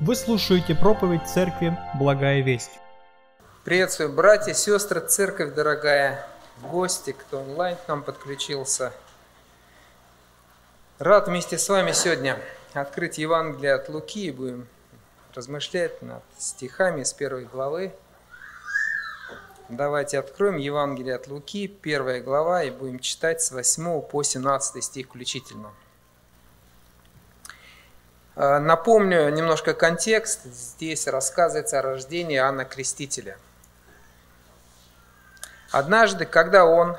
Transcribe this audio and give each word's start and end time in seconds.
Вы 0.00 0.14
слушаете 0.14 0.76
проповедь 0.76 1.28
церкви 1.28 1.76
«Благая 1.98 2.40
весть». 2.40 2.70
Приветствую, 3.64 4.12
братья, 4.12 4.52
сестры, 4.52 5.00
церковь 5.00 5.54
дорогая, 5.54 6.24
гости, 6.62 7.10
кто 7.10 7.40
онлайн 7.40 7.76
к 7.76 7.88
нам 7.88 8.04
подключился. 8.04 8.92
Рад 11.00 11.26
вместе 11.26 11.58
с 11.58 11.68
вами 11.68 11.90
сегодня 11.90 12.38
открыть 12.74 13.18
Евангелие 13.18 13.74
от 13.74 13.88
Луки 13.88 14.26
и 14.26 14.30
будем 14.30 14.68
размышлять 15.34 16.00
над 16.00 16.22
стихами 16.38 17.02
с 17.02 17.12
первой 17.12 17.44
главы. 17.46 17.92
Давайте 19.68 20.20
откроем 20.20 20.58
Евангелие 20.58 21.16
от 21.16 21.26
Луки, 21.26 21.66
первая 21.66 22.22
глава, 22.22 22.62
и 22.62 22.70
будем 22.70 23.00
читать 23.00 23.42
с 23.42 23.50
8 23.50 24.00
по 24.02 24.22
17 24.22 24.84
стих 24.84 25.08
включительно. 25.08 25.72
Э, 28.40 28.60
напомню 28.60 29.28
немножко 29.30 29.74
контекст. 29.74 30.44
Здесь 30.44 31.08
рассказывается 31.08 31.80
о 31.80 31.82
рождении 31.82 32.36
Иоанна 32.36 32.64
Крестителя. 32.64 33.36
Однажды, 35.72 36.24
когда 36.24 36.64
он, 36.64 36.96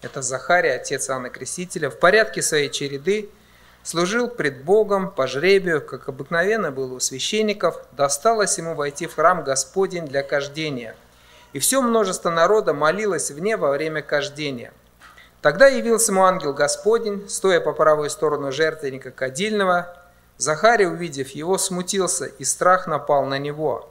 это 0.00 0.22
Захария, 0.22 0.76
отец 0.76 1.10
Иоанна 1.10 1.28
Крестителя, 1.28 1.90
в 1.90 1.98
порядке 1.98 2.40
своей 2.40 2.70
череды 2.70 3.28
служил 3.82 4.28
пред 4.28 4.64
Богом 4.64 5.10
по 5.10 5.26
жребию, 5.26 5.84
как 5.84 6.08
обыкновенно 6.08 6.72
было 6.72 6.94
у 6.94 7.00
священников, 7.00 7.78
досталось 7.92 8.56
ему 8.56 8.74
войти 8.74 9.06
в 9.06 9.16
храм 9.16 9.44
Господень 9.44 10.06
для 10.06 10.22
кождения. 10.22 10.96
И 11.52 11.58
все 11.58 11.82
множество 11.82 12.30
народа 12.30 12.72
молилось 12.72 13.30
вне 13.30 13.58
во 13.58 13.70
время 13.70 14.00
кождения. 14.00 14.72
Тогда 15.42 15.66
явился 15.66 16.12
ему 16.12 16.24
ангел 16.24 16.54
Господень, 16.54 17.28
стоя 17.28 17.60
по 17.60 17.72
правую 17.72 18.08
сторону 18.08 18.50
жертвенника 18.50 19.10
кадильного, 19.10 19.99
Захарий, 20.40 20.86
увидев 20.86 21.28
его, 21.32 21.58
смутился, 21.58 22.24
и 22.24 22.44
страх 22.44 22.86
напал 22.86 23.26
на 23.26 23.38
него. 23.38 23.90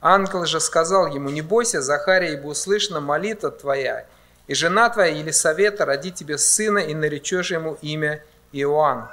Ангел 0.00 0.46
же 0.46 0.58
сказал 0.58 1.06
ему, 1.06 1.28
не 1.28 1.42
бойся, 1.42 1.82
Захария, 1.82 2.32
ибо 2.32 2.46
услышана 2.46 3.02
молитва 3.02 3.50
твоя, 3.50 4.06
и 4.46 4.54
жена 4.54 4.88
твоя 4.88 5.14
Елисавета 5.14 5.84
роди 5.84 6.10
тебе 6.10 6.38
сына, 6.38 6.78
и 6.78 6.94
наречешь 6.94 7.50
ему 7.50 7.76
имя 7.82 8.24
Иоанн. 8.52 9.10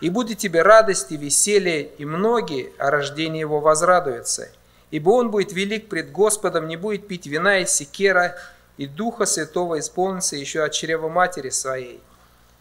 И 0.00 0.08
будет 0.08 0.38
тебе 0.38 0.62
радость 0.62 1.10
и 1.10 1.16
веселье, 1.16 1.82
и 1.82 2.04
многие 2.04 2.72
о 2.78 2.92
рождении 2.92 3.40
его 3.40 3.58
возрадуются. 3.58 4.50
Ибо 4.92 5.10
он 5.10 5.32
будет 5.32 5.52
велик 5.52 5.88
пред 5.88 6.12
Господом, 6.12 6.68
не 6.68 6.76
будет 6.76 7.08
пить 7.08 7.26
вина 7.26 7.58
и 7.58 7.66
секера, 7.66 8.36
и 8.76 8.86
Духа 8.86 9.26
Святого 9.26 9.80
исполнится 9.80 10.36
еще 10.36 10.62
от 10.62 10.70
чрева 10.70 11.08
матери 11.08 11.50
своей 11.50 12.00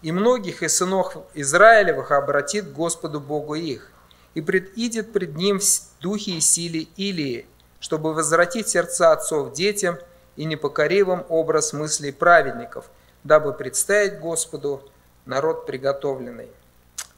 и 0.04 0.12
многих 0.12 0.62
из 0.62 0.76
сынов 0.76 1.18
Израилевых 1.34 2.12
обратит 2.12 2.72
Господу 2.74 3.22
Богу 3.22 3.56
их, 3.56 3.90
и 4.36 4.42
предидет 4.42 5.14
пред 5.14 5.36
ним 5.36 5.60
в 5.60 6.02
духе 6.02 6.32
и 6.32 6.40
силе 6.42 6.82
Илии, 6.98 7.48
чтобы 7.80 8.14
возвратить 8.14 8.68
сердца 8.68 9.14
отцов 9.14 9.54
детям 9.54 9.98
и 10.36 10.44
непокоривым 10.46 11.26
образ 11.30 11.72
мыслей 11.72 12.12
праведников, 12.12 12.86
дабы 13.24 13.54
представить 13.54 14.20
Господу 14.20 14.84
народ 15.26 15.66
приготовленный. 15.66 16.50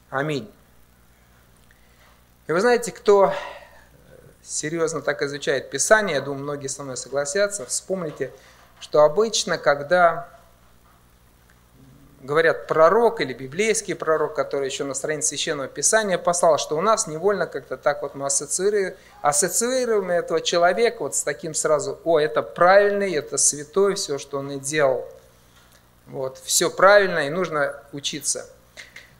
Аминь. 0.08 0.48
И 2.46 2.52
вы 2.52 2.60
знаете, 2.60 2.92
кто 2.92 3.32
серьезно 4.42 5.02
так 5.02 5.22
изучает 5.22 5.70
Писание, 5.70 6.16
я 6.16 6.20
думаю, 6.20 6.44
многие 6.44 6.68
со 6.68 6.84
мной 6.84 6.96
согласятся, 6.96 7.66
вспомните, 7.66 8.30
что 8.78 9.02
обычно, 9.02 9.58
когда 9.58 10.35
говорят 12.26 12.66
пророк 12.66 13.20
или 13.20 13.32
библейский 13.32 13.94
пророк, 13.94 14.34
который 14.34 14.66
еще 14.66 14.84
на 14.84 14.94
странице 14.94 15.28
Священного 15.28 15.68
Писания 15.68 16.18
послал, 16.18 16.58
что 16.58 16.76
у 16.76 16.80
нас 16.80 17.06
невольно 17.06 17.46
как-то 17.46 17.76
так 17.76 18.02
вот 18.02 18.14
мы 18.14 18.26
ассоциируем, 18.26 18.94
ассоциируем 19.22 20.10
этого 20.10 20.40
человека 20.40 20.98
вот 21.00 21.14
с 21.14 21.22
таким 21.22 21.54
сразу, 21.54 21.98
о, 22.04 22.18
это 22.18 22.42
правильный, 22.42 23.14
это 23.14 23.38
святой, 23.38 23.94
все, 23.94 24.18
что 24.18 24.38
он 24.38 24.50
и 24.50 24.58
делал. 24.58 25.08
Вот, 26.06 26.38
все 26.44 26.68
правильно 26.68 27.26
и 27.26 27.30
нужно 27.30 27.80
учиться. 27.92 28.46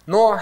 Но 0.05 0.41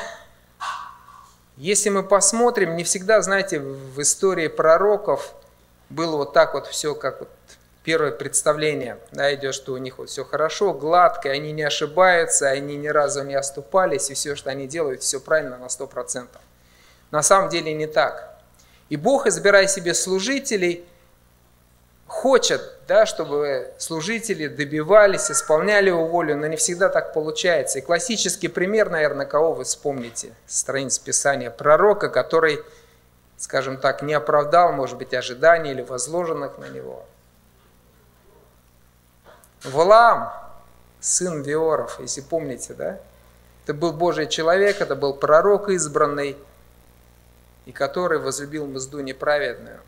если 1.56 1.90
мы 1.90 2.02
посмотрим, 2.02 2.76
не 2.76 2.84
всегда, 2.84 3.22
знаете, 3.22 3.60
в 3.60 4.00
истории 4.00 4.48
пророков 4.48 5.34
было 5.90 6.16
вот 6.16 6.32
так 6.32 6.54
вот 6.54 6.66
все, 6.66 6.94
как 6.94 7.20
вот 7.20 7.28
первое 7.84 8.12
представление, 8.12 8.98
да, 9.12 9.32
идет, 9.34 9.54
что 9.54 9.74
у 9.74 9.76
них 9.76 9.98
вот 9.98 10.08
все 10.08 10.24
хорошо, 10.24 10.72
гладко, 10.72 11.30
они 11.30 11.52
не 11.52 11.62
ошибаются, 11.62 12.48
они 12.48 12.76
ни 12.76 12.88
разу 12.88 13.22
не 13.22 13.34
оступались, 13.34 14.10
и 14.10 14.14
все, 14.14 14.34
что 14.34 14.50
они 14.50 14.66
делают, 14.66 15.02
все 15.02 15.20
правильно 15.20 15.58
на 15.58 15.66
100%. 15.66 16.26
На 17.10 17.22
самом 17.22 17.50
деле 17.50 17.74
не 17.74 17.86
так. 17.86 18.38
И 18.88 18.96
Бог, 18.96 19.26
избирая 19.26 19.66
себе 19.66 19.92
служителей, 19.92 20.84
хочет, 22.06 22.62
да, 22.88 23.04
чтобы 23.04 23.72
служители 23.78 24.46
добивались, 24.46 25.30
исполняли 25.30 25.88
его 25.88 26.06
волю, 26.06 26.36
но 26.36 26.46
не 26.46 26.56
всегда 26.56 26.88
так 26.88 27.12
получается. 27.12 27.78
И 27.78 27.82
классический 27.82 28.48
пример, 28.48 28.88
наверное, 28.88 29.26
кого 29.26 29.52
вы 29.52 29.64
вспомните, 29.64 30.32
страниц 30.46 30.98
Писания, 30.98 31.50
пророка, 31.50 32.08
который, 32.08 32.60
скажем 33.36 33.76
так, 33.76 34.00
не 34.02 34.14
оправдал, 34.14 34.72
может 34.72 34.96
быть, 34.96 35.12
ожиданий 35.12 35.72
или 35.72 35.82
возложенных 35.82 36.56
на 36.56 36.68
него– 36.68 37.04
Валаам, 39.64 40.30
сын 41.00 41.42
Виоров, 41.42 41.98
если 42.00 42.20
помните, 42.20 42.74
да? 42.74 42.98
Это 43.64 43.72
был 43.72 43.92
Божий 43.92 44.26
человек, 44.26 44.80
это 44.80 44.94
был 44.94 45.14
пророк 45.14 45.70
избранный, 45.70 46.36
и 47.64 47.72
который 47.72 48.18
возлюбил 48.18 48.66
мзду 48.66 49.00
неправедную. 49.00 49.80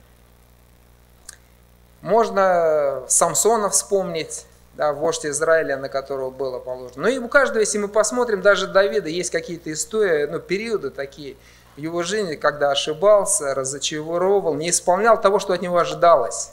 Можно 2.00 3.03
Самсона 3.09 3.69
вспомнить, 3.69 4.47
да, 4.75 4.92
вождь 4.92 5.26
Израиля, 5.26 5.76
на 5.76 5.88
которого 5.88 6.31
было 6.31 6.58
положено. 6.58 7.03
Но 7.03 7.08
и 7.08 7.19
у 7.19 7.28
каждого, 7.28 7.60
если 7.60 7.78
мы 7.78 7.88
посмотрим, 7.88 8.41
даже 8.41 8.66
Давида, 8.66 9.08
есть 9.08 9.31
какие-то 9.31 9.72
истории, 9.72 10.25
ну, 10.26 10.38
периоды 10.38 10.91
такие 10.91 11.37
в 11.76 11.81
его 11.81 12.03
жизни, 12.03 12.37
когда 12.37 12.70
ошибался, 12.70 13.54
разочаровывал, 13.54 14.54
не 14.54 14.70
исполнял 14.70 15.20
того, 15.20 15.38
что 15.38 15.53
от 15.53 15.60
него 15.60 15.76
ожидалось. 15.76 16.53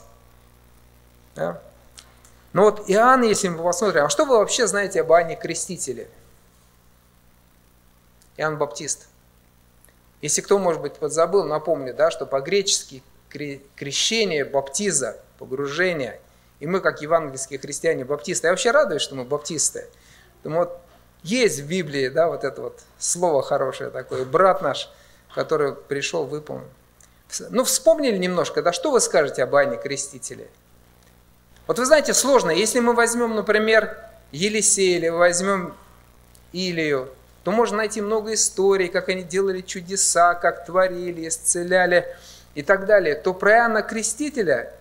Да? 1.34 1.60
Но 2.54 2.62
вот 2.62 2.84
Иоанн, 2.88 3.22
если 3.22 3.48
мы 3.48 3.62
посмотрим, 3.62 4.04
а 4.04 4.08
что 4.08 4.24
вы 4.24 4.38
вообще 4.38 4.66
знаете 4.66 5.00
об 5.00 5.10
Иоанне 5.10 5.34
Крестителе? 5.36 6.08
Иоанн 8.36 8.56
Баптист. 8.56 9.08
Если 10.22 10.40
кто, 10.40 10.58
может 10.58 10.80
быть, 10.80 10.94
подзабыл, 10.94 11.44
напомню, 11.44 11.92
да, 11.92 12.10
что 12.10 12.26
по-гречески 12.26 13.02
крещение, 13.28 14.44
баптиза, 14.44 15.20
погружение, 15.38 16.20
и 16.60 16.66
мы, 16.68 16.80
как 16.80 17.02
евангельские 17.02 17.58
христиане, 17.58 18.04
баптисты. 18.04 18.46
Я 18.46 18.52
вообще 18.52 18.70
радуюсь, 18.70 19.02
что 19.02 19.16
мы 19.16 19.24
баптисты. 19.24 19.88
Думаю, 20.44 20.68
вот 20.68 20.80
есть 21.24 21.58
в 21.58 21.66
Библии, 21.66 22.08
да, 22.08 22.28
вот 22.28 22.44
это 22.44 22.62
вот 22.62 22.80
слово 22.98 23.42
хорошее 23.42 23.90
такое, 23.90 24.24
брат 24.24 24.62
наш, 24.62 24.88
который 25.34 25.74
пришел, 25.74 26.24
выполнил. 26.24 26.68
Ну, 27.50 27.64
вспомнили 27.64 28.16
немножко, 28.16 28.62
да, 28.62 28.72
что 28.72 28.92
вы 28.92 29.00
скажете 29.00 29.42
об 29.42 29.54
Иоанне 29.54 29.76
Крестителе? 29.76 30.48
Вот 31.66 31.78
вы 31.78 31.86
знаете, 31.86 32.12
сложно. 32.12 32.50
Если 32.50 32.80
мы 32.80 32.92
возьмем, 32.92 33.34
например, 33.34 33.96
Елисея 34.32 34.98
или 34.98 35.08
возьмем 35.08 35.74
Илию, 36.52 37.08
то 37.42 37.52
можно 37.52 37.78
найти 37.78 38.00
много 38.00 38.34
историй, 38.34 38.88
как 38.88 39.08
они 39.08 39.22
делали 39.22 39.60
чудеса, 39.60 40.34
как 40.34 40.66
творили, 40.66 41.28
исцеляли 41.28 42.06
и 42.54 42.62
так 42.62 42.86
далее. 42.86 43.14
То 43.14 43.32
про 43.32 43.52
Иоанна 43.52 43.82
Крестителя, 43.82 44.72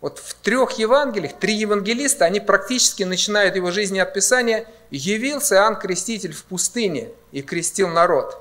вот 0.00 0.18
в 0.18 0.34
трех 0.34 0.72
Евангелиях, 0.72 1.34
три 1.38 1.54
евангелиста, 1.54 2.24
они 2.24 2.40
практически 2.40 3.02
начинают 3.02 3.56
его 3.56 3.70
жизни 3.70 3.98
от 3.98 4.14
Писания, 4.14 4.66
явился 4.90 5.56
Иоанн 5.56 5.76
Креститель 5.76 6.32
в 6.32 6.44
пустыне 6.44 7.08
и 7.32 7.42
крестил 7.42 7.88
народ. 7.88 8.38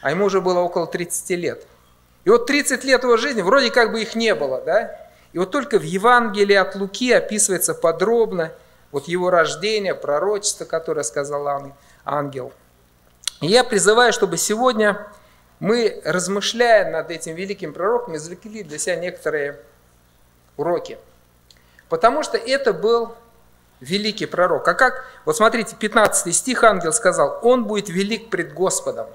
А 0.00 0.10
ему 0.10 0.26
уже 0.26 0.40
было 0.40 0.60
около 0.60 0.86
30 0.86 1.30
лет. 1.30 1.66
И 2.24 2.30
вот 2.30 2.46
30 2.46 2.84
лет 2.84 3.02
его 3.02 3.16
жизни, 3.16 3.42
вроде 3.42 3.70
как 3.70 3.92
бы 3.92 4.00
их 4.00 4.14
не 4.14 4.34
было, 4.34 4.60
да? 4.60 5.01
И 5.32 5.38
вот 5.38 5.50
только 5.50 5.78
в 5.78 5.82
Евангелии 5.82 6.54
от 6.54 6.74
Луки 6.74 7.12
описывается 7.12 7.74
подробно 7.74 8.52
вот 8.90 9.08
его 9.08 9.30
рождение, 9.30 9.94
пророчество, 9.94 10.64
которое 10.64 11.02
сказал 11.02 11.72
ангел. 12.04 12.52
И 13.40 13.46
я 13.46 13.64
призываю, 13.64 14.12
чтобы 14.12 14.36
сегодня 14.36 15.06
мы, 15.58 16.02
размышляя 16.04 16.90
над 16.90 17.10
этим 17.10 17.34
великим 17.34 17.72
пророком, 17.72 18.16
извлекли 18.16 18.62
для 18.62 18.78
себя 18.78 18.96
некоторые 18.96 19.58
уроки. 20.56 20.98
Потому 21.88 22.22
что 22.22 22.36
это 22.36 22.72
был 22.72 23.14
великий 23.80 24.26
пророк. 24.26 24.66
А 24.68 24.74
как, 24.74 25.04
вот 25.24 25.36
смотрите, 25.36 25.76
15 25.76 26.34
стих 26.34 26.62
ангел 26.62 26.92
сказал, 26.92 27.38
он 27.42 27.64
будет 27.64 27.88
велик 27.88 28.30
пред 28.30 28.52
Господом. 28.52 29.06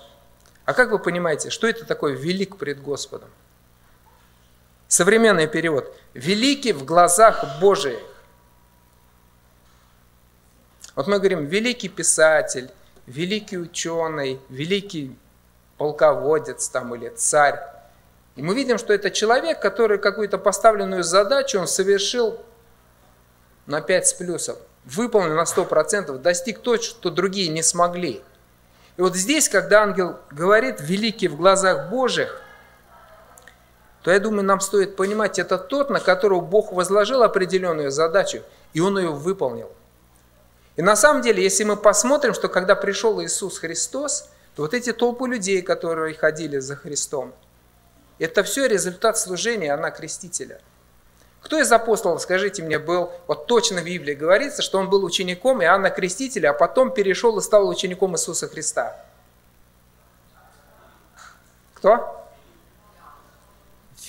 А 0.65 0.73
как 0.73 0.91
вы 0.91 0.99
понимаете, 0.99 1.49
что 1.49 1.67
это 1.67 1.85
такое 1.85 2.13
велик 2.13 2.57
пред 2.57 2.81
Господом? 2.81 3.29
Современный 4.87 5.47
перевод. 5.47 5.93
Великий 6.13 6.71
в 6.71 6.85
глазах 6.85 7.59
Божиих. 7.59 7.99
Вот 10.95 11.07
мы 11.07 11.17
говорим, 11.17 11.45
великий 11.45 11.89
писатель, 11.89 12.71
великий 13.05 13.57
ученый, 13.57 14.39
великий 14.49 15.15
полководец 15.77 16.69
там 16.69 16.95
или 16.95 17.09
царь. 17.09 17.59
И 18.35 18.41
мы 18.41 18.55
видим, 18.55 18.77
что 18.77 18.93
это 18.93 19.11
человек, 19.11 19.59
который 19.61 19.97
какую-то 19.97 20.37
поставленную 20.37 21.03
задачу 21.03 21.59
он 21.59 21.67
совершил 21.67 22.39
на 23.65 23.81
5 23.81 24.07
с 24.07 24.13
плюсом, 24.13 24.55
выполнил 24.85 25.35
на 25.35 25.43
100%, 25.43 26.17
достиг 26.19 26.59
то, 26.59 26.81
что 26.81 27.09
другие 27.09 27.49
не 27.49 27.61
смогли. 27.61 28.21
И 28.95 29.01
вот 29.01 29.15
здесь, 29.15 29.49
когда 29.49 29.83
ангел 29.83 30.17
говорит 30.31 30.77
«великий 30.79 31.27
в 31.27 31.35
глазах 31.35 31.89
Божьих», 31.89 32.41
то 34.07 34.11
я 34.13 34.21
думаю, 34.21 34.45
нам 34.45 34.61
стоит 34.61 34.95
понимать, 34.95 35.37
это 35.37 35.57
тот, 35.57 35.89
на 35.89 35.99
которого 35.99 36.39
Бог 36.39 36.71
возложил 36.71 37.23
определенную 37.23 37.91
задачу, 37.91 38.41
и 38.71 38.79
он 38.79 38.97
ее 38.97 39.09
выполнил. 39.09 39.69
И 40.77 40.81
на 40.81 40.95
самом 40.95 41.21
деле, 41.21 41.43
если 41.43 41.65
мы 41.65 41.75
посмотрим, 41.75 42.33
что 42.33 42.47
когда 42.47 42.75
пришел 42.75 43.21
Иисус 43.21 43.59
Христос, 43.59 44.29
то 44.55 44.61
вот 44.61 44.73
эти 44.73 44.93
толпы 44.93 45.27
людей, 45.27 45.61
которые 45.61 46.15
ходили 46.15 46.57
за 46.59 46.77
Христом, 46.77 47.33
это 48.17 48.43
все 48.43 48.67
результат 48.67 49.17
служения 49.17 49.67
Иоанна 49.67 49.91
Крестителя. 49.91 50.61
Кто 51.41 51.59
из 51.59 51.69
апостолов, 51.69 52.21
скажите 52.21 52.63
мне, 52.63 52.79
был, 52.79 53.11
вот 53.27 53.47
точно 53.47 53.81
в 53.81 53.83
Библии 53.83 54.13
говорится, 54.13 54.61
что 54.61 54.77
он 54.77 54.89
был 54.89 55.03
учеником 55.03 55.61
Иоанна 55.61 55.89
Крестителя, 55.89 56.51
а 56.51 56.53
потом 56.53 56.93
перешел 56.93 57.37
и 57.39 57.41
стал 57.41 57.67
учеником 57.67 58.15
Иисуса 58.15 58.47
Христа? 58.47 59.03
Кто? 61.73 62.26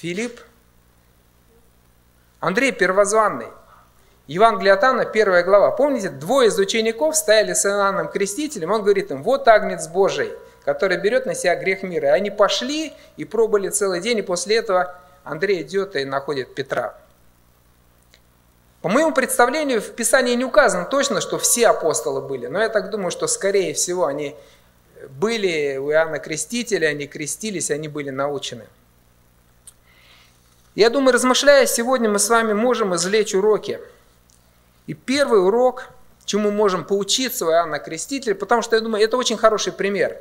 Филипп? 0.01 0.41
Андрей 2.39 2.71
Первозванный. 2.71 3.49
Евангелие 4.29 4.75
от 4.75 4.85
Анна, 4.85 5.05
первая 5.05 5.43
глава. 5.43 5.73
Помните, 5.73 6.09
двое 6.09 6.51
из 6.51 6.59
учеников 6.59 7.17
стояли 7.17 7.53
с 7.53 7.67
Иоанном 7.67 8.09
Крестителем, 8.09 8.71
он 8.71 8.83
говорит 8.83 9.11
им, 9.11 9.25
вот 9.25 9.49
Агнец 9.49 9.89
Божий, 9.89 10.33
который 10.65 10.99
берет 10.99 11.27
на 11.27 11.35
себя 11.35 11.57
грех 11.57 11.83
мира. 11.83 12.11
И 12.11 12.13
они 12.13 12.31
пошли 12.31 12.93
и 13.17 13.25
пробовали 13.25 13.71
целый 13.71 14.01
день, 14.01 14.19
и 14.19 14.23
после 14.23 14.59
этого 14.59 14.95
Андрей 15.25 15.63
идет 15.63 15.97
и 15.97 16.05
находит 16.05 16.55
Петра. 16.55 16.97
По 18.83 18.89
моему 18.89 19.13
представлению, 19.13 19.81
в 19.81 19.91
Писании 19.97 20.37
не 20.37 20.45
указано 20.45 20.85
точно, 20.85 21.21
что 21.21 21.41
все 21.41 21.67
апостолы 21.67 22.21
были, 22.21 22.47
но 22.47 22.61
я 22.61 22.69
так 22.69 22.91
думаю, 22.91 23.11
что 23.11 23.27
скорее 23.27 23.75
всего 23.75 24.07
они 24.07 24.37
были 25.11 25.77
у 25.77 25.91
Иоанна 25.91 26.21
Крестителя, 26.21 26.87
они 26.87 27.09
крестились, 27.09 27.73
они 27.73 27.89
были 27.89 28.11
научены. 28.11 28.67
Я 30.79 30.91
думаю, 30.91 31.13
размышляя 31.13 31.67
сегодня, 31.67 32.09
мы 32.09 32.19
с 32.19 32.29
вами 32.31 32.53
можем 32.53 32.95
извлечь 32.95 33.35
уроки– 33.35 33.79
и 34.89 34.95
первый 34.95 35.45
урок, 35.45 35.91
чему 36.25 36.51
можем 36.51 36.83
поучиться 36.83 37.45
у 37.45 37.51
Иоанна 37.51 37.79
Крестителя, 37.79 38.35
потому 38.35 38.63
что 38.63 38.75
я 38.75 38.81
думаю, 38.81 39.05
это 39.05 39.19
очень 39.19 39.37
хороший 39.37 39.71
пример. 39.71 40.17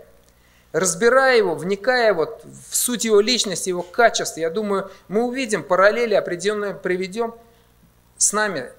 Разбирая 0.74 1.38
его, 1.38 1.56
вникая 1.56 2.13
вот 2.13 2.44
в 2.69 2.75
суть 2.75 3.06
его 3.06 3.21
личности, 3.21 3.69
его 3.69 3.81
качества, 3.81 4.42
я 4.42 4.50
думаю, 4.50 4.92
мы 5.07 5.24
увидим 5.24 5.63
параллели 5.63 6.15
определенные, 6.15 6.74
приведем 6.74 7.33
с 8.18 8.33
нами. 8.33 8.69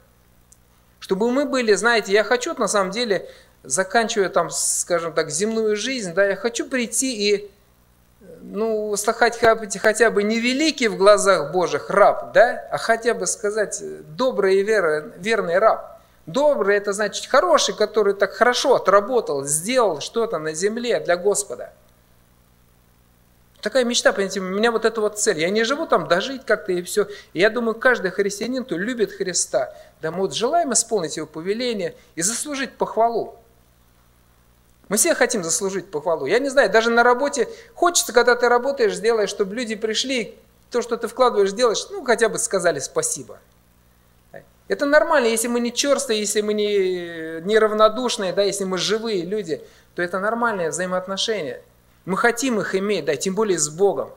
Чтобы 1.00 1.30
мы 1.30 1.46
были, 1.46 1.72
знаете, 1.72 2.12
я 2.12 2.22
хочу 2.22 2.52
на 2.52 2.68
самом 2.68 2.90
деле, 2.90 3.30
заканчивая 3.62 4.28
там, 4.28 4.50
скажем 4.50 5.14
так, 5.14 5.30
земную 5.30 5.74
жизнь, 5.74 6.12
да, 6.12 6.26
я 6.26 6.36
хочу 6.36 6.68
прийти 6.68 7.30
и 7.30 7.50
ну, 8.20 8.96
слыхать 8.96 9.38
хотя 9.38 10.10
бы 10.10 10.22
не 10.22 10.40
великий 10.40 10.88
в 10.88 10.96
глазах 10.96 11.52
Божьих 11.52 11.90
раб, 11.90 12.32
да, 12.32 12.66
а 12.70 12.78
хотя 12.78 13.14
бы 13.14 13.26
сказать 13.26 13.82
добрый 14.16 14.60
и 14.60 14.62
верный 14.62 15.58
раб. 15.58 16.00
Добрый 16.26 16.76
это 16.76 16.92
значит 16.92 17.26
хороший, 17.26 17.74
который 17.74 18.14
так 18.14 18.32
хорошо 18.32 18.74
отработал, 18.74 19.44
сделал 19.44 20.00
что-то 20.00 20.38
на 20.38 20.52
земле 20.52 21.00
для 21.00 21.16
Господа. 21.16 21.72
Такая 23.62 23.84
мечта, 23.84 24.12
понимаете, 24.12 24.40
у 24.40 24.44
меня 24.44 24.70
вот 24.70 24.84
эта 24.84 25.00
вот 25.00 25.18
цель. 25.18 25.40
Я 25.40 25.50
не 25.50 25.64
живу 25.64 25.86
там 25.86 26.06
дожить 26.06 26.44
как-то 26.44 26.72
и 26.72 26.82
все. 26.82 27.08
И 27.32 27.40
я 27.40 27.50
думаю, 27.50 27.74
каждый 27.74 28.10
христианин, 28.10 28.64
кто 28.64 28.76
любит 28.76 29.10
Христа, 29.10 29.74
да 30.00 30.10
мы 30.10 30.18
вот 30.18 30.34
желаем 30.34 30.72
исполнить 30.72 31.16
его 31.16 31.26
повеление 31.26 31.96
и 32.14 32.22
заслужить 32.22 32.76
похвалу. 32.76 33.36
Мы 34.88 34.96
все 34.96 35.14
хотим 35.14 35.44
заслужить 35.44 35.90
похвалу. 35.90 36.26
Я 36.26 36.38
не 36.38 36.48
знаю, 36.48 36.70
даже 36.70 36.90
на 36.90 37.02
работе 37.02 37.48
хочется, 37.74 38.12
когда 38.12 38.34
ты 38.34 38.48
работаешь, 38.48 38.94
сделаешь, 38.94 39.28
чтобы 39.28 39.54
люди 39.54 39.74
пришли, 39.74 40.38
то, 40.70 40.82
что 40.82 40.96
ты 40.96 41.08
вкладываешь, 41.08 41.52
делаешь, 41.52 41.86
ну, 41.90 42.04
хотя 42.04 42.28
бы 42.28 42.38
сказали 42.38 42.78
спасибо. 42.78 43.38
Это 44.68 44.84
нормально, 44.84 45.26
если 45.26 45.48
мы 45.48 45.60
не 45.60 45.72
черствые, 45.72 46.20
если 46.20 46.42
мы 46.42 46.52
не 46.52 47.40
неравнодушные, 47.40 48.34
да, 48.34 48.42
если 48.42 48.64
мы 48.64 48.76
живые 48.76 49.24
люди, 49.24 49.62
то 49.94 50.02
это 50.02 50.18
нормальные 50.20 50.70
взаимоотношения. 50.70 51.62
Мы 52.04 52.18
хотим 52.18 52.60
их 52.60 52.74
иметь, 52.74 53.06
да, 53.06 53.16
тем 53.16 53.34
более 53.34 53.58
с 53.58 53.70
Богом. 53.70 54.10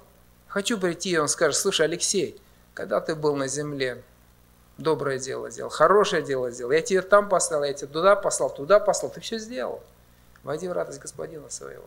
Хочу 0.47 0.77
прийти, 0.77 1.11
и 1.11 1.17
он 1.17 1.29
скажет, 1.29 1.57
слушай, 1.57 1.85
Алексей, 1.85 2.39
когда 2.73 2.99
ты 2.99 3.15
был 3.15 3.35
на 3.37 3.47
земле, 3.47 4.03
доброе 4.77 5.19
дело 5.19 5.49
сделал, 5.49 5.69
хорошее 5.69 6.21
дело 6.21 6.51
сделал, 6.51 6.71
я 6.71 6.81
тебе 6.81 7.01
там 7.01 7.29
послал, 7.29 7.63
я 7.63 7.73
тебе 7.73 7.87
туда 7.87 8.17
послал, 8.17 8.49
туда 8.49 8.81
послал, 8.81 9.09
ты 9.11 9.21
все 9.21 9.37
сделал. 9.37 9.81
Войди 10.43 10.67
в 10.67 10.71
радость 10.71 10.99
Господина 10.99 11.49
своего. 11.49 11.85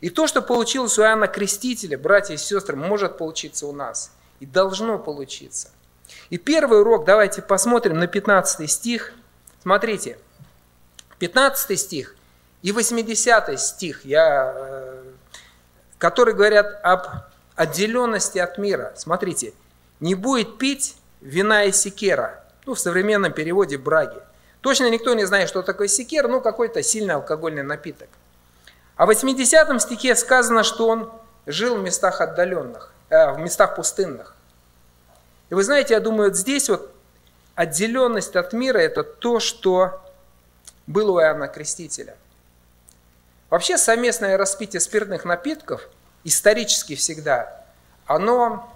И 0.00 0.10
то, 0.10 0.26
что 0.26 0.42
получилось 0.42 0.98
у 0.98 1.02
Иоанна 1.02 1.26
Крестителя, 1.26 1.98
братья 1.98 2.34
и 2.34 2.36
сестры, 2.36 2.76
может 2.76 3.18
получиться 3.18 3.66
у 3.66 3.72
нас. 3.72 4.12
И 4.40 4.46
должно 4.46 4.98
получиться. 4.98 5.70
И 6.30 6.38
первый 6.38 6.80
урок, 6.80 7.04
давайте 7.04 7.42
посмотрим 7.42 7.98
на 7.98 8.06
15 8.06 8.70
стих. 8.70 9.12
Смотрите, 9.62 10.18
15 11.18 11.78
стих 11.78 12.14
и 12.62 12.72
80 12.72 13.58
стих, 13.58 14.04
я, 14.04 14.52
э, 14.54 15.04
которые 15.98 16.34
говорят 16.34 16.78
об 16.82 17.06
отделенности 17.54 18.38
от 18.38 18.58
мира. 18.58 18.92
Смотрите, 18.96 19.54
не 20.00 20.14
будет 20.14 20.58
пить 20.58 20.96
вина 21.20 21.64
и 21.64 21.72
секера, 21.72 22.44
ну, 22.66 22.74
в 22.74 22.78
современном 22.78 23.32
переводе 23.32 23.78
браги. 23.78 24.18
Точно 24.66 24.90
никто 24.90 25.14
не 25.14 25.24
знает, 25.26 25.48
что 25.48 25.62
такое 25.62 25.86
секер, 25.86 26.26
ну 26.26 26.40
какой-то 26.40 26.82
сильный 26.82 27.14
алкогольный 27.14 27.62
напиток. 27.62 28.08
А 28.96 29.04
в 29.04 29.06
80 29.06 29.80
стихе 29.80 30.16
сказано, 30.16 30.64
что 30.64 30.88
он 30.88 31.12
жил 31.46 31.76
в 31.76 31.82
местах 31.84 32.20
отдаленных, 32.20 32.92
э, 33.08 33.30
в 33.30 33.38
местах 33.38 33.76
пустынных. 33.76 34.34
И 35.50 35.54
вы 35.54 35.62
знаете, 35.62 35.94
я 35.94 36.00
думаю, 36.00 36.30
вот 36.30 36.36
здесь 36.36 36.68
вот 36.68 36.92
отделенность 37.54 38.34
от 38.34 38.52
мира– 38.52 38.78
это 38.80 39.04
то, 39.04 39.38
что 39.38 40.04
было 40.88 41.12
у 41.12 41.20
Иоанна 41.20 41.46
Крестителя. 41.46 42.16
Вообще 43.50 43.78
совместное 43.78 44.36
распитие 44.36 44.80
спиртных 44.80 45.24
напитков 45.24 45.88
исторически 46.24 46.96
всегда, 46.96 47.64
оно 48.04 48.68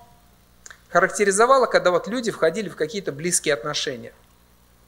характеризовало, 0.90 1.66
когда 1.66 1.90
вот 1.90 2.06
люди 2.06 2.30
входили 2.30 2.68
в 2.68 2.76
какие-то 2.76 3.10
близкие 3.10 3.54
отношения. 3.54 4.12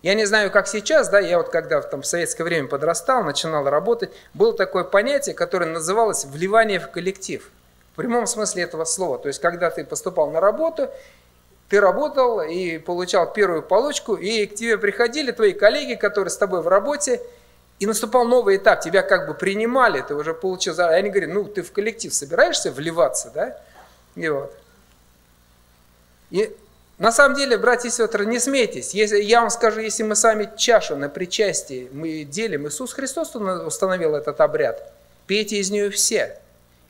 Я 0.03 0.15
не 0.15 0.25
знаю, 0.25 0.51
как 0.51 0.67
сейчас, 0.67 1.09
да, 1.09 1.21
я 1.21 1.39
вот 1.39 1.49
когда 1.49 1.81
там, 1.81 2.03
в 2.03 2.07
советское 2.07 2.43
время 2.43 2.67
подрастал, 2.67 3.23
начинал 3.23 3.65
работать, 3.69 4.11
было 4.35 4.53
такое 4.53 4.83
понятие, 4.83 5.35
которое 5.35 5.67
называлось 5.67 6.25
вливание 6.25 6.81
в 6.81 6.91
коллектив. 6.91 7.49
В 7.93 7.97
прямом 7.97 8.27
смысле 8.27 8.65
этого 8.65 8.85
слова. 8.85 9.19
То 9.19 9.29
есть, 9.29 9.41
когда 9.41 9.71
ты 9.71 9.85
поступал 9.85 10.31
на 10.31 10.41
работу, 10.41 10.91
ты 11.69 11.81
работал 11.81 12.41
и 12.41 12.79
получал 12.79 13.33
первую 13.33 13.63
получку, 13.63 14.15
и 14.17 14.47
к 14.47 14.57
тебе 14.57 14.77
приходили 14.77 15.31
твои 15.31 15.53
коллеги, 15.53 15.95
которые 15.95 16.31
с 16.31 16.37
тобой 16.37 16.63
в 16.63 16.69
работе, 16.69 17.21
и 17.79 17.87
наступал 17.87 18.25
новый 18.25 18.57
этап, 18.57 18.81
тебя 18.81 19.03
как 19.03 19.27
бы 19.27 19.35
принимали, 19.35 20.03
ты 20.07 20.15
уже 20.15 20.35
получил, 20.35 20.75
и 20.79 20.83
они 20.83 21.11
говорят, 21.11 21.31
ну 21.31 21.45
ты 21.45 21.63
в 21.63 21.73
коллектив 21.73 22.13
собираешься 22.13 22.71
вливаться, 22.71 23.31
да? 23.35 23.59
И 24.17 24.29
вот. 24.29 24.55
И 26.31 26.57
на 27.03 27.11
самом 27.11 27.37
деле, 27.37 27.59
братья 27.59 27.89
и 27.89 27.91
сестры, 27.91 28.25
не 28.27 28.39
смейтесь. 28.39 28.95
Если, 28.95 29.21
я 29.21 29.41
вам 29.41 29.51
скажу, 29.51 29.81
если 29.81 30.05
мы 30.05 30.15
сами 30.15 30.49
чашу 30.57 30.95
на 30.95 31.09
причастии 31.09 31.89
мы 31.91 32.23
делим, 32.23 32.69
Иисус 32.69 32.93
Христос 32.93 33.35
установил 33.35 34.15
этот 34.15 34.41
обряд, 34.41 34.93
пейте 35.27 35.57
из 35.57 35.73
нее 35.73 35.91
все. 35.91 36.39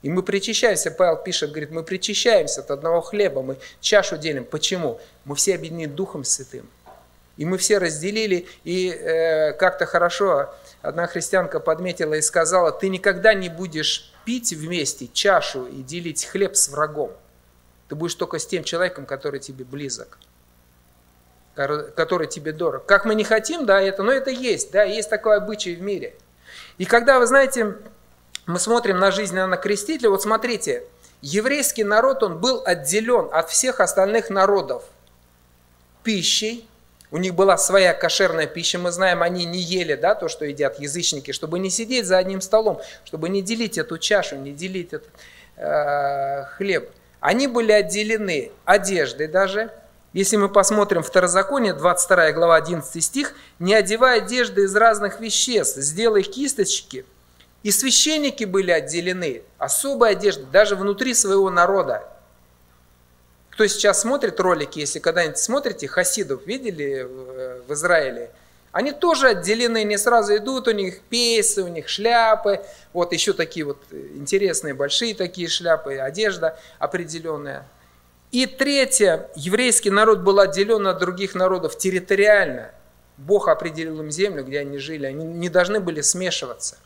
И 0.03 0.11
мы 0.11 0.23
причащаемся, 0.23 0.91
Павел 0.91 1.17
пишет, 1.17 1.53
говорит, 1.53 1.71
мы 1.71 1.83
причащаемся 1.83 2.61
от 2.61 2.71
одного 2.71 3.01
хлеба, 3.01 3.41
мы 3.41 3.57
чашу 3.81 4.19
делим. 4.19 4.45
Почему? 4.45 5.01
Мы 5.25 5.35
все 5.35 5.55
объединены 5.55 5.91
Духом 5.91 6.25
Святым. 6.25 6.69
И 7.39 7.47
мы 7.47 7.57
все 7.57 7.79
разделили, 7.79 8.47
и 8.65 8.91
э, 8.91 9.55
как-то 9.55 9.87
хорошо 9.87 10.53
одна 10.83 11.07
христианка 11.07 11.59
подметила 11.59 12.13
и 12.13 12.21
сказала, 12.21 12.71
ты 12.71 12.91
никогда 12.91 13.33
не 13.33 13.49
будешь 13.49 14.13
пить 14.27 14.53
вместе 14.53 15.09
чашу 15.11 15.65
и 15.65 15.83
делить 15.83 16.27
хлеб 16.27 16.55
с 16.55 16.69
врагом. 16.69 17.13
Ты 17.93 17.97
будешь 17.97 18.15
только 18.15 18.39
с 18.39 18.47
тем 18.47 18.65
человеком, 18.65 19.05
который 19.05 19.39
тебе 19.39 19.67
близок, 19.67 20.17
который 21.55 22.27
тебе 22.27 22.53
дорог. 22.53 22.87
Как 22.87 23.05
мы 23.05 23.15
не 23.15 23.23
хотим, 23.23 23.67
да, 23.67 23.83
это, 23.83 24.03
но 24.03 24.11
это 24.11 24.31
есть, 24.31 24.71
да, 24.71 24.83
есть 24.83 25.11
такое 25.11 25.37
обычай 25.37 25.75
в 25.75 25.83
мире. 25.83 26.15
И 26.79 26.87
когда, 26.87 27.19
вы 27.19 27.27
знаете, 27.27 27.77
мы 28.47 28.59
смотрим 28.59 28.99
на 28.99 29.11
жизнь 29.11 29.35
на 29.35 29.57
Крестителя, 29.59 30.09
вот 30.09 30.23
смотрите, 30.23 30.85
еврейский 31.21 31.85
народ, 31.85 32.23
он 32.23 32.41
был 32.41 32.63
отделен 32.65 33.29
от 33.31 33.51
всех 33.51 33.81
остальных 33.81 34.31
народов 34.31 34.85
пищей, 36.03 36.67
у 37.11 37.19
них 37.19 37.35
была 37.35 37.59
своя 37.59 37.93
кошерная 37.93 38.47
пища, 38.47 38.79
мы 38.79 38.91
знаем, 38.91 39.23
они 39.23 39.45
не 39.45 39.59
ели 39.59 39.97
да, 39.97 40.15
то, 40.15 40.31
что 40.31 40.47
едят 40.47 40.81
язычники, 40.81 41.33
чтобы 41.33 41.59
не 41.59 41.69
сидеть 41.69 42.07
за 42.07 42.17
одним 42.17 42.41
столом, 42.41 42.81
чтобы 43.05 43.29
не 43.29 43.43
делить 43.43 43.77
эту 43.77 43.99
чашу, 43.99 44.37
не 44.37 44.53
делить 44.53 44.95
этот 44.95 45.11
э, 45.59 46.45
хлеб– 46.57 46.91
они 47.23 47.47
были 47.47 47.71
отделены 47.71 48.51
одеждой 48.65 49.29
даже. 49.29 49.71
Если 50.13 50.37
мы 50.37 50.49
посмотрим 50.49 51.05
Второзаконие, 51.05 51.73
22 51.73 52.33
глава, 52.33 52.57
11 52.57 53.03
стих, 53.03 53.35
«Не 53.61 53.75
одевай 53.75 54.19
одежды 54.19 54.65
из 54.65 54.75
разных 54.75 55.21
веществ, 55.21 55.79
сделай 55.79 56.25
кисточки». 56.25 57.07
И 57.63 57.71
священники 57.71 58.43
были 58.43 58.73
отделены 58.73 59.43
особой 59.57 60.11
одеждой 60.11 60.47
даже 60.47 60.75
внутри 60.75 61.15
своего 61.15 61.49
народа. 61.49 62.03
Кто 63.51 63.69
сейчас 63.69 64.01
смотрит 64.01 64.41
ролики, 64.41 64.81
если 64.81 64.99
когда-нибудь 64.99 65.39
смотрите, 65.39 65.87
хасидов 65.87 66.45
видели 66.45 67.09
в 67.67 67.73
Израиле– 67.73 68.33
они 68.73 68.93
тоже 68.93 69.29
отделены, 69.29 69.85
не 69.85 69.99
сразу 69.99 70.37
идут, 70.37 70.67
у 70.67 70.73
них 70.73 71.03
пейсы, 71.03 71.63
у 71.63 71.69
них 71.69 71.89
шляпы, 71.89 72.65
вот 72.95 73.13
еще 73.13 73.35
такие 73.35 73.67
вот 73.67 73.79
интересные, 73.93 74.73
большие 74.73 75.15
такие 75.15 75.49
шляпы, 75.49 75.99
одежда 75.99 76.59
определенная. 76.79 77.69
И 78.31 78.47
третье, 78.47 79.29
еврейский 79.37 79.91
народ 79.91 80.21
был 80.21 80.41
отделен 80.41 80.87
от 80.87 80.99
других 80.99 81.35
народов 81.35 81.77
территориально. 81.77 82.71
Бог 83.19 83.49
определил 83.49 84.01
им 84.01 84.11
землю, 84.11 84.43
где 84.43 84.61
они 84.61 84.79
жили, 84.79 85.05
они 85.05 85.25
не 85.27 85.51
должны 85.51 85.79
были 85.79 86.01
смешиваться. 86.01 86.79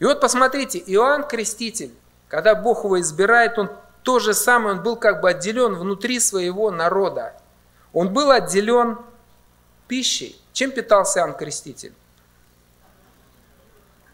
И 0.00 0.04
вот 0.04 0.20
посмотрите, 0.20 0.78
Иоанн 0.78 1.26
Креститель, 1.26 1.92
когда 2.28 2.54
Бог 2.54 2.84
его 2.84 3.00
избирает, 3.00 3.58
он 3.58 3.70
то 4.02 4.18
же 4.18 4.34
самое, 4.34 4.76
он 4.76 4.82
был 4.82 4.96
как 4.96 5.22
бы 5.22 5.30
отделен 5.30 5.74
внутри 5.74 6.20
своего 6.20 6.70
народа. 6.70 7.34
Он 7.94 8.12
был 8.12 8.30
отделен 8.30 8.98
пищей. 9.88 10.39
Чем 10.52 10.72
питался 10.72 11.20
Иоанн 11.20 11.34
Креститель? 11.34 11.94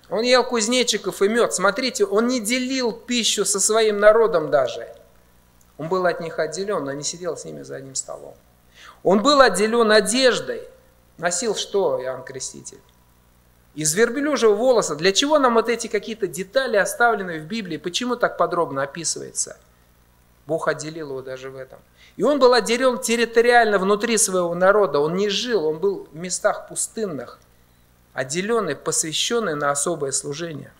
Он 0.09 0.23
ел 0.23 0.45
кузнечиков 0.45 1.21
и 1.23 1.29
мед. 1.29 1.53
Смотрите, 1.53 2.05
он 2.05 2.29
не 2.29 2.41
делил 2.41 2.93
пищу 2.93 3.45
со 3.45 3.59
своим 3.59 3.99
народом 3.99 4.51
даже. 4.51 4.89
Он 5.79 5.89
был 5.89 6.07
от 6.07 6.21
них 6.21 6.39
отделен, 6.39 6.85
но 6.85 6.93
не 6.93 7.03
сидел 7.03 7.37
с 7.37 7.45
ними 7.45 7.63
за 7.63 7.77
одним 7.77 7.95
столом. 7.95 8.35
Он 9.03 9.23
был 9.23 9.41
отделен 9.41 9.91
одеждой. 9.91 10.63
Носил 11.19 11.55
что, 11.55 12.01
Иоанн 12.03 12.25
Креститель? 12.25 12.81
Из 13.75 13.95
верблюжьего 13.95 14.55
волоса. 14.55 14.95
Для 14.95 15.13
чего 15.13 15.39
нам 15.39 15.55
вот 15.55 15.69
эти 15.69 15.87
какие-то 15.87 16.27
детали, 16.27 16.77
оставленные 16.77 17.41
в 17.41 17.45
Библии? 17.45 17.77
Почему 17.77 18.17
так 18.17 18.39
подробно 18.39 18.83
описывается? 18.83 19.59
Бог 20.47 20.69
отделил 20.69 21.11
его 21.11 21.23
даже 21.23 21.51
в 21.51 21.57
этом. 21.57 21.79
И 22.17 22.23
он 22.23 22.39
был 22.39 22.55
отделен 22.55 22.99
территориально 22.99 23.79
внутри 23.79 24.17
своего 24.17 24.55
народа. 24.55 25.01
Он 25.01 25.15
не 25.15 25.29
жил, 25.29 25.67
он 25.67 25.79
был 25.79 26.09
в 26.11 26.17
местах 26.17 26.67
пустынных, 26.69 27.39
отделенный, 28.15 28.75
посвященный 28.75 29.55
на 29.55 29.71
особое 29.71 30.13
служение. 30.13 30.73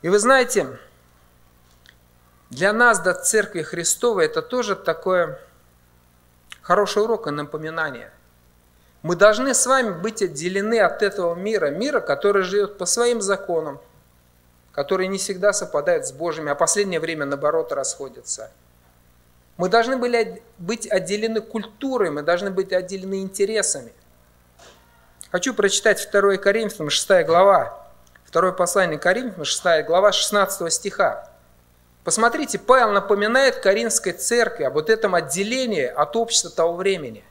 И 0.00 0.08
вы 0.08 0.18
знаете, 0.18 0.78
для 2.50 2.72
нас, 2.72 3.00
до 3.00 3.12
Церкви 3.12 3.62
Христовой, 3.62 4.24
это 4.24 4.40
тоже 4.40 4.74
такое 4.74 5.38
хороший 6.62 7.02
урок 7.02 7.26
и 7.26 7.30
напоминание. 7.30 8.10
Мы 9.02 9.16
должны 9.16 9.54
с 9.54 9.66
вами 9.66 9.90
быть 9.90 10.22
отделены 10.22 10.80
от 10.80 11.02
этого 11.02 11.34
мира, 11.34 11.70
мира, 11.70 12.00
который 12.00 12.42
живет 12.42 12.78
по 12.78 12.86
своим 12.86 13.20
законам, 13.20 13.80
которые 14.78 15.08
не 15.08 15.18
всегда 15.18 15.52
совпадают 15.52 16.06
с 16.06 16.12
Божьими, 16.12 16.52
а 16.52 16.54
последнее 16.54 17.00
время, 17.00 17.26
наоборот, 17.26 17.72
расходятся. 17.72 18.52
Мы 19.56 19.68
должны 19.68 19.96
были 19.96 20.40
быть 20.56 20.88
отделены 20.88 21.40
культурой, 21.40 22.10
мы 22.10 22.22
должны 22.22 22.52
быть 22.52 22.72
отделены 22.72 23.22
интересами. 23.22 23.92
Хочу 25.32 25.52
прочитать 25.52 26.08
2 26.12 26.36
Коринфянам, 26.36 26.90
6 26.90 27.26
глава. 27.26 27.88
Второе 28.24 28.52
послание 28.52 29.00
Коринфянам, 29.00 29.44
6 29.44 29.84
глава, 29.84 30.12
16 30.12 30.72
стиха. 30.72 31.28
Посмотрите, 32.04 32.60
Павел 32.60 32.92
напоминает 32.92 33.56
Коринфской 33.56 34.12
церкви 34.12 34.62
об 34.62 34.74
вот 34.74 34.90
этом 34.90 35.16
отделении 35.16 35.86
от 35.86 36.14
общества 36.14 36.50
того 36.52 36.74
времени. 36.74 37.24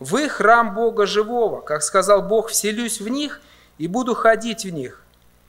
«Вы 0.00 0.28
храм 0.28 0.74
Бога 0.74 1.06
живого, 1.06 1.60
как 1.60 1.84
сказал 1.84 2.20
Бог, 2.20 2.48
вселюсь 2.48 3.00
в 3.00 3.06
них 3.06 3.40
и 3.78 3.86
буду 3.86 4.16
ходить 4.16 4.64
в 4.64 4.70
них, 4.70 5.01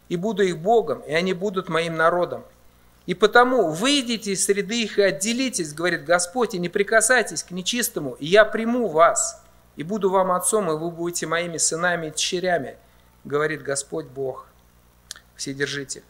и 0.10 0.16
буду 0.16 0.44
их 0.44 0.58
Богом, 0.58 1.02
и 1.02 1.14
они 1.14 1.34
будут 1.34 1.70
моим 1.70 1.96
народом. 1.96 2.44
И 3.06 3.14
потому 3.14 3.70
выйдите 3.70 4.32
из 4.32 4.46
среды 4.46 4.84
их 4.84 4.98
и 4.98 5.02
отделитесь, 5.02 5.74
говорит 5.74 6.06
Господь, 6.06 6.54
и 6.54 6.60
не 6.60 6.70
прикасайтесь 6.70 7.44
к 7.44 7.52
нечистому, 7.52 8.14
и 8.20 8.26
я 8.26 8.46
приму 8.46 8.88
вас, 8.88 9.44
и 9.76 9.84
буду 9.84 10.10
вам 10.10 10.32
отцом, 10.32 10.72
и 10.72 10.76
вы 10.76 10.90
будете 10.90 11.28
моими 11.28 11.58
сынами 11.58 12.08
и 12.08 12.12
дщерями, 12.12 12.78
говорит 13.24 13.62
Господь 13.62 14.06
Бог, 14.06 14.48
Вседержитель. 15.36 16.04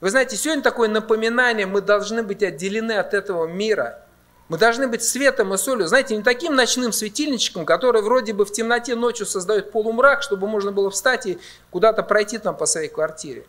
Вы 0.00 0.10
знаете, 0.10 0.36
сегодня 0.36 0.62
такое 0.62 0.88
напоминание, 0.88 1.66
мы 1.66 1.80
должны 1.80 2.22
быть 2.22 2.42
отделены 2.42 2.92
от 2.92 3.14
этого 3.14 3.46
мира– 3.46 4.00
мы 4.48 4.58
должны 4.58 4.88
быть 4.88 5.02
светом 5.02 5.54
и 5.54 5.56
солью. 5.56 5.86
Знаете, 5.86 6.16
не 6.16 6.22
таким 6.22 6.54
ночным 6.54 6.92
светильничком, 6.92 7.64
который 7.64 8.02
вроде 8.02 8.34
бы 8.34 8.44
в 8.44 8.52
темноте 8.52 8.94
ночью 8.94 9.26
создает 9.26 9.72
полумрак, 9.72 10.22
чтобы 10.22 10.46
можно 10.46 10.70
было 10.70 10.90
встать 10.90 11.26
и 11.26 11.38
куда-то 11.70 12.02
пройти 12.02 12.38
там 12.38 12.56
по 12.56 12.66
своей 12.66 12.88
квартире. 12.88 13.46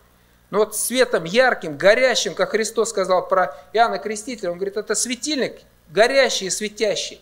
Но 0.51 0.59
вот 0.59 0.75
светом 0.75 1.25
ярким, 1.25 1.77
горящим, 1.77 2.33
как 2.33 2.51
Христос 2.51 2.91
сказал 2.91 3.27
про 3.27 3.57
Иоанна 3.73 3.97
Крестителя, 3.97 4.51
он 4.51 4.57
говорит, 4.57 4.77
это 4.77 4.95
светильник 4.95 5.61
горящий 5.89 6.45
и 6.45 6.49
светящий. 6.49 7.21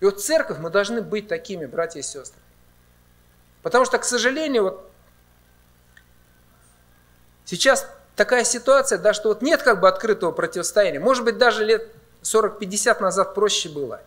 И 0.00 0.04
вот 0.04 0.22
церковь 0.22 0.58
мы 0.58 0.68
должны 0.68 1.00
быть 1.00 1.28
такими, 1.28 1.64
братья 1.64 2.00
и 2.00 2.02
сестры. 2.02 2.38
Потому 3.62 3.84
что, 3.86 3.98
к 3.98 4.04
сожалению, 4.04 4.64
вот 4.64 4.90
сейчас 7.46 7.88
такая 8.14 8.44
ситуация, 8.44 8.98
да, 8.98 9.14
что 9.14 9.28
вот 9.28 9.40
нет 9.40 9.62
как 9.62 9.80
бы 9.80 9.88
открытого 9.88 10.32
противостояния. 10.32 11.00
Может 11.00 11.24
быть, 11.24 11.38
даже 11.38 11.64
лет 11.64 11.88
40-50 12.26 13.00
назад 13.00 13.34
проще 13.34 13.68
было. 13.68 14.00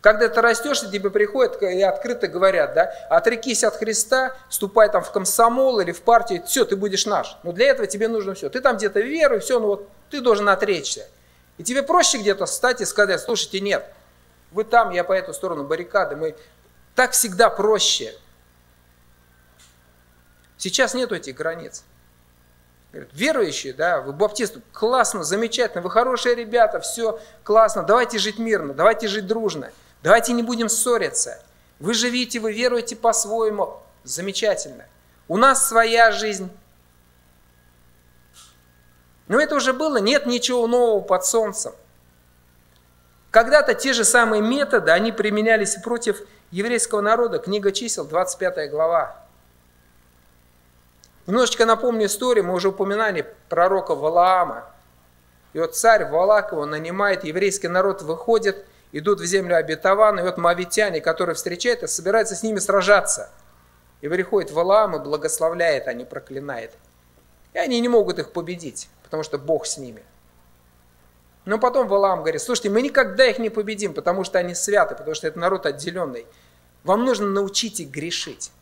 Когда 0.00 0.28
ты 0.28 0.40
растешь, 0.40 0.82
и 0.82 0.90
тебе 0.90 1.10
приходят 1.10 1.62
и 1.62 1.82
открыто 1.82 2.26
говорят, 2.26 2.72
да, 2.74 2.84
отрекись 3.10 3.64
от 3.64 3.76
Христа, 3.76 4.34
вступай 4.48 4.90
там 4.90 5.02
в 5.02 5.12
комсомол 5.12 5.80
или 5.80 5.92
в 5.92 6.00
партию, 6.00 6.42
все, 6.46 6.64
ты 6.64 6.74
будешь 6.74 7.04
наш. 7.04 7.36
Но 7.42 7.52
для 7.52 7.66
этого 7.66 7.86
тебе 7.86 8.08
нужно 8.08 8.34
все. 8.34 8.48
Ты 8.48 8.60
там 8.60 8.78
где-то 8.78 9.00
веруй, 9.00 9.40
все, 9.40 9.60
ну 9.60 9.66
вот 9.66 9.88
ты 10.08 10.22
должен 10.22 10.48
отречься. 10.48 11.06
И 11.58 11.62
тебе 11.62 11.82
проще 11.82 12.16
где-то 12.16 12.46
встать 12.46 12.80
и 12.80 12.86
сказать, 12.86 13.20
слушайте, 13.20 13.60
нет, 13.60 13.84
вы 14.52 14.64
там, 14.64 14.90
я 14.90 15.04
по 15.04 15.12
эту 15.12 15.34
сторону 15.34 15.64
баррикады, 15.64 16.16
мы... 16.16 16.34
Так 16.94 17.12
всегда 17.12 17.50
проще. 17.50 18.14
Сейчас 20.56 20.92
нету 20.94 21.14
этих 21.14 21.34
границ. 21.36 21.84
Говорят, 22.92 23.10
верующие, 23.12 23.72
да, 23.72 24.00
вы 24.00 24.12
баптисты, 24.12 24.62
классно, 24.72 25.22
замечательно, 25.22 25.80
вы 25.80 25.90
хорошие 25.90 26.34
ребята, 26.34 26.80
все 26.80 27.20
классно, 27.44 27.84
давайте 27.84 28.18
жить 28.18 28.38
мирно, 28.38 28.74
давайте 28.74 29.06
жить 29.06 29.28
дружно, 29.28 29.70
давайте 30.02 30.32
не 30.32 30.42
будем 30.42 30.68
ссориться. 30.68 31.40
Вы 31.78 31.94
живите, 31.94 32.40
вы 32.40 32.52
веруете 32.52 32.96
по-своему, 32.96 33.80
замечательно. 34.02 34.86
У 35.28 35.36
нас 35.36 35.68
своя 35.68 36.10
жизнь. 36.10 36.50
Но 39.28 39.40
это 39.40 39.54
уже 39.54 39.72
было, 39.72 39.98
нет 39.98 40.26
ничего 40.26 40.66
нового 40.66 41.00
под 41.00 41.24
солнцем. 41.24 41.72
Когда-то 43.30 43.74
те 43.74 43.92
же 43.92 44.04
самые 44.04 44.42
методы, 44.42 44.90
они 44.90 45.12
применялись 45.12 45.76
против 45.76 46.20
еврейского 46.50 47.00
народа. 47.00 47.38
Книга 47.38 47.70
чисел, 47.70 48.04
25 48.04 48.70
глава. 48.70 49.24
Немножечко 51.26 51.66
напомню 51.66 52.06
историю, 52.06 52.44
мы 52.44 52.54
уже 52.54 52.68
упоминали 52.68 53.26
пророка 53.48 53.94
Валаама. 53.94 54.64
И 55.52 55.58
вот 55.58 55.76
царь 55.76 56.04
Валак 56.06 56.52
его 56.52 56.64
нанимает, 56.66 57.24
еврейский 57.24 57.68
народ 57.68 58.02
выходит, 58.02 58.64
идут 58.92 59.20
в 59.20 59.24
землю 59.24 59.56
обетованную, 59.56 60.24
и 60.24 60.28
вот 60.28 60.38
мавитяне, 60.38 61.00
которые 61.00 61.34
встречают, 61.34 61.88
собираются 61.90 62.34
с 62.34 62.42
ними 62.42 62.58
сражаться. 62.58 63.30
И 64.00 64.08
приходит 64.08 64.50
Валаам 64.50 64.96
и 64.96 64.98
благословляет, 64.98 65.88
а 65.88 65.92
не 65.92 66.04
проклинает. 66.04 66.72
И 67.52 67.58
они 67.58 67.80
не 67.80 67.88
могут 67.88 68.18
их 68.18 68.32
победить, 68.32 68.88
потому 69.02 69.22
что 69.22 69.38
Бог 69.38 69.66
с 69.66 69.76
ними. 69.76 70.02
Но 71.44 71.58
потом 71.58 71.88
Валаам 71.88 72.20
говорит, 72.20 72.40
слушайте, 72.40 72.70
мы 72.70 72.82
никогда 72.82 73.26
их 73.26 73.38
не 73.38 73.50
победим, 73.50 73.92
потому 73.92 74.24
что 74.24 74.38
они 74.38 74.54
святы, 74.54 74.94
потому 74.94 75.14
что 75.14 75.26
это 75.26 75.38
народ 75.38 75.66
отделенный. 75.66 76.26
Вам 76.84 77.04
нужно 77.04 77.26
научить 77.26 77.80
их 77.80 77.90
грешить. 77.90 78.52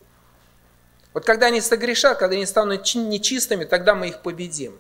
Вот 1.19 1.25
когда 1.25 1.47
они 1.47 1.61
согрешат, 1.61 2.17
когда 2.17 2.37
они 2.37 2.47
станут 2.47 2.95
нечистыми, 2.95 3.65
тогда 3.65 3.97
мы 3.97 4.07
их 4.07 4.23
победим. 4.23 4.79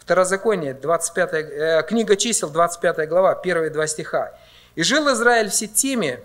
Второзаконие, 0.00 0.74
25, 0.74 1.32
э, 1.32 1.82
книга 1.88 2.14
чисел, 2.14 2.50
25 2.50 3.08
глава, 3.08 3.34
первые 3.34 3.70
два 3.70 3.86
стиха. 3.86 4.38
«И 4.74 4.82
жил 4.82 5.10
Израиль 5.14 5.48
в 5.48 5.54
Сетиме, 5.54 6.20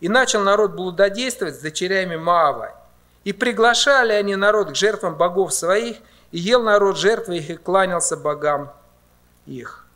и 0.00 0.08
начал 0.08 0.40
народ 0.40 0.72
блудодействовать 0.72 1.54
с 1.54 1.58
дочерями 1.60 2.16
Моава. 2.16 2.74
И 3.22 3.32
приглашали 3.32 4.14
они 4.14 4.34
народ 4.34 4.72
к 4.72 4.74
жертвам 4.74 5.14
богов 5.14 5.54
своих, 5.54 5.98
и 6.32 6.38
ел 6.40 6.64
народ 6.64 6.98
жертвы 6.98 7.36
их, 7.36 7.50
и 7.50 7.54
кланялся 7.54 8.16
богам 8.16 8.72
их». 9.46 9.86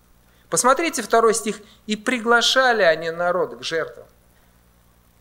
Посмотрите 0.48 1.02
второй 1.02 1.34
стих. 1.34 1.56
«И 1.88 1.96
приглашали 1.96 2.84
они 2.84 3.10
народ 3.10 3.58
к 3.58 3.64
жертвам». 3.64 4.06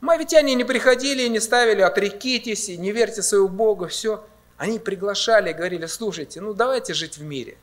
Мавитяне 0.02 0.56
не 0.56 0.64
приходили 0.64 1.22
и 1.22 1.30
не 1.30 1.40
ставили 1.40 1.82
«отрекитесь» 1.82 2.70
и 2.70 2.78
«не 2.78 2.92
верьте 2.92 3.22
своего 3.22 3.48
Бога», 3.48 3.88
все. 3.88 4.24
Они 4.58 4.80
приглашали, 4.80 5.54
говорили, 5.54 5.86
слушайте, 5.86 6.42
ну 6.42 6.54
давайте 6.54 6.96
жить 6.96 7.18
в 7.18 7.24
мире. 7.24 7.58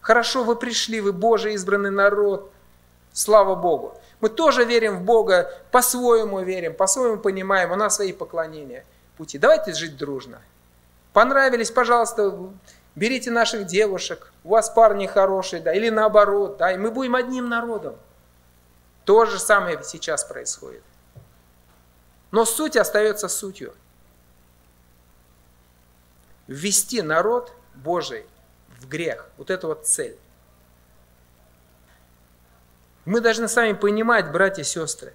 Хорошо, 0.00 0.44
вы 0.44 0.56
пришли, 0.56 1.02
вы 1.02 1.12
Божий 1.12 1.54
избранный 1.54 1.90
народ, 1.90 2.50
слава 3.12 3.54
Богу. 3.54 4.00
Мы 4.20 4.30
тоже 4.30 4.64
верим 4.64 4.96
в 4.96 5.02
Бога, 5.02 5.52
по-своему 5.70 6.40
верим, 6.40 6.74
по-своему 6.74 7.18
понимаем, 7.18 7.70
у 7.72 7.76
нас 7.76 7.96
свои 7.96 8.12
поклонения, 8.12 8.86
пути. 9.18 9.36
Давайте 9.38 9.74
жить 9.74 9.98
дружно. 9.98 10.40
Понравились, 11.12 11.70
пожалуйста, 11.70 12.34
берите 12.94 13.30
наших 13.30 13.66
девушек, 13.66 14.32
у 14.44 14.50
вас 14.50 14.70
парни 14.70 15.06
хорошие, 15.06 15.60
да, 15.60 15.74
или 15.74 15.90
наоборот, 15.90 16.56
да, 16.56 16.72
и 16.72 16.78
мы 16.78 16.90
будем 16.90 17.14
одним 17.14 17.50
народом. 17.50 17.96
То 19.04 19.26
же 19.26 19.38
самое 19.38 19.82
сейчас 19.82 20.24
происходит. 20.24 20.82
Но 22.30 22.44
суть 22.44 22.76
остается 22.76 23.28
сутью. 23.28 23.74
Ввести 26.46 27.02
народ 27.02 27.52
Божий 27.74 28.26
в 28.78 28.88
грех. 28.88 29.28
Вот 29.36 29.50
это 29.50 29.66
вот 29.66 29.86
цель. 29.86 30.18
Мы 33.04 33.20
должны 33.20 33.48
сами 33.48 33.72
понимать, 33.72 34.30
братья 34.30 34.62
и 34.62 34.66
сестры, 34.66 35.14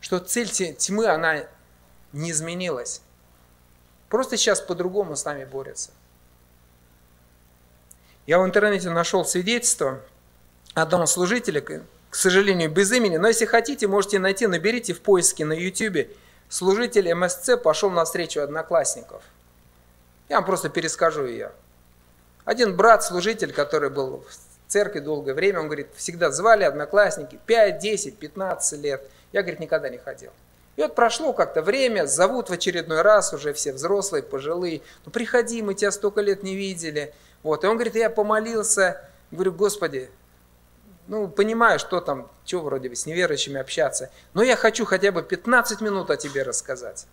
что 0.00 0.18
цель 0.18 0.50
тьмы, 0.50 1.06
она 1.06 1.46
не 2.12 2.30
изменилась. 2.30 3.00
Просто 4.08 4.36
сейчас 4.36 4.60
по-другому 4.60 5.16
с 5.16 5.24
нами 5.24 5.44
борется. 5.44 5.90
Я 8.26 8.38
в 8.38 8.44
интернете 8.44 8.90
нашел 8.90 9.24
свидетельство 9.24 10.02
одного 10.74 11.06
служителя, 11.06 11.62
к 12.16 12.18
сожалению, 12.18 12.70
без 12.70 12.90
имени, 12.92 13.18
но 13.18 13.28
если 13.28 13.44
хотите, 13.44 13.86
можете 13.88 14.18
найти, 14.18 14.46
наберите 14.46 14.94
в 14.94 15.02
поиске 15.02 15.44
на 15.44 15.52
YouTube 15.52 16.08
«Служитель 16.48 17.12
МСЦ 17.12 17.58
пошел 17.62 17.90
на 17.90 18.06
встречу 18.06 18.40
одноклассников». 18.40 19.22
Я 20.30 20.36
вам 20.36 20.46
просто 20.46 20.70
перескажу 20.70 21.26
ее. 21.26 21.52
Один 22.46 22.74
брат-служитель, 22.74 23.52
который 23.52 23.90
был 23.90 24.24
в 24.26 24.72
церкви 24.72 25.00
долгое 25.00 25.34
время, 25.34 25.60
он 25.60 25.66
говорит, 25.66 25.88
всегда 25.94 26.30
звали 26.30 26.64
одноклассники, 26.64 27.38
5, 27.44 27.80
10, 27.80 28.16
15 28.16 28.80
лет. 28.80 29.02
Я, 29.32 29.42
говорит, 29.42 29.60
никогда 29.60 29.90
не 29.90 29.98
ходил. 29.98 30.30
И 30.76 30.80
вот 30.80 30.94
прошло 30.94 31.34
как-то 31.34 31.60
время, 31.60 32.06
зовут 32.06 32.48
в 32.48 32.52
очередной 32.54 33.02
раз, 33.02 33.34
уже 33.34 33.52
все 33.52 33.74
взрослые, 33.74 34.22
пожилые. 34.22 34.80
Ну 35.04 35.12
приходи, 35.12 35.60
мы 35.60 35.74
тебя 35.74 35.90
столько 35.90 36.22
лет 36.22 36.42
не 36.42 36.56
видели. 36.56 37.12
Вот. 37.42 37.62
И 37.62 37.66
он 37.66 37.74
говорит, 37.74 37.94
я 37.94 38.08
помолился, 38.08 39.06
говорю, 39.30 39.52
Господи, 39.52 40.08
ну, 41.08 41.28
понимаю, 41.28 41.78
что 41.78 42.00
там, 42.00 42.30
что 42.44 42.60
вроде 42.60 42.88
бы 42.88 42.96
с 42.96 43.06
неверующими 43.06 43.60
общаться, 43.60 44.10
но 44.34 44.42
я 44.42 44.56
хочу 44.56 44.84
хотя 44.84 45.12
бы 45.12 45.22
15 45.22 45.80
минут 45.80 46.10
о 46.10 46.16
тебе 46.16 46.42
рассказать. 46.42 47.06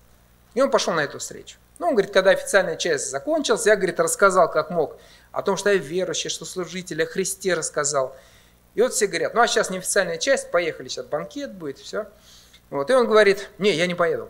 И 0.53 0.62
он 0.62 0.69
пошел 0.69 0.93
на 0.93 1.01
эту 1.01 1.19
встречу. 1.19 1.57
Ну, 1.79 1.88
он 1.88 1.93
говорит, 1.93 2.12
когда 2.12 2.31
официальная 2.31 2.75
часть 2.75 3.09
закончилась, 3.09 3.65
я, 3.65 3.75
говорит, 3.75 4.00
рассказал 4.00 4.50
как 4.50 4.69
мог 4.69 4.97
о 5.31 5.41
том, 5.41 5.57
что 5.57 5.69
я 5.71 5.77
верующий, 5.77 6.29
что 6.29 6.45
служитель, 6.45 7.03
о 7.03 7.05
Христе 7.05 7.53
рассказал. 7.55 8.15
И 8.75 8.81
вот 8.81 8.93
все 8.93 9.07
говорят, 9.07 9.33
ну 9.33 9.41
а 9.41 9.47
сейчас 9.47 9.69
неофициальная 9.69 10.17
часть, 10.17 10.51
поехали, 10.51 10.88
сейчас 10.88 11.05
банкет 11.05 11.53
будет, 11.53 11.79
все. 11.79 12.07
Вот, 12.69 12.89
и 12.89 12.93
он 12.93 13.07
говорит, 13.07 13.50
не, 13.57 13.71
я 13.71 13.88
не 13.88 13.95
поеду. 13.95 14.29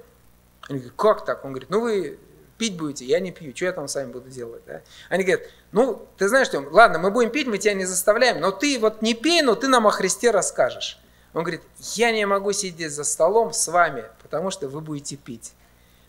Они 0.67 0.79
говорят, 0.79 0.98
как 0.98 1.25
так? 1.25 1.46
Он 1.46 1.51
говорит, 1.51 1.70
ну 1.70 1.82
вы 1.82 2.20
пить 2.63 2.77
будете, 2.77 3.03
я 3.03 3.20
не 3.20 3.34
пью, 3.34 3.53
что 3.53 3.65
я 3.65 3.74
там 3.74 3.89
с 3.89 3.96
вами 3.96 4.10
буду 4.10 4.29
делать? 4.29 4.62
Да? 4.65 4.79
Они 5.10 5.25
говорят, 5.25 5.50
ну, 5.74 6.08
ты 6.17 6.29
знаешь 6.29 6.48
что, 6.48 6.62
ладно, 6.72 6.98
мы 6.98 7.12
будем 7.12 7.29
пить, 7.29 7.46
мы 7.46 7.58
тебя 7.58 7.74
не 7.74 7.84
заставляем, 7.84 8.39
но 8.39 8.51
ты 8.51 8.79
вот 8.79 9.01
не 9.01 9.15
пей, 9.15 9.41
но 9.41 9.55
ты 9.55 9.67
нам 9.67 9.86
о 9.86 9.91
Христе 9.91 10.32
расскажешь. 10.32 10.98
Он 11.34 11.41
говорит, 11.43 11.60
я 11.96 12.13
не 12.13 12.25
могу 12.25 12.53
сидеть 12.53 12.93
за 12.93 13.03
столом 13.03 13.51
с 13.51 13.67
вами, 13.67 14.05
потому 14.22 14.50
что 14.50 14.70
вы 14.70 14.79
будете 14.79 15.17
пить. 15.17 15.51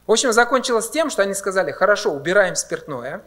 В 0.07 0.13
общем, 0.13 0.33
закончилось 0.33 0.89
тем, 0.91 1.11
что 1.11 1.23
они 1.23 1.35
сказали, 1.35 1.73
хорошо, 1.73 2.13
убираем 2.13 2.55
спиртное, 2.55 3.21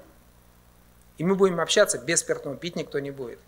и 1.18 1.26
мы 1.26 1.36
будем 1.36 1.60
общаться 1.60 1.98
без 1.98 2.22
спиртного, 2.22 2.56
пить 2.56 2.78
никто 2.78 2.98
не 3.00 3.12
будет. 3.12 3.40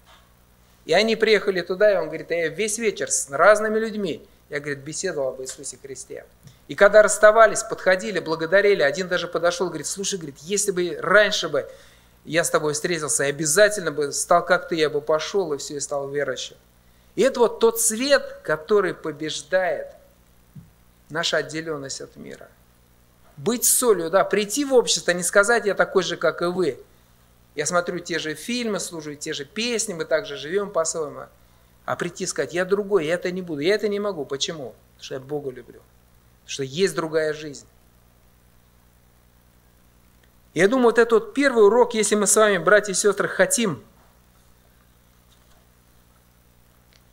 И 0.83 0.91
они 0.91 1.15
приехали 1.15 1.61
туда, 1.61 1.93
и 1.93 1.95
он 1.95 2.07
говорит, 2.07 2.31
я 2.31 2.49
весь 2.49 2.79
вечер 2.79 3.09
с 3.09 3.29
разными 3.29 3.79
людьми, 3.79 4.27
я, 4.49 4.59
говорит, 4.59 4.79
беседовал 4.79 5.29
об 5.29 5.41
Иисусе 5.41 5.77
Христе. 5.81 6.25
И 6.69 6.75
когда 6.75 7.01
расставались, 7.01 7.63
подходили, 7.63 8.19
благодарили, 8.19 8.83
один 8.83 9.07
даже 9.07 9.27
подошел, 9.27 9.69
говорит, 9.69 9.87
слушай, 9.87 10.19
говорит, 10.19 10.37
если 10.41 10.69
бы 10.69 10.99
раньше 11.01 11.49
бы 11.49 11.67
я 12.25 12.43
с 12.43 12.51
тобой 12.51 12.73
встретился, 12.73 13.23
я 13.23 13.29
обязательно 13.29 13.91
бы 13.91 14.11
стал 14.11 14.45
как 14.45 14.69
ты, 14.69 14.75
я 14.75 14.91
бы 14.91 15.01
пошел 15.01 15.51
и 15.51 15.57
все, 15.57 15.77
и 15.77 15.79
стал 15.79 16.07
верующим. 16.09 16.57
И 17.15 17.23
это 17.23 17.39
вот 17.39 17.59
тот 17.59 17.81
свет, 17.81 18.41
который 18.43 18.93
побеждает 18.93 19.87
наша 21.09 21.37
отделенность 21.37 22.01
от 22.01 22.15
мира. 22.17 22.47
Быть 23.35 23.65
солью, 23.65 24.11
да, 24.11 24.23
прийти 24.23 24.63
в 24.63 24.75
общество, 24.75 25.09
не 25.09 25.23
сказать, 25.23 25.65
я 25.65 25.73
такой 25.73 26.03
же, 26.03 26.17
как 26.17 26.43
и 26.43 26.45
вы. 26.45 26.79
Я 27.55 27.65
смотрю 27.65 27.97
те 27.97 28.19
же 28.19 28.35
фильмы, 28.35 28.79
слушаю 28.79 29.15
те 29.15 29.33
же 29.33 29.43
песни, 29.43 29.95
мы 29.95 30.05
также 30.05 30.37
живем 30.37 30.69
по-своему. 30.69 31.21
А 31.85 31.95
прийти 31.95 32.25
и 32.25 32.27
сказать, 32.27 32.53
я 32.53 32.63
другой, 32.63 33.07
я 33.07 33.15
это 33.15 33.31
не 33.31 33.41
буду, 33.41 33.61
я 33.61 33.73
это 33.73 33.87
не 33.87 33.99
могу. 33.99 34.23
Почему? 34.23 34.75
Потому 34.97 35.03
что 35.03 35.13
я 35.15 35.19
Бога 35.19 35.49
люблю. 35.49 35.81
Что 36.49 36.63
есть 36.63 36.95
другая 36.95 37.31
жизнь. 37.33 37.67
Я 40.55 40.67
думаю, 40.67 40.85
вот 40.85 40.97
этот 40.97 41.11
вот 41.11 41.33
первый 41.35 41.63
урок, 41.63 41.93
если 41.93 42.15
мы 42.15 42.25
с 42.25 42.35
вами, 42.35 42.57
братья 42.57 42.91
и 42.91 42.95
сестры, 42.95 43.27
хотим 43.27 43.83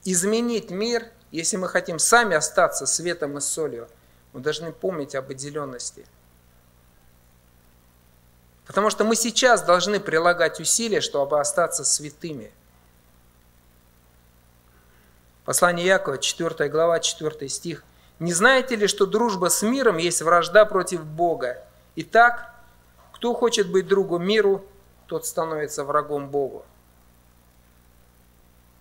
изменить 0.04 0.70
мир, 0.70 1.10
если 1.32 1.58
мы 1.58 1.68
хотим 1.68 1.98
сами 1.98 2.34
остаться 2.34 2.86
светом 2.86 3.36
и 3.36 3.42
солью, 3.42 3.90
мы 4.32 4.40
должны 4.40 4.72
помнить 4.72 5.14
об 5.14 5.30
отделенности. 5.30 6.06
Потому 8.66 8.88
что 8.88 9.04
мы 9.04 9.16
сейчас 9.16 9.62
должны 9.62 10.00
прилагать 10.00 10.60
усилия, 10.60 11.02
чтобы 11.02 11.38
остаться 11.38 11.84
святыми. 11.84 12.50
Послание 15.44 15.84
Якова, 15.84 16.16
4 16.16 16.70
глава, 16.70 17.00
4 17.00 17.50
стих. 17.50 17.84
«Не 18.18 18.32
знаете 18.32 18.76
ли, 18.76 18.86
что 18.86 19.06
дружба 19.06 19.50
с 19.50 19.62
миром 19.62 19.98
есть 19.98 20.22
вражда 20.22 20.64
против 20.64 21.04
Бога? 21.04 21.62
Итак, 21.96 22.54
кто 23.12 23.34
хочет 23.34 23.70
быть 23.70 23.86
другом 23.86 24.26
миру, 24.26 24.64
тот 25.06 25.26
становится 25.26 25.84
врагом 25.84 26.28
Богу. 26.28 26.64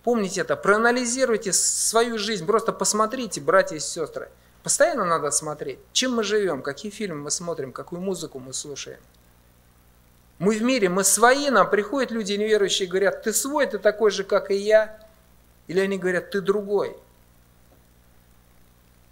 Помните 0.02 0.42
это, 0.42 0.56
проанализируйте 0.56 1.52
свою 1.52 2.18
жизнь, 2.18 2.46
просто 2.46 2.72
посмотрите, 2.72 3.40
братья 3.40 3.76
и 3.76 3.80
сестры. 3.80 4.28
Постоянно 4.62 5.04
надо 5.04 5.30
смотреть, 5.30 5.78
чем 5.92 6.14
мы 6.14 6.22
живем, 6.22 6.62
какие 6.62 6.92
фильмы 6.92 7.22
мы 7.22 7.30
смотрим, 7.30 7.72
какую 7.72 8.00
музыку 8.00 8.38
мы 8.38 8.52
слушаем. 8.52 9.00
Мы 10.38 10.56
в 10.56 10.62
мире, 10.62 10.88
мы 10.88 11.02
свои, 11.02 11.50
нам 11.50 11.70
приходят 11.70 12.10
люди 12.10 12.34
неверующие 12.34 12.86
и 12.86 12.90
говорят, 12.90 13.22
ты 13.22 13.32
свой, 13.32 13.66
ты 13.66 13.78
такой 13.78 14.10
же, 14.10 14.22
как 14.22 14.50
и 14.50 14.56
я. 14.56 14.98
Или 15.66 15.80
они 15.80 15.98
говорят, 15.98 16.30
ты 16.30 16.40
другой. 16.40 16.96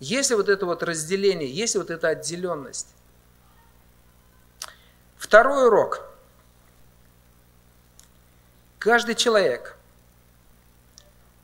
Если 0.05 0.35
вот 0.35 0.49
это 0.49 0.67
вот 0.67 0.83
разделение, 0.83 1.51
если 1.51 1.79
вот 1.79 1.91
эта 1.91 2.09
отделенность, 2.09 2.89
Второй 5.25 5.69
урок. 5.69 6.03
Каждый 8.79 9.15
человек, 9.15 9.75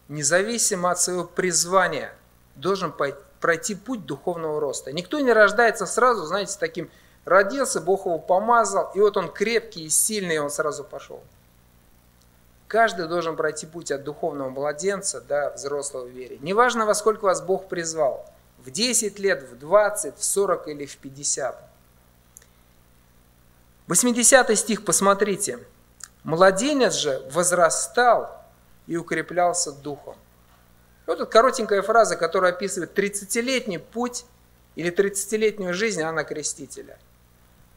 независимо 0.09 0.91
от 0.91 1.01
своего 1.01 1.25
призвания, 1.25 2.13
должен 2.57 2.93
пройти 3.41 3.75
путь 3.75 4.05
духовного 4.05 4.61
роста. 4.61 4.93
Никто 4.93 5.19
не 5.19 5.33
рождается 5.33 5.87
сразу, 5.87 6.27
знаете, 6.27 6.59
таким 6.61 6.91
родился, 7.25 7.81
Бог 7.81 8.05
его 8.05 8.19
помазал, 8.19 8.93
и 8.95 9.01
вот 9.01 9.17
он 9.17 9.33
крепкий 9.33 9.87
и 9.87 9.89
сильный, 9.89 10.35
и 10.35 10.39
он 10.39 10.51
сразу 10.51 10.85
пошел. 10.85 11.23
Каждый 12.69 13.09
должен 13.09 13.35
пройти 13.35 13.65
путь 13.65 13.91
от 13.91 14.05
духовного 14.05 14.51
младенца 14.51 15.23
до 15.23 15.55
взрослого 15.57 16.05
в 16.05 16.11
вере. 16.11 16.39
Неважно, 16.43 16.85
во 16.85 16.95
сколько 16.95 17.25
вас 17.25 17.41
Бог 17.41 17.67
призвал, 17.67 18.31
в 18.65 18.71
10 18.71 19.19
лет, 19.19 19.43
в 19.51 19.59
20, 19.59 20.17
в 20.17 20.25
40 20.25 20.69
или 20.69 20.87
в 20.87 20.97
50. 20.97 21.71
80 23.87 24.59
стих, 24.59 24.85
посмотрите. 24.85 25.59
«Младенец 26.23 26.95
же 26.95 27.27
возрастал 27.33 28.45
и 28.87 28.97
укреплялся 28.97 29.73
духом». 29.73 30.17
Вот 31.07 31.15
эта 31.15 31.27
коротенькая 31.27 31.83
фраза, 31.83 32.17
которая 32.17 32.53
описывает 32.53 32.97
30-летний 32.97 33.79
путь 33.79 34.27
или 34.77 34.93
30-летнюю 34.93 35.75
жизнь 35.75 36.03
Анна 36.03 36.25
Крестителя. 36.25 36.99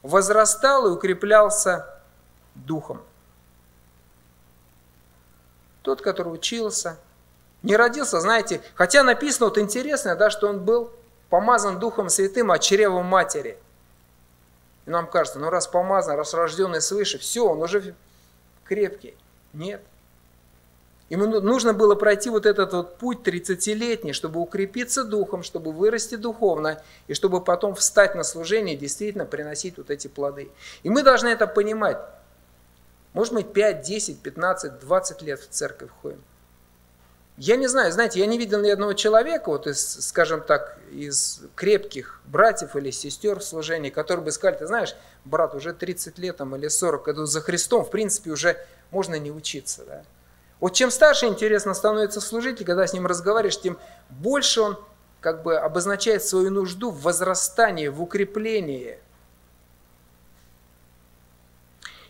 Возрастал 0.04 0.88
и 0.88 0.92
укреплялся 0.92 2.02
духом. 2.54 3.02
Тот, 5.82 6.02
который 6.02 6.34
учился, 6.34 7.00
не 7.64 7.76
родился, 7.76 8.20
знаете, 8.22 8.62
хотя 8.76 9.04
написано 9.04 9.48
вот 9.48 9.58
интересно, 9.58 10.16
да, 10.16 10.30
что 10.30 10.48
он 10.48 10.60
был 10.60 10.92
помазан 11.30 11.80
Духом 11.80 12.10
Святым 12.10 12.52
от 12.52 12.62
чрева 12.62 13.02
матери– 13.02 13.58
и 14.86 14.90
нам 14.90 15.08
кажется, 15.08 15.40
ну 15.40 15.50
раз 15.50 15.68
помазан, 15.68 16.18
раз 16.18 16.34
рожденный 16.34 16.82
свыше, 16.82 17.18
все, 17.18 17.48
он 17.48 17.62
уже 17.62 17.96
крепкий. 18.66 19.16
Нет. 19.54 19.82
Ему 21.10 21.28
ну, 21.28 21.42
нужно 21.42 21.74
было 21.74 21.96
пройти 21.96 22.30
вот 22.30 22.46
этот 22.46 22.74
вот 22.74 22.98
путь 22.98 23.26
30-летний, 23.26 24.14
чтобы 24.14 24.40
укрепиться 24.40 25.04
духом, 25.04 25.44
чтобы 25.44 25.72
вырасти 25.72 26.16
духовно, 26.16 26.82
и 27.08 27.14
чтобы 27.14 27.42
потом 27.42 27.76
встать 27.76 28.16
на 28.16 28.24
служение 28.24 28.76
и 28.76 28.78
действительно 28.78 29.26
приносить 29.26 29.78
вот 29.78 29.90
эти 29.90 30.08
плоды. 30.08 30.50
И 30.82 30.90
мы 30.90 31.04
должны 31.04 31.28
это 31.28 31.46
понимать. 31.46 31.98
Может 33.14 33.34
быть, 33.34 33.54
5, 33.54 33.82
10, 33.82 34.22
15, 34.22 34.80
20 34.80 35.22
лет 35.22 35.40
в 35.40 35.48
церковь 35.50 35.92
ходим. 36.02 36.24
Я 37.38 37.56
не 37.56 37.68
знаю, 37.68 37.92
знаете, 37.92 38.20
я 38.20 38.28
не 38.28 38.38
видел 38.38 38.62
ни 38.62 38.70
одного 38.70 38.94
человека, 38.94 39.50
вот 39.50 39.66
из, 39.66 40.06
скажем 40.06 40.42
так, 40.42 40.78
из 40.92 41.42
крепких 41.56 42.22
братьев 42.26 42.76
или 42.76 42.92
сестер 42.92 43.40
в 43.40 43.44
служении, 43.44 43.90
которые 43.90 44.24
бы 44.24 44.32
сказали, 44.32 44.58
ты 44.58 44.68
знаешь, 44.68 44.96
брат, 45.26 45.56
уже 45.56 45.74
30 45.74 46.20
лет 46.20 46.38
там, 46.38 46.56
или 46.56 46.68
40, 46.68 47.08
иду 47.08 47.26
за 47.26 47.42
Христом, 47.42 47.84
в 47.84 47.90
принципе, 47.90 48.30
уже 48.30 48.58
можно 48.92 49.16
не 49.16 49.32
учиться. 49.32 49.84
Да? 49.84 50.04
Вот 50.60 50.74
чем 50.74 50.92
старше, 50.92 51.26
интересно, 51.26 51.74
становится 51.74 52.22
служитель, 52.22 52.66
когда 52.66 52.86
с 52.86 52.94
ним 52.94 53.08
разговариваешь, 53.08 53.60
тем 53.60 53.80
больше 54.10 54.62
он 54.62 54.80
как 55.20 55.42
бы 55.42 55.58
обозначает 55.58 56.24
свою 56.24 56.52
нужду 56.52 56.92
в 56.92 57.02
возрастании, 57.02 57.88
в 57.88 58.02
укреплении. 58.02 59.00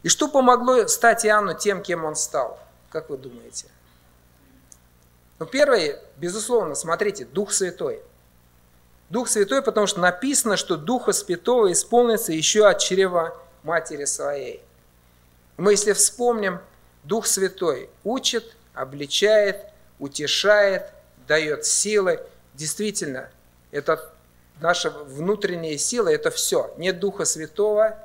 И 0.02 0.10
что 0.10 0.28
помогло 0.28 0.86
стать 0.88 1.26
Иоанну 1.26 1.58
тем, 1.58 1.82
кем 1.82 2.04
он 2.04 2.16
стал? 2.18 2.60
Как 2.90 3.10
вы 3.10 3.18
думаете? 3.18 3.68
Ну, 5.44 5.50
первое, 5.50 6.00
безусловно, 6.16 6.74
смотрите, 6.74 7.26
Дух 7.26 7.52
Святой. 7.52 8.02
Дух 9.10 9.28
Святой, 9.28 9.62
потому 9.62 9.88
что 9.88 10.00
написано, 10.00 10.56
что 10.56 10.78
Духа 10.78 11.12
Святого 11.12 11.70
исполнится 11.74 12.32
еще 12.32 12.66
от 12.66 12.80
чрева 12.80 13.38
матери 13.64 14.06
своей. 14.06 14.62
Мы, 15.58 15.74
если 15.74 15.92
вспомним, 15.92 16.62
Дух 17.04 17.28
Святой 17.28 17.90
учит, 18.06 18.56
обличает, 18.74 19.66
утешает, 20.00 20.94
дает 21.28 21.66
силы. 21.66 22.22
Действительно, 22.54 23.30
это 23.72 24.14
наша 24.62 24.92
внутренняя 24.92 25.78
сила, 25.78 26.08
это 26.08 26.32
все. 26.32 26.74
Нет 26.78 27.02
Духа 27.02 27.26
Святого, 27.26 28.00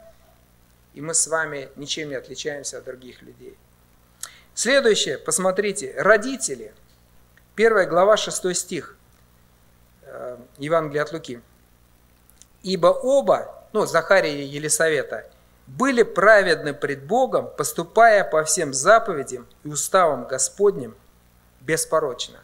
и 0.92 1.00
мы 1.00 1.14
с 1.14 1.28
вами 1.28 1.68
ничем 1.76 2.08
не 2.08 2.16
отличаемся 2.16 2.78
от 2.78 2.84
других 2.84 3.22
людей. 3.22 3.56
Следующее, 4.54 5.18
посмотрите, 5.18 5.94
родители– 5.96 6.74
Первая 7.58 7.86
глава, 7.86 8.16
6 8.16 8.54
стих 8.54 8.94
э, 10.02 10.36
Евангелия 10.58 11.02
от 11.02 11.12
Луки. 11.12 11.40
«Ибо 12.62 12.86
оба, 12.86 13.64
ну, 13.72 13.84
Захария 13.84 14.44
и 14.44 14.46
Елисавета, 14.46 15.28
были 15.66 16.04
праведны 16.04 16.72
пред 16.72 17.02
Богом, 17.02 17.50
поступая 17.56 18.22
по 18.22 18.44
всем 18.44 18.72
заповедям 18.72 19.48
и 19.64 19.68
уставам 19.70 20.28
Господним 20.28 20.94
беспорочно». 21.60 22.38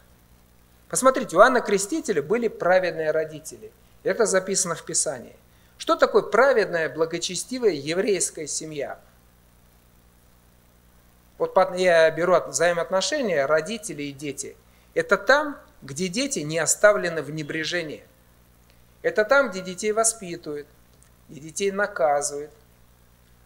Посмотрите, 0.88 1.36
у 1.36 1.40
Анны 1.42 1.60
Крестителя 1.60 2.20
были 2.20 2.48
праведные 2.48 3.12
родители. 3.12 3.70
Это 4.02 4.26
записано 4.26 4.74
в 4.74 4.82
Писании. 4.82 5.36
Что 5.78 5.94
такое 5.94 6.22
праведная, 6.22 6.92
благочестивая 6.92 7.70
еврейская 7.70 8.48
семья? 8.48 8.98
Вот 11.38 11.56
я 11.76 12.10
беру 12.10 12.34
взаимоотношения 12.48 13.46
родителей 13.46 14.10
и 14.10 14.12
дети– 14.12 14.56
это 14.94 15.16
там, 15.16 15.58
где 15.82 16.08
дети 16.08 16.40
не 16.40 16.58
оставлены 16.58 17.22
в 17.22 17.30
небрежении. 17.30 18.02
Это 19.02 19.24
там, 19.24 19.50
где 19.50 19.60
детей 19.60 19.92
воспитывают, 19.92 20.66
где 21.28 21.40
детей 21.40 21.70
наказывают. 21.70 22.50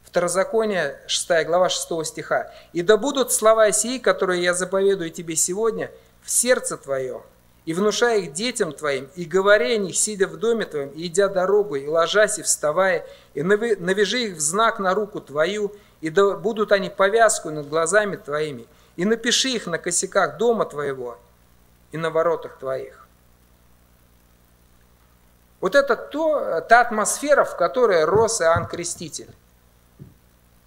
Второзаконие, 0.05 1.01
6 1.07 1.47
глава 1.47 1.69
6 1.69 2.07
стиха. 2.07 2.53
«И 2.73 2.83
да 2.83 2.97
будут 2.97 3.33
слова 3.33 3.71
сии, 3.73 3.99
которые 3.99 4.43
я 4.43 4.55
заповедую 4.55 5.11
тебе 5.11 5.37
сегодня, 5.37 5.91
в 6.23 6.31
сердце 6.31 6.77
твоем, 6.77 7.23
и 7.65 7.75
внушая 7.75 8.21
их 8.21 8.33
детям 8.33 8.73
твоим, 8.73 9.09
и 9.15 9.25
говоря 9.25 9.67
о 9.67 9.77
них, 9.77 9.97
сидя 9.97 10.27
в 10.27 10.37
доме 10.37 10.65
твоем, 10.65 10.91
и 10.91 11.07
идя 11.07 11.29
дорогу, 11.29 11.75
и 11.77 11.87
ложась, 11.87 12.39
и 12.39 12.43
вставая, 12.43 13.07
и 13.35 13.43
навяжи 13.43 14.29
их 14.29 14.37
в 14.37 14.41
знак 14.41 14.79
на 14.79 14.95
руку 14.95 15.21
твою, 15.21 15.75
и 16.01 16.09
да 16.09 16.37
будут 16.37 16.73
они 16.73 16.89
повязку 16.89 17.51
над 17.51 17.69
глазами 17.69 18.17
твоими, 18.17 18.67
и 18.97 19.05
напиши 19.05 19.51
их 19.51 19.67
на 19.67 19.79
косяках 19.79 20.39
дома 20.39 20.65
твоего, 20.65 21.19
и 21.93 21.97
на 21.97 22.11
воротах 22.11 22.59
твоих. 22.59 23.07
Вот 25.61 25.75
это 25.75 25.97
то, 25.97 26.61
та 26.61 26.83
атмосфера, 26.83 27.45
в 27.45 27.57
которой 27.57 28.05
рос 28.05 28.41
Иоанн 28.41 28.67
Креститель. 28.67 29.35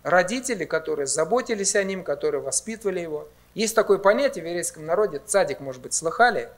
Родители, 0.04 0.66
которые 0.66 1.08
заботились 1.08 1.76
о 1.76 1.84
ним, 1.84 2.04
которые 2.04 2.42
воспитывали 2.42 3.00
его. 3.00 3.28
Есть 3.54 3.76
такое 3.76 4.00
понятие 4.00 4.44
в 4.44 4.48
еврейском 4.48 4.86
народе, 4.86 5.22
цадик, 5.26 5.60
может 5.60 5.82
быть, 5.82 5.94
слыхали. 5.94 6.50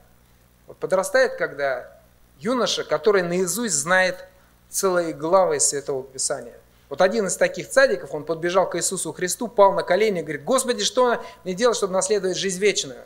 Вот 0.67 0.77
подрастает, 0.77 1.35
когда 1.35 1.91
юноша, 2.39 2.83
который 2.83 3.21
наизусть 3.21 3.75
знает 3.75 4.25
целые 4.69 5.13
главы 5.13 5.59
Святого 5.59 6.03
Писания. 6.03 6.55
Вот 6.89 7.01
один 7.01 7.27
из 7.27 7.37
таких 7.37 7.69
цадиков, 7.69 8.13
он 8.13 8.23
подбежал 8.23 8.69
к 8.69 8.75
Иисусу 8.77 9.13
Христу, 9.13 9.47
пал 9.47 9.73
на 9.73 9.83
колени 9.83 10.19
и 10.19 10.23
говорит, 10.23 10.43
Господи, 10.43 10.83
что 10.83 11.23
мне 11.43 11.53
делать, 11.53 11.77
чтобы 11.77 11.93
наследовать 11.93 12.37
жизнь 12.37 12.59
вечную? 12.59 13.01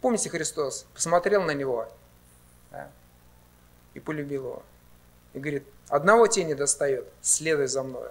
Помните, 0.00 0.30
Христос 0.30 0.86
посмотрел 0.94 1.42
на 1.42 1.52
него 1.52 1.88
да, 2.70 2.90
и 3.94 4.00
полюбил 4.00 4.42
его. 4.44 4.62
И 5.34 5.40
говорит, 5.40 5.64
одного 5.88 6.26
тени 6.26 6.54
достает, 6.54 7.06
следуй 7.20 7.66
за 7.66 7.82
мной. 7.82 8.08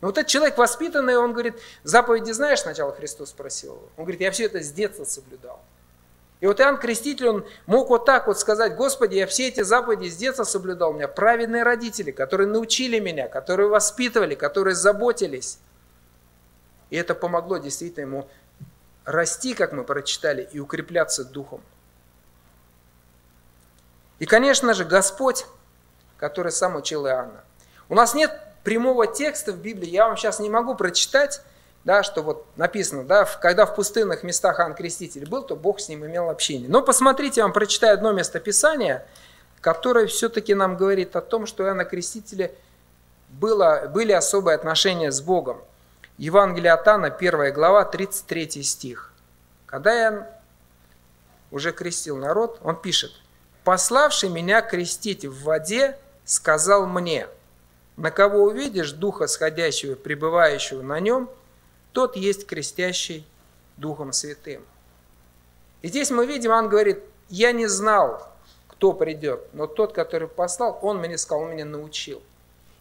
Но 0.00 0.08
вот 0.08 0.18
этот 0.18 0.28
человек 0.28 0.58
воспитанный, 0.58 1.16
он 1.16 1.32
говорит, 1.32 1.54
заповеди 1.84 2.32
знаешь, 2.32 2.60
сначала 2.60 2.92
Христос 2.92 3.30
спросил 3.30 3.74
его. 3.74 3.88
Он 3.96 4.04
говорит, 4.04 4.20
я 4.20 4.30
все 4.30 4.46
это 4.46 4.60
с 4.60 4.72
детства 4.72 5.04
соблюдал. 5.04 5.60
И 6.40 6.46
вот 6.46 6.58
Иоанн 6.60 6.76
Креститель, 6.76 7.28
он 7.28 7.46
мог 7.66 7.88
вот 7.88 8.04
так 8.04 8.26
вот 8.26 8.36
сказать, 8.36 8.74
Господи, 8.74 9.14
я 9.14 9.28
все 9.28 9.46
эти 9.46 9.60
заповеди 9.62 10.08
с 10.08 10.16
детства 10.16 10.42
соблюдал. 10.42 10.90
У 10.90 10.94
меня 10.94 11.06
праведные 11.06 11.62
родители, 11.62 12.10
которые 12.10 12.48
научили 12.48 12.98
меня, 12.98 13.28
которые 13.28 13.68
воспитывали, 13.68 14.34
которые 14.34 14.74
заботились. 14.74 15.60
И 16.90 16.96
это 16.96 17.14
помогло 17.14 17.58
действительно 17.58 18.02
ему 18.02 18.28
расти, 19.04 19.54
как 19.54 19.72
мы 19.72 19.84
прочитали, 19.84 20.48
и 20.52 20.60
укрепляться 20.60 21.24
духом. 21.24 21.60
И, 24.18 24.26
конечно 24.26 24.74
же, 24.74 24.84
Господь, 24.84 25.46
который 26.18 26.52
сам 26.52 26.76
учил 26.76 27.06
Иоанна. 27.06 27.42
У 27.88 27.94
нас 27.94 28.14
нет 28.14 28.30
прямого 28.62 29.06
текста 29.06 29.52
в 29.52 29.58
Библии, 29.58 29.90
я 29.90 30.06
вам 30.06 30.16
сейчас 30.16 30.38
не 30.38 30.48
могу 30.48 30.74
прочитать, 30.76 31.42
да, 31.84 32.04
что 32.04 32.22
вот 32.22 32.46
написано, 32.56 33.02
да, 33.02 33.24
когда 33.24 33.66
в 33.66 33.74
пустынных 33.74 34.22
местах 34.22 34.60
Иоанн 34.60 34.74
Креститель 34.74 35.28
был, 35.28 35.42
то 35.42 35.56
Бог 35.56 35.80
с 35.80 35.88
ним 35.88 36.06
имел 36.06 36.30
общение. 36.30 36.68
Но 36.68 36.82
посмотрите, 36.82 37.40
я 37.40 37.44
вам 37.44 37.52
прочитаю 37.52 37.94
одно 37.94 38.12
место 38.12 38.38
Писания, 38.38 39.04
которое 39.60 40.06
все-таки 40.06 40.54
нам 40.54 40.76
говорит 40.76 41.16
о 41.16 41.20
том, 41.20 41.46
что 41.46 41.64
у 41.64 41.66
Иоанна 41.66 41.84
Крестителя 41.84 42.52
было, 43.28 43.90
были 43.92 44.12
особые 44.12 44.54
отношения 44.54 45.10
с 45.10 45.20
Богом. 45.20 45.60
Евангелие 46.18 46.72
от 46.72 46.86
Анна, 46.86 47.08
1 47.08 47.52
глава, 47.52 47.84
33 47.84 48.62
стих. 48.62 49.12
Когда 49.66 49.94
я 49.94 50.40
уже 51.50 51.72
крестил 51.72 52.16
народ, 52.16 52.60
он 52.62 52.76
пишет, 52.76 53.12
«Пославший 53.64 54.28
меня 54.28 54.60
крестить 54.60 55.24
в 55.24 55.44
воде, 55.44 55.98
сказал 56.24 56.86
мне, 56.86 57.28
на 57.96 58.10
кого 58.10 58.44
увидишь 58.44 58.92
Духа 58.92 59.26
сходящего, 59.26 59.94
пребывающего 59.94 60.82
на 60.82 61.00
нем, 61.00 61.30
тот 61.92 62.16
есть 62.16 62.46
крестящий 62.46 63.26
Духом 63.78 64.12
Святым». 64.12 64.62
И 65.80 65.88
здесь 65.88 66.10
мы 66.10 66.26
видим, 66.26 66.50
он 66.50 66.68
говорит, 66.68 67.02
я 67.28 67.52
не 67.52 67.66
знал, 67.66 68.30
кто 68.68 68.92
придет, 68.92 69.40
но 69.54 69.66
тот, 69.66 69.92
который 69.94 70.28
послал, 70.28 70.78
он 70.82 70.98
мне 70.98 71.16
сказал, 71.16 71.44
он 71.44 71.52
меня 71.52 71.64
научил. 71.64 72.22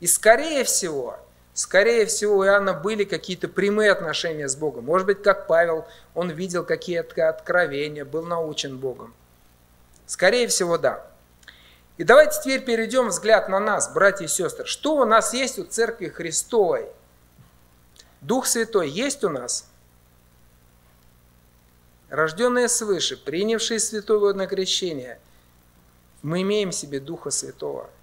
И 0.02 0.08
скорее 0.08 0.64
всего, 0.66 1.18
Скорее 1.54 2.06
всего, 2.06 2.38
у 2.38 2.46
Иоанна 2.46 2.74
были 2.74 3.04
какие-то 3.04 3.50
прямые 3.50 3.92
отношения 3.92 4.48
с 4.48 4.56
Богом. 4.56 4.86
Может 4.86 5.08
быть, 5.08 5.22
как 5.22 5.48
Павел, 5.48 5.86
он 6.16 6.30
видел 6.30 6.64
какие-то 6.64 7.28
откровения, 7.28 8.06
был 8.06 8.24
научен 8.24 8.78
Богом. 8.78 9.14
Скорее 10.06 10.48
всего, 10.48 10.78
да. 10.78 11.06
И 11.98 12.04
давайте 12.04 12.40
теперь 12.42 12.64
перейдем 12.64 13.10
взгляд 13.10 13.50
на 13.50 13.60
нас, 13.60 13.94
братья 13.94 14.26
и 14.26 14.30
сестры. 14.30 14.66
Что 14.66 14.96
у 14.96 15.06
нас 15.06 15.34
есть 15.34 15.60
у 15.60 15.66
Церкви 15.66 16.08
Христовой? 16.08 16.88
Дух 18.22 18.46
Святой 18.46 18.90
есть 18.90 19.24
у 19.24 19.30
нас? 19.30 19.68
Рожденные 22.10 22.70
свыше, 22.70 23.18
принявшие 23.18 23.80
святое 23.80 24.20
водное 24.20 24.48
крещение, 24.48 25.20
мы 26.22 26.42
имеем 26.42 26.72
в 26.72 26.76
себе 26.76 27.00
Духа 27.00 27.30
Святого– 27.30 27.90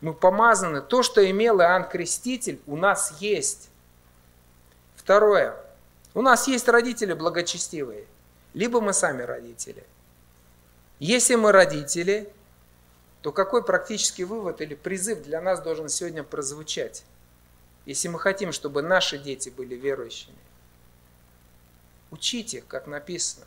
мы 0.00 0.14
помазаны. 0.14 0.80
То, 0.80 1.02
что 1.02 1.28
имел 1.30 1.60
Иоанн 1.60 1.88
Креститель, 1.88 2.60
у 2.66 2.76
нас 2.76 3.20
есть. 3.20 3.68
Второе. 4.96 5.56
У 6.14 6.22
нас 6.22 6.48
есть 6.48 6.68
родители 6.68 7.12
благочестивые. 7.12 8.06
Либо 8.54 8.80
мы 8.80 8.92
сами 8.92 9.22
родители. 9.22 9.84
Если 10.98 11.34
мы 11.34 11.52
родители, 11.52 12.32
то 13.22 13.32
какой 13.32 13.62
практический 13.62 14.24
вывод 14.24 14.60
или 14.60 14.74
призыв 14.74 15.22
для 15.22 15.40
нас 15.40 15.60
должен 15.60 15.88
сегодня 15.88 16.22
прозвучать? 16.22 17.04
Если 17.86 18.08
мы 18.08 18.18
хотим, 18.18 18.52
чтобы 18.52 18.82
наши 18.82 19.18
дети 19.18 19.50
были 19.50 19.74
верующими. 19.74 20.36
Учите, 22.10 22.62
как 22.66 22.86
написано. 22.86 23.46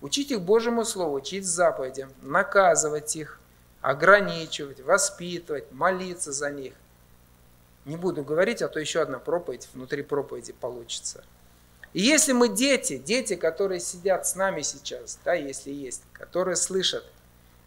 Учить 0.00 0.30
их 0.30 0.40
Божьему 0.40 0.84
Слову, 0.84 1.14
учить 1.14 1.46
заповедям, 1.46 2.12
наказывать 2.22 3.16
их, 3.16 3.38
ограничивать, 3.82 4.80
воспитывать, 4.80 5.70
молиться 5.72 6.32
за 6.32 6.50
них. 6.50 6.72
Не 7.84 7.96
буду 7.96 8.22
говорить, 8.22 8.62
а 8.62 8.68
то 8.68 8.78
еще 8.78 9.02
одна 9.02 9.18
проповедь 9.18 9.68
внутри 9.74 10.02
проповеди 10.02 10.52
получится. 10.52 11.24
И 11.92 12.00
если 12.00 12.32
мы 12.32 12.48
дети, 12.48 12.96
дети, 12.96 13.34
которые 13.34 13.80
сидят 13.80 14.26
с 14.26 14.36
нами 14.36 14.62
сейчас, 14.62 15.18
да, 15.24 15.34
если 15.34 15.70
есть, 15.70 16.02
которые 16.12 16.56
слышат, 16.56 17.04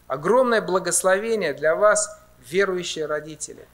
огромное 0.08 0.62
благословение 0.62 1.54
для 1.54 1.76
вас, 1.76 2.18
верующие 2.48 3.06
родители. 3.06 3.68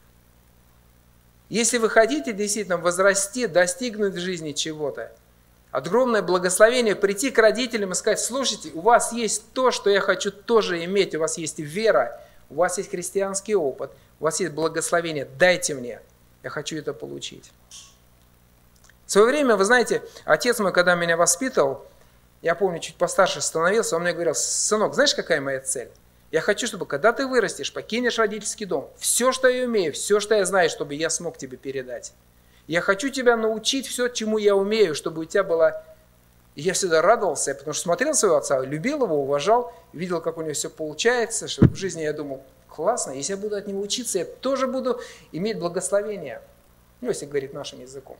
Если 1.48 1.78
вы 1.78 1.90
хотите 1.90 2.32
действительно 2.32 2.76
возрасти, 2.76 3.46
достигнуть 3.46 4.14
в 4.14 4.18
жизни 4.18 4.52
чего-то, 4.52 5.12
огромное 5.70 6.22
благословение 6.22 6.96
прийти 6.96 7.30
к 7.30 7.38
родителям 7.38 7.92
и 7.92 7.94
сказать, 7.94 8.20
слушайте, 8.20 8.70
у 8.74 8.80
вас 8.80 9.12
есть 9.12 9.44
то, 9.52 9.70
что 9.70 9.90
я 9.90 10.00
хочу 10.00 10.32
тоже 10.32 10.84
иметь, 10.84 11.14
у 11.14 11.20
вас 11.20 11.38
есть 11.38 11.58
вера, 11.58 12.20
у 12.52 12.56
вас 12.56 12.78
есть 12.78 12.90
христианский 12.90 13.54
опыт, 13.54 13.90
у 14.20 14.24
вас 14.24 14.40
есть 14.40 14.52
благословение, 14.52 15.26
дайте 15.38 15.74
мне, 15.74 16.00
я 16.42 16.50
хочу 16.50 16.76
это 16.76 16.92
получить. 16.92 17.50
В 19.06 19.10
свое 19.10 19.26
время, 19.26 19.56
вы 19.56 19.64
знаете, 19.64 20.02
отец 20.24 20.58
мой, 20.58 20.72
когда 20.72 20.94
меня 20.94 21.16
воспитывал, 21.16 21.84
я 22.40 22.54
помню, 22.54 22.80
чуть 22.80 22.96
постарше 22.96 23.40
становился, 23.40 23.96
он 23.96 24.02
мне 24.02 24.12
говорил, 24.12 24.34
сынок, 24.34 24.94
знаешь, 24.94 25.14
какая 25.14 25.40
моя 25.40 25.60
цель? 25.60 25.90
Я 26.30 26.40
хочу, 26.40 26.66
чтобы 26.66 26.86
когда 26.86 27.12
ты 27.12 27.26
вырастешь, 27.26 27.72
покинешь 27.72 28.18
родительский 28.18 28.66
дом, 28.66 28.90
все, 28.96 29.32
что 29.32 29.48
я 29.48 29.64
умею, 29.64 29.92
все, 29.92 30.18
что 30.18 30.34
я 30.34 30.44
знаю, 30.46 30.70
чтобы 30.70 30.94
я 30.94 31.10
смог 31.10 31.36
тебе 31.36 31.56
передать. 31.56 32.12
Я 32.66 32.80
хочу 32.80 33.10
тебя 33.10 33.36
научить 33.36 33.86
все, 33.86 34.08
чему 34.08 34.38
я 34.38 34.56
умею, 34.56 34.94
чтобы 34.94 35.22
у 35.22 35.24
тебя 35.24 35.44
была... 35.44 35.82
И 36.54 36.62
я 36.62 36.74
всегда 36.74 37.00
радовался, 37.00 37.54
потому 37.54 37.72
что 37.72 37.84
смотрел 37.84 38.14
своего 38.14 38.36
отца, 38.36 38.60
любил 38.60 39.04
его, 39.04 39.22
уважал, 39.22 39.72
видел, 39.92 40.20
как 40.20 40.36
у 40.36 40.42
него 40.42 40.52
все 40.52 40.68
получается, 40.68 41.48
что 41.48 41.66
в 41.66 41.74
жизни 41.74 42.02
я 42.02 42.12
думал, 42.12 42.42
классно, 42.68 43.12
если 43.12 43.32
я 43.32 43.36
буду 43.38 43.56
от 43.56 43.66
него 43.66 43.80
учиться, 43.80 44.18
я 44.18 44.24
тоже 44.24 44.66
буду 44.66 45.00
иметь 45.32 45.58
благословение. 45.58 46.42
Ну, 47.00 47.08
если 47.08 47.26
говорить 47.26 47.54
нашим 47.54 47.80
языком. 47.80 48.16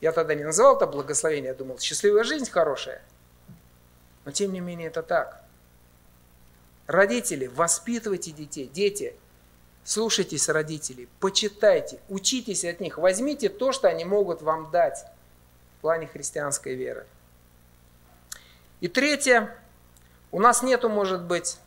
Я 0.00 0.12
тогда 0.12 0.34
не 0.34 0.44
называл 0.44 0.76
это 0.76 0.86
благословение, 0.86 1.48
я 1.48 1.54
думал, 1.54 1.78
счастливая 1.78 2.24
жизнь 2.24 2.50
хорошая. 2.50 3.02
Но 4.24 4.32
тем 4.32 4.52
не 4.52 4.60
менее 4.60 4.88
это 4.88 5.02
так. 5.02 5.42
Родители, 6.86 7.46
воспитывайте 7.46 8.30
детей. 8.30 8.70
Дети, 8.72 9.14
слушайтесь 9.84 10.48
родителей, 10.48 11.08
почитайте, 11.20 12.00
учитесь 12.08 12.64
от 12.64 12.80
них, 12.80 12.98
возьмите 12.98 13.48
то, 13.48 13.72
что 13.72 13.88
они 13.88 14.04
могут 14.04 14.42
вам 14.42 14.70
дать 14.70 15.04
в 15.78 15.80
плане 15.82 16.06
христианской 16.06 16.74
веры. 16.74 17.06
И 18.80 18.88
третье, 18.88 19.56
у 20.32 20.40
нас 20.40 20.62
нету, 20.62 20.88
может 20.88 21.22
быть, 21.22 21.58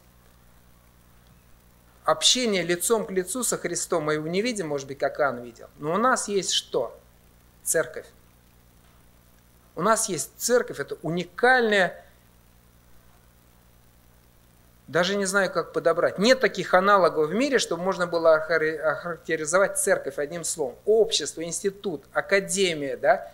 общения 2.04 2.64
лицом 2.64 3.06
к 3.06 3.12
лицу 3.12 3.44
со 3.44 3.58
Христом, 3.58 4.04
мы 4.04 4.14
его 4.16 4.28
не 4.28 4.42
видим, 4.42 4.68
может 4.68 4.88
быть, 4.88 5.00
как 5.00 5.20
Иоанн 5.20 5.44
видел, 5.44 5.70
но 5.78 5.94
у 5.94 5.98
нас 5.98 6.28
есть 6.28 6.52
что? 6.52 6.98
Церковь. 7.64 8.06
У 9.76 9.82
нас 9.82 10.10
есть 10.10 10.32
церковь, 10.38 10.80
это 10.80 10.98
уникальная, 11.04 12.04
даже 14.88 15.16
не 15.16 15.26
знаю, 15.26 15.52
как 15.52 15.72
подобрать. 15.72 16.18
Нет 16.18 16.40
таких 16.40 16.74
аналогов 16.74 17.30
в 17.30 17.34
мире, 17.34 17.60
чтобы 17.60 17.84
можно 17.84 18.08
было 18.08 18.36
охарактеризовать 18.36 19.78
церковь 19.78 20.18
одним 20.18 20.44
словом. 20.44 20.76
Общество, 20.86 21.44
институт, 21.44 22.04
академия, 22.12 22.98
да? 22.98 23.32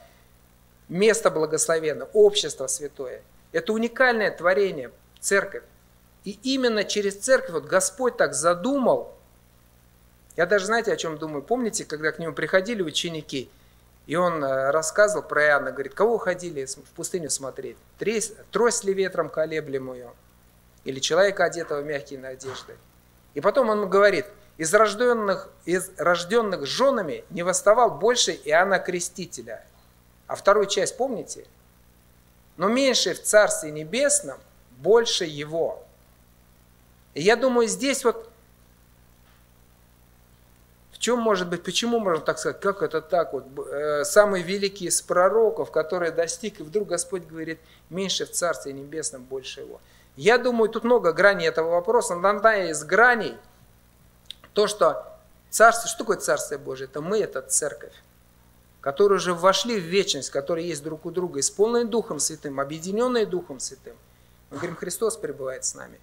место 0.90 1.32
благословенное, 1.32 2.08
общество 2.12 2.68
святое. 2.68 3.22
Это 3.56 3.72
уникальное 3.72 4.32
творение, 4.32 4.92
церковь. 5.22 5.64
И 6.26 6.38
именно 6.44 6.84
через 6.84 7.16
церковь 7.16 7.52
вот 7.52 7.64
Господь 7.64 8.18
так 8.18 8.34
задумал. 8.34 9.16
Я 10.36 10.46
даже, 10.46 10.66
знаете, 10.66 10.92
о 10.92 10.98
чем 10.98 11.18
думаю? 11.18 11.42
Помните, 11.42 11.86
когда 11.86 12.12
к 12.12 12.20
нему 12.20 12.34
приходили 12.34 12.82
ученики, 12.82 13.50
и 14.08 14.18
он 14.18 14.44
э, 14.44 14.72
рассказывал 14.72 15.26
про 15.26 15.46
Иоанна, 15.46 15.72
говорит, 15.72 15.94
кого 15.94 16.18
ходили 16.18 16.66
в 16.66 16.90
пустыню 16.98 17.30
смотреть? 17.30 17.78
Трость 18.52 18.84
ли 18.84 18.94
ветром 18.94 19.30
колеблемую? 19.30 20.12
Или 20.84 21.00
человека, 21.00 21.46
одетого 21.46 21.80
в 21.80 21.86
мягкие 21.86 22.20
надежды? 22.20 22.76
И 23.36 23.40
потом 23.40 23.70
он 23.70 23.90
говорит, 23.90 24.26
из 24.58 24.74
рожденных, 24.74 25.50
из 25.64 25.92
рожденных 25.96 26.66
женами 26.66 27.24
не 27.30 27.44
восставал 27.44 27.92
больше 27.92 28.34
Иоанна 28.34 28.80
Крестителя. 28.80 29.66
А 30.28 30.36
вторую 30.36 30.66
часть 30.66 30.98
помните? 30.98 31.46
Но 32.58 32.68
меньше 32.68 33.14
в 33.14 33.22
Царстве 33.22 33.72
Небесном 33.72 34.38
больше 34.78 35.26
его. 35.26 35.84
И 37.14 37.22
я 37.22 37.36
думаю, 37.36 37.68
здесь 37.68 38.04
вот 38.04 38.30
в 40.96 40.98
чем 40.98 41.20
может 41.20 41.50
быть, 41.50 41.62
почему 41.62 42.00
можно 42.00 42.24
так 42.24 42.40
сказать, 42.40 42.62
как 42.62 42.82
это 42.82 43.02
так 43.02 43.34
вот, 43.34 43.44
э, 43.68 44.06
самый 44.06 44.42
великий 44.42 44.86
из 44.86 45.02
пророков, 45.02 45.70
который 45.70 46.10
достиг, 46.12 46.62
и 46.62 46.64
вдруг 46.64 46.88
Господь 46.88 47.28
говорит, 47.28 47.60
меньше 47.90 48.26
в 48.26 48.32
Царстве 48.32 48.72
Небесном, 48.72 49.24
больше 49.24 49.60
его. 49.60 49.82
Я 50.16 50.38
думаю, 50.38 50.70
тут 50.70 50.86
много 50.86 51.12
граней 51.12 51.50
этого 51.50 51.72
вопроса, 51.72 52.16
но 52.16 52.30
одна 52.30 52.70
из 52.70 52.86
граней, 52.86 53.36
то, 54.54 54.68
что 54.68 55.06
Царство, 55.50 55.90
что 55.90 56.00
такое 56.00 56.18
Царствие 56.18 56.60
Божие? 56.60 56.86
Это 56.86 57.02
мы, 57.02 57.20
это 57.20 57.42
церковь, 57.42 57.94
которые 58.86 59.18
уже 59.18 59.34
вошли 59.34 59.80
в 59.80 59.84
вечность, 59.84 60.30
которые 60.30 60.68
есть 60.68 60.84
друг 60.84 61.08
у 61.08 61.12
друга, 61.12 61.40
исполненные 61.40 61.86
Духом 61.86 62.20
Святым, 62.20 62.60
объединенные 62.60 63.26
Духом 63.26 63.60
Святым. 63.60 63.96
Мы 64.52 64.58
говорим, 64.58 64.76
Христос 64.76 65.18
пребывает 65.18 65.66
с 65.66 65.74
нами. 65.74 66.00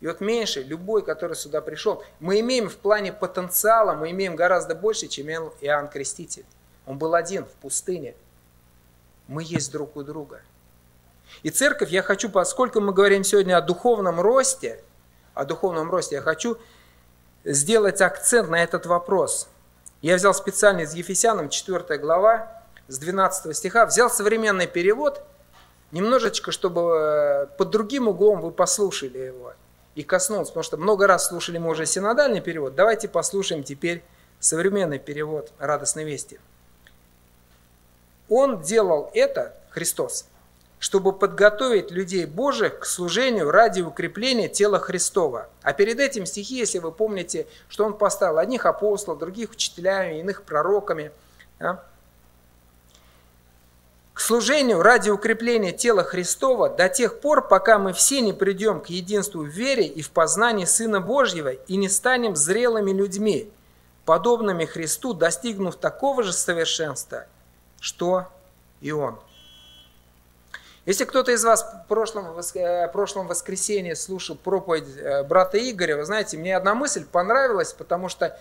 И 0.00 0.06
вот 0.06 0.20
меньше, 0.20 0.62
любой, 0.62 1.04
который 1.04 1.34
сюда 1.34 1.60
пришел, 1.60 2.04
мы 2.20 2.38
имеем 2.38 2.68
в 2.68 2.76
плане 2.76 3.12
потенциала, 3.12 3.94
мы 3.94 4.12
имеем 4.12 4.36
гораздо 4.36 4.76
больше, 4.76 5.08
чем 5.08 5.28
Иоанн 5.28 5.88
Креститель. 5.88 6.46
Он 6.86 6.96
был 6.96 7.16
один 7.16 7.44
в 7.44 7.50
пустыне. 7.54 8.14
Мы 9.26 9.42
есть 9.42 9.72
друг 9.72 9.96
у 9.96 10.04
друга. 10.04 10.42
И 11.42 11.50
церковь, 11.50 11.90
я 11.90 12.02
хочу, 12.02 12.30
поскольку 12.30 12.80
мы 12.80 12.92
говорим 12.92 13.24
сегодня 13.24 13.56
о 13.56 13.62
духовном 13.62 14.20
росте, 14.20 14.80
о 15.34 15.44
духовном 15.44 15.90
росте, 15.90 16.14
я 16.14 16.22
хочу 16.22 16.56
сделать 17.42 18.00
акцент 18.00 18.48
на 18.48 18.62
этот 18.62 18.86
вопрос. 18.86 19.48
Я 20.06 20.14
взял 20.14 20.32
специально 20.34 20.82
из 20.82 20.94
Ефесянам 20.94 21.48
4 21.48 21.98
глава, 21.98 22.62
с 22.86 22.96
12 22.96 23.56
стиха, 23.56 23.86
взял 23.86 24.08
современный 24.08 24.68
перевод, 24.68 25.20
немножечко, 25.90 26.52
чтобы 26.52 26.80
э, 26.80 27.46
под 27.58 27.70
другим 27.70 28.06
углом 28.06 28.40
вы 28.40 28.52
послушали 28.52 29.18
его 29.18 29.54
и 29.96 30.04
коснулся, 30.04 30.52
потому 30.52 30.62
что 30.62 30.76
много 30.76 31.08
раз 31.08 31.26
слушали 31.26 31.58
мы 31.58 31.70
уже 31.70 31.86
синодальный 31.86 32.40
перевод. 32.40 32.76
Давайте 32.76 33.08
послушаем 33.08 33.64
теперь 33.64 34.04
современный 34.38 35.00
перевод 35.00 35.50
радостной 35.58 36.04
вести. 36.04 36.38
Он 38.28 38.62
делал 38.62 39.10
это, 39.12 39.56
Христос, 39.70 40.26
чтобы 40.78 41.12
подготовить 41.12 41.90
людей 41.90 42.26
Божьих 42.26 42.80
к 42.80 42.84
служению 42.84 43.50
ради 43.50 43.80
укрепления 43.80 44.48
тела 44.48 44.78
Христова. 44.78 45.48
А 45.62 45.72
перед 45.72 45.98
этим 46.00 46.26
стихи, 46.26 46.56
если 46.56 46.78
вы 46.78 46.92
помните, 46.92 47.46
что 47.68 47.84
он 47.84 47.96
поставил 47.96 48.38
одних 48.38 48.66
апостолов, 48.66 49.18
других 49.18 49.50
учителями, 49.52 50.20
иных 50.20 50.42
пророками. 50.42 51.12
Да? 51.58 51.82
к 54.16 54.20
служению 54.20 54.80
ради 54.80 55.10
укрепления 55.10 55.72
тела 55.72 56.02
Христова 56.02 56.70
до 56.70 56.88
тех 56.88 57.20
пор, 57.20 57.46
пока 57.46 57.78
мы 57.78 57.92
все 57.92 58.22
не 58.22 58.32
придем 58.32 58.80
к 58.80 58.86
единству 58.86 59.42
в 59.42 59.48
вере 59.48 59.86
и 59.86 60.00
в 60.00 60.10
познании 60.10 60.64
Сына 60.64 61.02
Божьего 61.02 61.50
и 61.50 61.76
не 61.76 61.90
станем 61.90 62.34
зрелыми 62.34 62.92
людьми, 62.92 63.50
подобными 64.06 64.64
Христу, 64.64 65.12
достигнув 65.12 65.76
такого 65.76 66.22
же 66.22 66.32
совершенства, 66.32 67.26
что 67.78 68.24
и 68.80 68.90
Он. 68.90 69.18
Если 70.86 71.04
кто-то 71.04 71.32
из 71.32 71.44
вас 71.44 71.62
в 71.62 71.88
прошлом, 71.88 72.32
в 72.32 72.56
э, 72.56 72.88
прошлом 72.88 73.26
воскресенье 73.26 73.96
слушал 73.96 74.36
проповедь 74.36 74.96
э, 74.96 75.24
брата 75.24 75.58
Игоря, 75.58 75.96
вы 75.96 76.04
знаете, 76.04 76.38
мне 76.38 76.56
одна 76.56 76.74
мысль 76.74 77.04
понравилась, 77.04 77.72
потому 77.72 78.08
что 78.08 78.38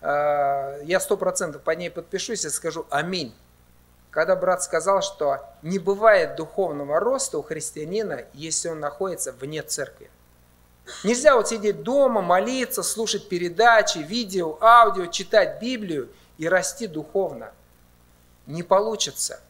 э, 0.00 0.80
я 0.84 1.00
сто 1.00 1.16
процентов 1.16 1.62
по 1.62 1.72
ней 1.72 1.90
подпишусь 1.90 2.44
и 2.44 2.50
скажу 2.50 2.86
«Аминь» 2.88 3.34
когда 4.10 4.34
брат 4.36 4.62
сказал, 4.62 5.02
что 5.02 5.44
не 5.62 5.78
бывает 5.78 6.34
духовного 6.34 6.98
роста 6.98 7.38
у 7.38 7.42
христианина, 7.42 8.24
если 8.32 8.68
он 8.68 8.80
находится 8.80 9.32
вне 9.32 9.62
церкви. 9.62 10.10
Нельзя 11.04 11.36
вот 11.36 11.48
сидеть 11.48 11.82
дома, 11.82 12.22
молиться, 12.22 12.82
слушать 12.82 13.28
передачи, 13.28 13.98
видео, 13.98 14.58
аудио, 14.60 15.06
читать 15.06 15.60
Библию 15.60 16.08
и 16.38 16.48
расти 16.48 16.86
духовно. 16.86 17.52
Не 18.46 18.62
получится. 18.62 19.40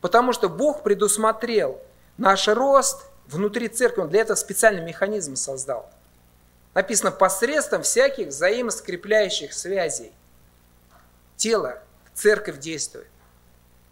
Потому 0.00 0.32
что 0.32 0.48
Бог 0.48 0.82
предусмотрел 0.82 1.80
наш 2.16 2.48
рост 2.48 3.06
внутри 3.26 3.68
церкви. 3.68 4.02
Он 4.02 4.08
для 4.08 4.22
этого 4.22 4.36
специальный 4.36 4.82
механизм 4.82 5.36
создал. 5.36 5.90
Написано 6.74 7.10
посредством 7.10 7.82
всяких 7.82 8.28
взаимоскрепляющих 8.28 9.52
связей. 9.52 10.12
Тело, 11.36 11.82
церковь 12.14 12.58
действует. 12.58 13.08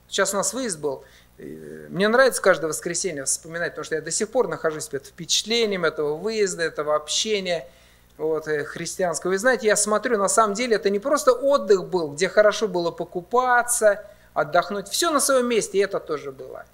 Сейчас 0.09 0.33
у 0.33 0.37
нас 0.37 0.53
выезд 0.55 0.79
был, 0.79 1.05
Мне 1.38 2.09
нравится 2.09 2.42
каждое 2.42 2.66
воскресенье 2.66 3.25
вспоминать, 3.25 3.73
потому 3.73 3.85
что 3.85 3.94
я 3.94 4.01
до 4.01 4.11
сих 4.11 4.29
пор 4.31 4.49
нахожусь 4.49 4.88
под 4.88 5.07
впечатлением 5.07 5.85
этого 5.85 6.16
выезда, 6.16 6.62
этого 6.64 6.97
общения 6.97 7.68
вот, 8.16 8.49
э, 8.49 8.64
христианского. 8.64 9.31
Вы 9.31 9.38
знаете, 9.38 9.68
я 9.68 9.77
смотрю, 9.77 10.18
на 10.18 10.29
самом 10.29 10.55
деле 10.55 10.77
это 10.77 10.90
не 10.90 10.99
просто 10.99 11.33
отдых 11.33 11.88
был, 11.88 12.09
где 12.09 12.29
хорошо 12.29 12.66
было 12.66 12.90
покупаться, 12.90 14.05
отдохнуть. 14.40 14.88
Все 14.88 15.11
на 15.11 15.20
своем 15.20 15.48
месте, 15.48 15.79
и 15.79 15.81
это 15.81 16.01
тоже 16.01 16.33
было. 16.33 16.64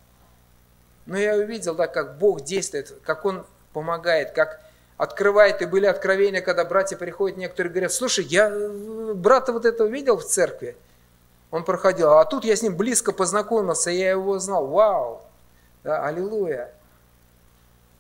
Но 1.07 1.19
я 1.19 1.37
увидел, 1.37 1.75
да, 1.75 1.87
как 1.87 2.19
Бог 2.19 2.43
действует, 2.43 2.95
как 3.05 3.25
Он 3.25 3.45
помогает, 3.73 4.33
как 4.33 4.61
открывает. 4.97 5.63
И 5.63 5.67
были 5.67 5.87
откровения, 5.87 6.41
когда 6.41 6.65
братья 6.65 6.97
приходят, 6.97 7.37
некоторые 7.37 7.73
говорят, 7.73 7.93
слушай, 7.93 8.25
я 8.25 8.49
э, 8.51 9.13
брата 9.15 9.53
вот 9.53 9.65
этого 9.65 9.87
видел 9.89 10.17
в 10.17 10.25
церкви 10.25 10.77
он 11.55 11.63
проходил. 11.63 12.15
А 12.15 12.25
тут 12.25 12.45
я 12.45 12.57
с 12.57 12.63
ним 12.63 12.77
близко 12.77 13.13
познакомился, 13.13 13.89
я 13.89 14.11
его 14.11 14.41
знал. 14.41 14.67
Вау! 14.67 15.23
Да, 15.85 16.05
аллилуйя! 16.05 16.75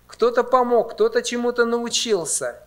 Кто-то 0.08 0.42
помог, 0.42 0.94
кто-то 0.94 1.22
чему-то 1.22 1.64
научился. 1.64 2.60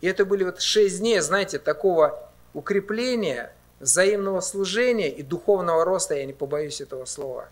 И 0.00 0.08
это 0.08 0.24
были 0.24 0.42
вот 0.42 0.60
шесть 0.60 0.98
дней, 0.98 1.20
знаете, 1.20 1.60
такого 1.60 2.28
укрепления, 2.54 3.52
взаимного 3.80 4.40
служения 4.40 5.08
и 5.08 5.22
духовного 5.22 5.84
роста, 5.84 6.14
я 6.14 6.24
не 6.24 6.32
побоюсь 6.32 6.80
этого 6.80 7.04
слова. 7.04 7.48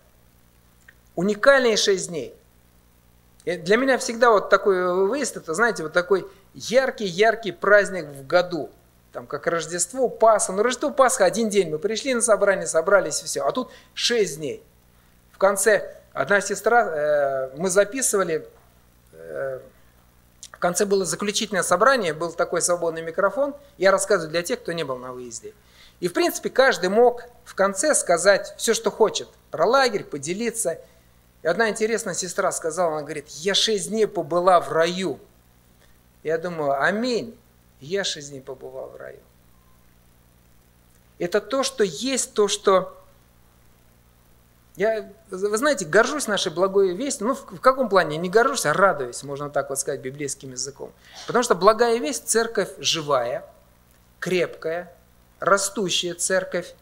Уникальные 1.15 1.77
шесть 1.77 2.09
дней. 2.09 2.33
И 3.45 3.55
для 3.55 3.77
меня 3.77 3.97
всегда 3.97 4.31
вот 4.31 4.49
такой 4.49 5.07
выезд, 5.07 5.37
это, 5.37 5.53
знаете, 5.53 5.83
вот 5.83 5.93
такой 5.93 6.27
яркий-яркий 6.53 7.51
праздник 7.51 8.05
в 8.05 8.27
году– 8.27 8.69
там 9.17 9.25
как 9.25 9.47
Рождество, 9.47 10.09
Пасха. 10.09 10.51
Ну, 10.51 10.61
Рождество, 10.61 10.91
Пасха 10.91 11.25
один 11.25 11.49
день. 11.49 11.71
Мы 11.71 11.79
пришли 11.79 12.13
на 12.13 12.21
собрание, 12.21 12.67
собрались 12.67 13.23
и 13.23 13.25
все. 13.25 13.41
А 13.41 13.51
тут 13.51 13.71
шесть 13.95 14.37
дней. 14.37 14.63
В 15.31 15.39
конце 15.39 15.95
одна 16.13 16.39
сестра, 16.39 16.85
э, 16.85 17.57
мы 17.57 17.71
записывали, 17.71 18.47
э, 19.13 19.59
в 20.51 20.59
конце 20.59 20.85
было 20.85 21.03
заключительное 21.03 21.63
собрание, 21.63 22.13
был 22.13 22.31
такой 22.31 22.61
свободный 22.61 23.01
микрофон. 23.01 23.55
Я 23.77 23.89
рассказываю 23.89 24.29
для 24.29 24.43
тех, 24.43 24.59
кто 24.61 24.71
не 24.71 24.83
был 24.83 24.97
на 24.97 25.11
выезде. 25.13 25.55
И, 25.99 26.07
в 26.07 26.13
принципе, 26.13 26.49
каждый 26.49 26.89
мог 26.89 27.23
в 27.43 27.55
конце 27.55 27.95
сказать 27.95 28.53
все, 28.57 28.73
что 28.73 28.91
хочет. 28.91 29.27
Про 29.51 29.65
лагерь, 29.65 30.03
поделиться. 30.03 30.79
И 31.41 31.47
одна 31.47 31.69
интересная 31.69 32.13
сестра 32.13 32.51
сказала, 32.51 32.93
она 32.93 33.01
говорит, 33.01 33.27
я 33.29 33.55
шесть 33.55 33.89
дней 33.89 34.07
побыла 34.07 34.59
в 34.59 34.71
раю. 34.71 35.19
Я 36.23 36.37
думаю, 36.37 36.81
аминь. 36.81 37.37
Я 37.79 38.03
шесть 38.03 38.29
дней 38.29 38.41
побывал 38.41 38.89
в 38.89 38.95
раю. 38.95 39.19
Это 41.19 41.41
то, 41.41 41.63
что 41.63 41.83
есть, 41.83 42.33
то, 42.33 42.47
что... 42.47 42.93
Я, 44.75 45.11
вы 45.31 45.57
знаете, 45.57 45.85
горжусь 45.85 46.27
нашей 46.27 46.51
благой 46.51 46.93
вестью. 46.93 47.27
Ну, 47.27 47.33
в, 47.33 47.59
каком 47.59 47.89
плане? 47.89 48.17
Не 48.17 48.29
горжусь, 48.29 48.67
а 48.67 48.73
радуюсь, 48.73 49.23
можно 49.23 49.49
так 49.49 49.69
вот 49.69 49.79
сказать, 49.79 50.01
библейским 50.01 50.51
языком. 50.51 50.91
Потому 51.25 51.43
что 51.43 51.55
благая 51.55 51.97
весть– 51.97 52.27
церковь 52.29 52.69
живая, 52.77 53.43
крепкая, 54.19 54.95
растущая 55.39 56.13
церковь. 56.13 56.73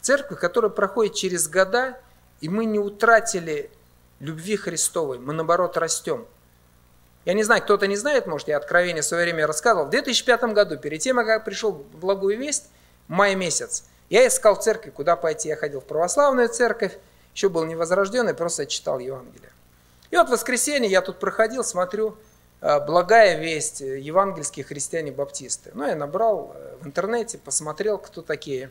Церковь, 0.00 0.38
которая 0.38 0.70
проходит 0.70 1.14
через 1.14 1.48
года, 1.48 2.00
и 2.40 2.48
мы 2.48 2.64
не 2.64 2.78
утратили 2.78 3.70
любви 4.18 4.56
Христовой, 4.56 5.18
мы 5.18 5.32
наоборот 5.32 5.76
растем. 5.76 6.26
Я 7.24 7.34
не 7.34 7.44
знаю, 7.44 7.62
кто-то 7.62 7.86
не 7.86 7.96
знает, 7.96 8.26
может, 8.26 8.48
я 8.48 8.56
откровение 8.56 9.02
в 9.02 9.04
свое 9.04 9.24
время 9.24 9.46
рассказывал. 9.46 9.86
В 9.86 9.90
2005 9.90 10.42
году, 10.54 10.76
перед 10.76 11.00
тем, 11.00 11.16
как 11.18 11.44
пришел 11.44 11.72
Благую 11.72 12.36
Весть, 12.36 12.66
май 13.06 13.36
месяц, 13.36 13.84
я 14.10 14.26
искал 14.26 14.56
церкви, 14.56 14.90
куда 14.90 15.14
пойти. 15.14 15.48
Я 15.48 15.56
ходил 15.56 15.80
в 15.80 15.84
православную 15.84 16.48
церковь, 16.48 16.98
еще 17.32 17.48
был 17.48 17.64
невозрожденный, 17.64 18.34
просто 18.34 18.66
читал 18.66 18.98
Евангелие. 18.98 19.52
И 20.10 20.16
вот 20.16 20.28
в 20.28 20.32
воскресенье 20.32 20.90
я 20.90 21.00
тут 21.00 21.18
проходил, 21.18 21.64
смотрю, 21.64 22.16
благая 22.62 23.38
весть, 23.38 23.82
э, 23.82 23.98
евангельские 23.98 24.64
христиане-баптисты. 24.64 25.72
Ну, 25.74 25.86
я 25.86 25.96
набрал 25.96 26.52
э, 26.54 26.76
в 26.80 26.86
интернете, 26.86 27.38
посмотрел, 27.38 27.98
кто 27.98 28.22
такие. 28.22 28.70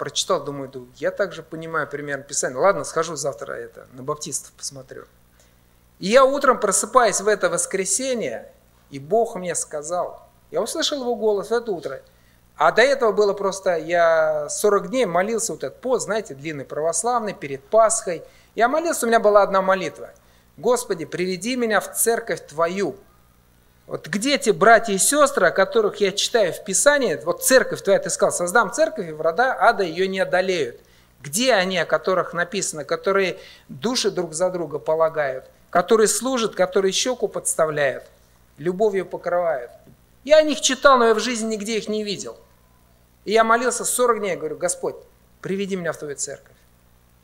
Прочитал, 0.00 0.42
думаю, 0.42 0.68
я 0.96 1.12
также 1.12 1.44
понимаю 1.44 1.86
примерно 1.86 2.24
писание. 2.24 2.58
Ладно, 2.58 2.82
схожу 2.82 3.14
завтра 3.14 3.52
это, 3.52 3.86
на 3.92 4.02
баптистов 4.02 4.50
посмотрю. 4.54 5.04
И 6.00 6.08
я 6.08 6.24
утром 6.24 6.58
просыпаюсь 6.58 7.20
в 7.20 7.28
это 7.28 7.48
воскресенье, 7.48 8.50
и 8.90 8.98
Бог 8.98 9.36
мне 9.36 9.54
сказал, 9.54 10.26
я 10.50 10.60
услышал 10.60 11.00
его 11.00 11.14
голос 11.14 11.50
в 11.50 11.52
это 11.52 11.70
утро, 11.70 12.02
а 12.56 12.72
до 12.72 12.82
этого 12.82 13.12
было 13.12 13.32
просто, 13.32 13.76
я 13.76 14.48
40 14.48 14.90
дней 14.90 15.06
молился 15.06 15.52
вот 15.52 15.62
этот 15.62 15.80
пост, 15.80 16.06
знаете, 16.06 16.34
длинный 16.34 16.64
православный, 16.64 17.32
перед 17.32 17.62
Пасхой. 17.62 18.22
Я 18.54 18.68
молился, 18.68 19.06
у 19.06 19.08
меня 19.08 19.20
была 19.20 19.42
одна 19.42 19.62
молитва. 19.62 20.10
Господи, 20.60 21.04
приведи 21.04 21.56
меня 21.56 21.80
в 21.80 21.92
церковь 21.92 22.46
Твою. 22.46 22.96
Вот 23.86 24.06
где 24.06 24.38
те 24.38 24.52
братья 24.52 24.92
и 24.92 24.98
сестры, 24.98 25.48
о 25.48 25.50
которых 25.50 25.96
я 25.96 26.12
читаю 26.12 26.52
в 26.52 26.62
Писании, 26.64 27.18
вот 27.24 27.42
церковь 27.42 27.82
Твоя, 27.82 27.98
ты 27.98 28.10
сказал, 28.10 28.32
создам 28.32 28.72
церковь, 28.72 29.08
и 29.08 29.12
врата 29.12 29.56
ада 29.58 29.82
ее 29.82 30.06
не 30.06 30.20
одолеют. 30.20 30.80
Где 31.22 31.54
они, 31.54 31.78
о 31.78 31.86
которых 31.86 32.32
написано, 32.32 32.84
которые 32.84 33.38
души 33.68 34.10
друг 34.10 34.32
за 34.32 34.50
друга 34.50 34.78
полагают? 34.78 35.46
которые 35.70 36.08
служат, 36.08 36.54
которые 36.54 36.92
щеку 36.92 37.28
подставляют, 37.28 38.04
любовью 38.58 39.06
покрывают. 39.06 39.70
Я 40.24 40.38
о 40.38 40.42
них 40.42 40.60
читал, 40.60 40.98
но 40.98 41.06
я 41.06 41.14
в 41.14 41.20
жизни 41.20 41.54
нигде 41.54 41.78
их 41.78 41.88
не 41.88 42.04
видел. 42.04 42.36
И 43.24 43.32
я 43.32 43.44
молился 43.44 43.84
40 43.84 44.18
дней, 44.18 44.36
говорю, 44.36 44.58
Господь, 44.58 44.96
приведи 45.40 45.76
меня 45.76 45.92
в 45.92 45.98
Твою 45.98 46.16
церковь. 46.16 46.56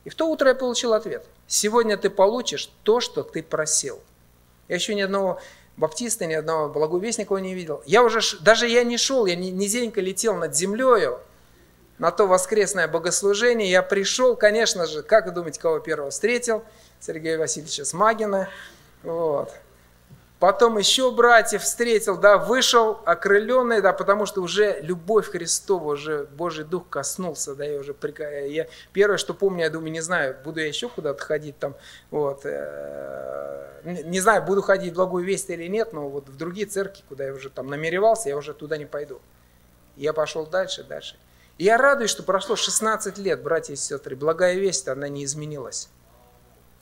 И 0.06 0.08
в 0.08 0.14
то 0.14 0.30
утро 0.30 0.50
я 0.50 0.54
получил 0.54 0.92
ответ. 0.94 1.26
Сегодня 1.48 1.96
ты 1.96 2.10
получишь 2.10 2.70
то, 2.84 3.00
что 3.00 3.24
ты 3.24 3.42
просил. 3.42 3.98
Я 4.68 4.76
еще 4.76 4.94
ни 4.94 5.00
одного 5.00 5.40
баптиста, 5.76 6.26
ни 6.26 6.32
одного 6.32 6.68
благовестника 6.68 7.34
не 7.38 7.54
видел. 7.54 7.82
Я 7.86 8.04
уже, 8.04 8.20
даже 8.40 8.68
я 8.68 8.84
не 8.84 8.98
шел, 8.98 9.26
я 9.26 9.34
низенько 9.34 10.00
летел 10.00 10.36
над 10.36 10.54
землею 10.54 11.18
на 11.98 12.12
то 12.12 12.28
воскресное 12.28 12.86
богослужение. 12.86 13.68
Я 13.68 13.82
пришел, 13.82 14.36
конечно 14.36 14.86
же, 14.86 15.02
как 15.02 15.26
вы 15.26 15.32
думаете, 15.32 15.58
кого 15.58 15.80
первого 15.80 16.12
встретил? 16.12 16.62
Сергея 17.00 17.36
Васильевича 17.36 17.84
Смагина. 17.84 18.48
Вот. 19.02 19.52
Потом 20.38 20.76
еще 20.76 21.10
братьев 21.12 21.62
встретил, 21.62 22.18
да, 22.18 22.36
вышел 22.36 23.00
окрыленный, 23.06 23.80
да, 23.80 23.94
потому 23.94 24.26
что 24.26 24.42
уже 24.42 24.80
любовь 24.82 25.30
Христова, 25.30 25.94
уже 25.94 26.24
Божий 26.24 26.66
Дух 26.66 26.90
коснулся, 26.90 27.54
да, 27.54 27.64
я 27.64 27.80
уже, 27.80 27.94
я, 28.48 28.66
первое, 28.92 29.16
что 29.16 29.32
помню, 29.32 29.64
я 29.64 29.70
думаю, 29.70 29.92
не 29.92 30.02
знаю, 30.02 30.36
буду 30.44 30.60
я 30.60 30.66
еще 30.66 30.90
куда-то 30.90 31.24
ходить 31.24 31.58
там, 31.58 31.74
вот, 32.10 32.42
э, 32.44 34.02
не 34.04 34.20
знаю, 34.20 34.42
буду 34.42 34.60
ходить 34.60 34.92
в 34.92 34.96
благую 34.96 35.24
весть 35.24 35.48
или 35.48 35.68
нет, 35.68 35.94
но 35.94 36.06
вот 36.10 36.28
в 36.28 36.36
другие 36.36 36.66
церкви, 36.66 37.02
куда 37.08 37.24
я 37.24 37.32
уже 37.32 37.48
там 37.48 37.68
намеревался, 37.68 38.28
я 38.28 38.36
уже 38.36 38.52
туда 38.52 38.76
не 38.76 38.86
пойду. 38.86 39.22
Я 39.96 40.12
пошел 40.12 40.46
дальше, 40.46 40.84
дальше. 40.84 41.16
И 41.56 41.64
я 41.64 41.78
радуюсь, 41.78 42.10
что 42.10 42.22
прошло 42.22 42.56
16 42.56 43.16
лет, 43.16 43.42
братья 43.42 43.72
и 43.72 43.76
сестры, 43.76 44.14
благая 44.16 44.56
весть, 44.56 44.86
она 44.88 45.08
не 45.08 45.24
изменилась. 45.24 45.88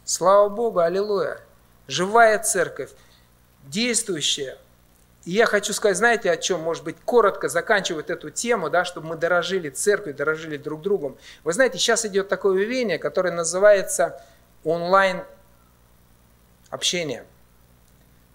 Слава 0.05 0.49
Богу, 0.49 0.81
аллилуйя. 0.81 1.38
Живая 1.87 2.38
церковь, 2.43 2.90
действующая. 3.64 4.59
И 5.24 5.33
я 5.33 5.46
хочу 5.46 5.72
сказать, 5.72 5.96
знаете, 5.96 6.31
о 6.31 6.37
чем, 6.37 6.61
может 6.61 6.85
быть, 6.85 6.96
коротко 7.05 7.48
заканчивать 7.48 8.11
эту 8.11 8.31
тему, 8.31 8.68
да, 8.68 8.85
чтобы 8.85 9.09
мы 9.09 9.16
дорожили 9.16 9.70
церковью, 9.70 10.14
дорожили 10.14 10.57
друг 10.57 10.83
другом. 10.83 11.16
Вы 11.44 11.53
знаете, 11.53 11.79
сейчас 11.79 12.05
идет 12.05 12.29
такое 12.29 12.61
явление, 12.61 12.98
которое 12.98 13.33
называется 13.33 14.22
онлайн 14.64 15.24
общение. 16.68 17.24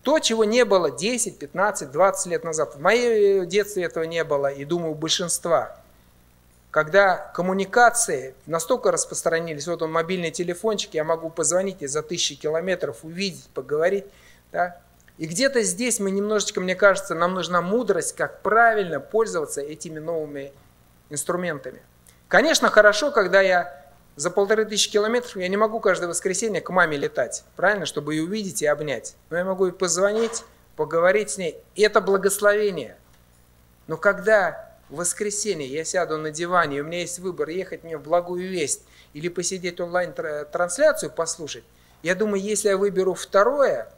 То, 0.01 0.17
чего 0.19 0.45
не 0.45 0.65
было 0.65 0.89
10, 0.89 1.37
15, 1.37 1.91
20 1.91 2.25
лет 2.27 2.43
назад. 2.43 2.75
В 2.75 2.81
моем 2.81 3.47
детстве 3.47 3.83
этого 3.83 4.05
не 4.05 4.23
было, 4.23 4.47
и 4.47 4.65
думаю, 4.65 4.93
у 4.93 4.95
большинства 4.95 5.79
когда 6.71 7.17
коммуникации 7.33 8.35
настолько 8.45 8.91
распространились, 8.91 9.67
вот 9.67 9.81
он 9.81 9.91
мобильный 9.91 10.31
телефончик, 10.31 10.93
я 10.93 11.03
могу 11.03 11.29
позвонить 11.29 11.81
и 11.81 11.87
за 11.87 12.03
тысячи 12.03 12.35
километров 12.35 13.03
увидеть, 13.03 13.49
поговорить, 13.53 14.05
да, 14.51 14.79
и 15.19 15.25
где-то 15.25 15.61
здесь 15.63 15.99
мы 15.99 16.11
немножечко, 16.11 16.61
мне 16.61 16.75
кажется, 16.75 17.13
нам 17.13 17.33
нужна 17.33 17.61
мудрость, 17.61 18.15
как 18.15 18.41
правильно 18.41 19.01
пользоваться 19.01 19.59
этими 19.59 19.99
новыми 19.99 20.53
инструментами. 21.09 21.81
Конечно, 22.29 22.69
хорошо, 22.69 23.11
когда 23.11 23.41
я 23.41 23.85
за 24.15 24.31
полторы 24.31 24.63
тысячи 24.63 24.89
километров, 24.89 25.35
я 25.35 25.49
не 25.49 25.57
могу 25.57 25.81
каждое 25.81 26.07
воскресенье 26.07 26.61
к 26.61 26.69
маме 26.69 26.95
летать, 26.95 27.43
правильно, 27.57 27.85
чтобы 27.85 28.15
ее 28.15 28.23
увидеть 28.23 28.61
и 28.61 28.65
обнять. 28.65 29.17
Но 29.29 29.37
я 29.37 29.43
могу 29.43 29.67
и 29.67 29.71
позвонить, 29.71 30.45
поговорить 30.77 31.31
с 31.31 31.37
ней, 31.37 31.57
и 31.75 31.81
это 31.81 31.99
благословение. 31.99 32.95
Но 33.87 33.97
когда 33.97 34.73
в 34.89 34.95
воскресенье 34.95 35.67
я 35.67 35.83
сяду 35.83 36.17
на 36.17 36.31
диване, 36.31 36.77
и 36.77 36.79
у 36.79 36.85
меня 36.85 37.01
есть 37.01 37.19
выбор, 37.19 37.49
ехать 37.49 37.83
мне 37.83 37.97
в 37.97 38.03
благую 38.03 38.49
весть 38.49 38.83
или 39.11 39.27
посидеть 39.27 39.81
онлайн-трансляцию 39.81 41.11
послушать, 41.11 41.65
я 42.03 42.15
думаю, 42.15 42.41
если 42.41 42.69
я 42.69 42.77
выберу 42.77 43.15
второе, 43.15 43.91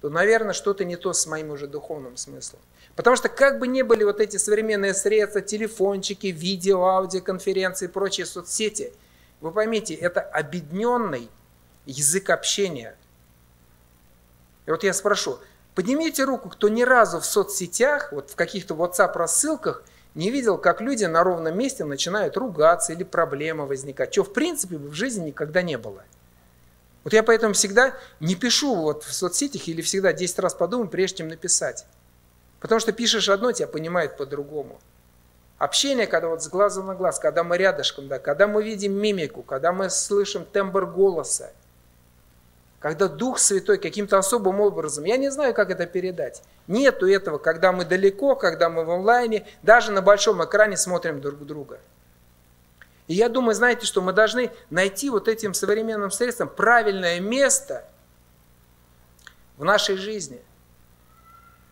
то, 0.00 0.08
наверное, 0.08 0.54
что-то 0.54 0.84
не 0.84 0.96
то 0.96 1.12
с 1.12 1.26
моим 1.26 1.50
уже 1.50 1.66
духовным 1.66 2.16
смыслом. 2.16 2.60
Потому 2.96 3.16
что 3.16 3.28
как 3.28 3.58
бы 3.58 3.66
ни 3.66 3.82
были 3.82 4.04
вот 4.04 4.20
эти 4.20 4.36
современные 4.36 4.94
средства, 4.94 5.40
телефончики, 5.40 6.28
видео, 6.28 6.84
аудиоконференции 6.84 7.86
и 7.86 7.88
прочие 7.88 8.26
соцсети, 8.26 8.92
Вы 9.40 9.52
поймите, 9.52 9.94
это 9.94 10.20
объединенный 10.20 11.30
язык 11.86 12.28
общения. 12.28 12.94
И 14.66 14.70
вот 14.70 14.84
я 14.84 14.92
спрошу, 14.92 15.38
поднимите 15.74 16.24
руку, 16.24 16.50
кто 16.50 16.68
ни 16.68 16.82
разу 16.82 17.20
в 17.20 17.24
соцсетях, 17.24 18.12
вот 18.12 18.30
в 18.30 18.36
каких-то 18.36 18.74
WhatsApp 18.74 19.12
рассылках 19.14 19.82
не 20.14 20.30
видел, 20.30 20.58
как 20.58 20.80
люди 20.80 21.04
на 21.04 21.24
ровном 21.24 21.56
месте 21.56 21.84
начинают 21.84 22.36
ругаться 22.36 22.92
или 22.92 23.02
проблемы 23.02 23.66
возникать, 23.66 24.12
что 24.12 24.24
в 24.24 24.32
принципе 24.32 24.76
в 24.76 24.92
жизни 24.92 25.28
никогда 25.28 25.62
не 25.62 25.78
было. 25.78 26.02
Вот 27.04 27.12
я 27.12 27.22
поэтому 27.22 27.54
всегда 27.54 27.94
не 28.20 28.34
пишу 28.34 28.74
вот 28.74 29.04
в 29.04 29.12
соцсетях 29.12 29.68
или 29.68 29.80
всегда 29.80 30.12
10 30.12 30.38
раз 30.38 30.54
подумаю, 30.54 30.88
прежде 30.88 31.18
чем 31.18 31.28
написать. 31.28 31.86
Потому 32.60 32.80
что 32.80 32.92
пишешь 32.92 33.28
одно, 33.28 33.52
тебя 33.52 33.68
понимают 33.68 34.16
по-другому. 34.16 34.78
Общение, 35.58 36.06
когда 36.06 36.28
вот 36.28 36.42
с 36.42 36.48
глаза 36.48 36.82
на 36.82 36.94
глаз, 36.94 37.18
когда 37.18 37.44
мы 37.44 37.58
рядышком, 37.58 38.08
да, 38.08 38.18
когда 38.18 38.46
мы 38.46 38.62
видим 38.62 38.92
мимику, 38.92 39.42
когда 39.42 39.72
мы 39.72 39.90
слышим 39.90 40.44
тембр 40.44 40.86
голоса, 40.86 41.52
когда 42.78 43.08
Дух 43.08 43.38
Святой 43.38 43.76
каким-то 43.76 44.16
особым 44.16 44.60
образом, 44.60 45.04
я 45.04 45.18
не 45.18 45.30
знаю, 45.30 45.52
как 45.52 45.70
это 45.70 45.84
передать. 45.86 46.42
Нету 46.66 47.06
этого, 47.06 47.36
когда 47.36 47.72
мы 47.72 47.84
далеко, 47.84 48.36
когда 48.36 48.70
мы 48.70 48.84
в 48.84 48.90
онлайне, 48.90 49.46
даже 49.62 49.92
на 49.92 50.00
большом 50.00 50.42
экране 50.42 50.78
смотрим 50.78 51.20
друг 51.20 51.44
друга. 51.44 51.78
И 53.10 53.14
я 53.14 53.28
думаю, 53.28 53.56
знаете, 53.56 53.86
что 53.86 54.02
мы 54.02 54.12
должны 54.12 54.52
найти 54.70 55.10
вот 55.10 55.26
этим 55.26 55.52
современным 55.52 56.12
средством 56.12 56.48
правильное 56.48 57.18
место 57.18 57.84
в 59.56 59.64
нашей 59.64 59.96
жизни. 59.96 60.40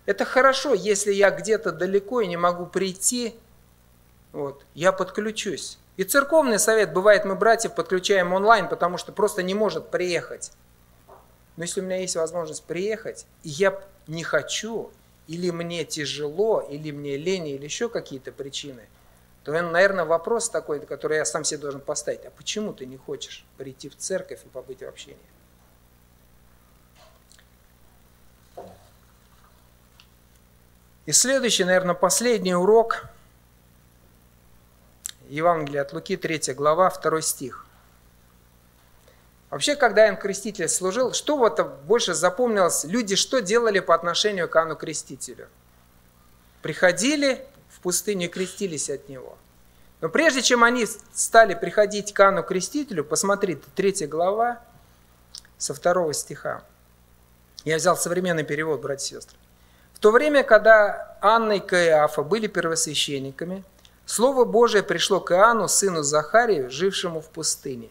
Это 0.05 0.25
хорошо, 0.25 0.75
если 0.75 1.13
я 1.13 1.31
где-то 1.31 1.71
далеко 1.71 2.23
и 2.23 2.27
не 2.27 2.37
могу 2.37 2.67
прийти, 2.67 3.37
вот, 4.33 4.65
я 4.75 4.91
подключусь. 4.91 5.79
И 5.97 6.03
церковный 6.03 6.59
совет, 6.59 6.93
бывает, 6.93 7.25
мы 7.25 7.37
братьев 7.37 7.77
подключаем 7.77 8.33
онлайн, 8.33 8.69
потому 8.69 8.99
что 8.99 9.13
просто 9.13 9.45
не 9.45 9.55
может 9.55 9.93
приехать. 9.93 10.51
Но 11.57 11.63
если 11.63 11.81
у 11.81 11.85
меня 11.85 11.99
есть 11.99 12.17
возможность 12.17 12.65
приехать, 12.65 13.27
и 13.45 13.51
я 13.51 13.81
не 14.09 14.25
хочу, 14.25 14.91
или 15.29 15.51
мне 15.51 15.85
тяжело, 15.85 16.67
или 16.69 16.91
мне 16.91 17.17
лень, 17.17 17.47
или 17.47 17.63
еще 17.63 17.89
какие-то 17.89 18.33
причины, 18.33 18.89
то, 19.45 19.53
наверное, 19.53 20.05
вопрос 20.05 20.51
такой, 20.51 20.85
который 20.85 21.17
я 21.17 21.25
сам 21.25 21.45
себе 21.45 21.61
должен 21.61 21.81
поставить. 21.81 22.25
А 22.25 22.31
почему 22.31 22.73
ты 22.73 22.87
не 22.87 22.97
хочешь 22.97 23.45
прийти 23.57 23.89
в 23.89 23.97
церковь 23.97 24.41
и 24.45 24.49
побыть 24.49 24.81
в 24.83 24.87
общении? 24.87 25.19
И 31.07 31.13
следующий, 31.13 31.65
наверное, 31.65 31.95
последний 31.95 32.55
урок. 32.55 33.07
Евангелие 35.29 35.81
от 35.81 35.93
Луки, 35.93 36.17
3 36.17 36.55
глава, 36.55 36.91
2 36.91 37.21
стих. 37.23 37.65
Вообще, 39.51 39.77
когда 39.77 40.05
Иоанн 40.05 40.19
Креститель 40.19 40.69
служил, 40.69 41.15
что 41.15 41.39
вот 41.39 41.59
больше 41.85 42.13
запомнилось? 42.13 42.85
Люди 42.85 43.17
что 43.17 43.41
делали 43.41 43.81
по 43.81 43.95
отношению 43.95 44.49
к 44.49 44.57
Иоанну 44.57 44.77
Крестителю? 44.77 45.49
Приходили 46.61 47.47
в 47.79 47.81
пустыню 47.81 48.27
и 48.27 48.29
крестились 48.29 48.91
от 48.91 49.09
него. 49.09 49.39
Но 50.01 50.09
прежде 50.09 50.43
чем 50.43 50.65
они 50.65 50.87
стали 51.15 51.55
приходить 51.55 52.13
к 52.13 52.21
Иоанну 52.21 52.43
Крестителю, 52.43 53.05
посмотрите, 53.05 53.63
третья 53.75 54.07
глава 54.07 54.61
со 55.59 55.75
второго 55.75 56.13
стиха. 56.13 56.63
Я 57.65 57.77
взял 57.77 57.97
современный 57.97 58.45
перевод, 58.45 58.81
братья 58.81 59.17
и 59.17 59.21
сестры. 59.21 59.37
В 59.93 59.99
то 59.99 60.13
время, 60.13 60.45
когда 60.45 61.17
Анна 61.21 61.55
и 61.55 61.61
Каиафа 61.61 62.23
были 62.23 62.47
первосвященниками, 62.47 63.65
Слово 64.07 64.45
Божие 64.45 64.83
пришло 64.83 65.21
к 65.21 65.33
Иоанну, 65.33 65.69
сыну 65.69 66.03
Захарию, 66.03 66.71
жившему 66.71 67.21
в 67.21 67.29
пустыне. 67.29 67.91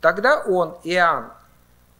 Тогда 0.00 0.42
он, 0.42 0.78
Иоанн, 0.82 1.30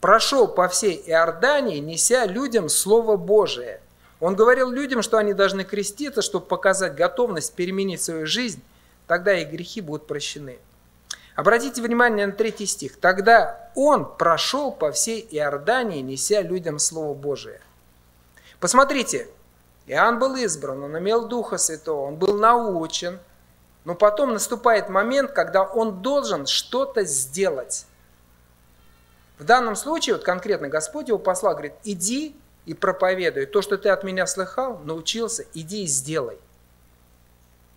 прошел 0.00 0.48
по 0.48 0.68
всей 0.68 1.02
Иордании, 1.06 1.78
неся 1.78 2.26
людям 2.26 2.68
Слово 2.68 3.16
Божие. 3.16 3.81
Он 4.22 4.36
говорил 4.36 4.70
людям, 4.70 5.02
что 5.02 5.18
они 5.18 5.34
должны 5.34 5.64
креститься, 5.64 6.22
чтобы 6.22 6.46
показать 6.46 6.94
готовность 6.94 7.54
переменить 7.54 8.00
свою 8.00 8.24
жизнь, 8.24 8.62
тогда 9.08 9.36
их 9.36 9.50
грехи 9.50 9.80
будут 9.80 10.06
прощены. 10.06 10.60
Обратите 11.34 11.82
внимание 11.82 12.26
на 12.26 12.32
третий 12.32 12.66
стих. 12.66 13.00
Тогда 13.00 13.68
он 13.74 14.04
прошел 14.16 14.70
по 14.70 14.92
всей 14.92 15.26
Иордании, 15.28 16.02
неся 16.02 16.40
людям 16.40 16.78
Слово 16.78 17.14
Божие. 17.14 17.60
Посмотрите, 18.60 19.26
Иоанн 19.88 20.20
был 20.20 20.36
избран, 20.36 20.84
он 20.84 20.96
имел 20.96 21.26
Духа 21.26 21.58
Святого, 21.58 22.06
он 22.06 22.14
был 22.14 22.38
научен, 22.38 23.18
но 23.84 23.96
потом 23.96 24.34
наступает 24.34 24.88
момент, 24.88 25.32
когда 25.32 25.64
он 25.64 26.00
должен 26.00 26.46
что-то 26.46 27.02
сделать. 27.02 27.86
В 29.40 29.42
данном 29.42 29.74
случае, 29.74 30.14
вот 30.14 30.24
конкретно 30.24 30.68
Господь 30.68 31.08
его 31.08 31.18
послал, 31.18 31.54
говорит, 31.54 31.74
иди 31.82 32.36
и 32.66 32.74
проповедуй. 32.74 33.46
То, 33.46 33.62
что 33.62 33.78
ты 33.78 33.88
от 33.88 34.04
меня 34.04 34.26
слыхал, 34.26 34.78
научился, 34.78 35.44
иди 35.54 35.84
и 35.84 35.86
сделай. 35.86 36.38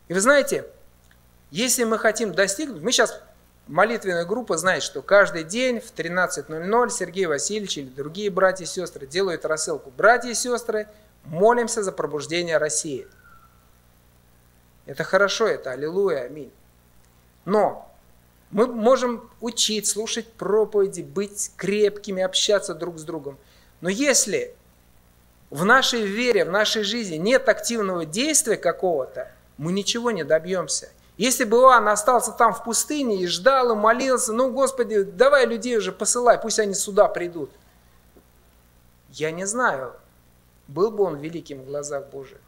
И 0.07 0.13
вы 0.13 0.19
знаете, 0.19 0.65
если 1.51 1.83
мы 1.83 1.97
хотим 1.97 2.33
достигнуть, 2.33 2.81
мы 2.81 2.91
сейчас, 2.91 3.19
молитвенная 3.67 4.25
группа 4.25 4.57
знает, 4.57 4.83
что 4.83 5.01
каждый 5.01 5.43
день 5.43 5.79
в 5.79 5.93
13.00 5.93 6.89
Сергей 6.89 7.25
Васильевич 7.25 7.77
или 7.77 7.89
другие 7.89 8.29
братья 8.29 8.65
и 8.65 8.67
сестры 8.67 9.07
делают 9.07 9.45
рассылку. 9.45 9.91
Братья 9.95 10.29
и 10.29 10.36
сестры, 10.36 10.88
молимся 11.23 11.81
за 11.81 11.91
пробуждение 11.91 12.57
России. 12.57 13.07
Это 14.86 15.03
хорошо, 15.03 15.47
это 15.47 15.71
аллилуйя, 15.71 16.25
аминь. 16.25 16.51
Но 17.45 17.91
мы 18.51 18.67
можем 18.67 19.29
учить, 19.41 19.88
слушать 19.88 20.31
проповеди, 20.31 21.01
быть 21.01 21.51
крепкими, 21.57 22.21
общаться 22.21 22.75
друг 22.75 22.99
с 22.99 23.03
другом. 23.03 23.38
Но 23.81 23.89
если 23.89 24.55
в 25.55 25.63
нашей 25.63 26.01
вере, 26.01 26.43
в 26.43 26.51
нашей 26.51 26.83
жизни 26.83 27.15
нет 27.15 27.47
активного 27.47 28.05
действия 28.05 28.57
какого-то, 28.57 29.31
мы 29.57 29.71
ничего 29.71 30.11
не 30.11 30.25
добьемся. 30.25 30.89
Если 31.15 31.45
бы 31.45 31.57
Иоанн 31.57 31.87
остался 31.87 32.33
там 32.33 32.53
в 32.53 32.65
пустыне 32.65 33.21
и 33.21 33.27
ждал, 33.27 33.71
и 33.71 33.75
молился, 33.75 34.33
ну, 34.33 34.51
Господи, 34.51 35.03
давай 35.03 35.45
людей 35.45 35.77
уже 35.77 35.93
посылай, 35.93 36.37
пусть 36.37 36.59
они 36.59 36.73
сюда 36.73 37.07
придут. 37.07 37.49
Я 39.11 39.31
не 39.31 39.45
знаю, 39.45 39.93
был 40.67 40.91
бы 40.91 41.05
он 41.05 41.19
великим 41.19 41.61
в 41.61 41.67
глазах 41.67 42.07
Божьих. 42.07 42.39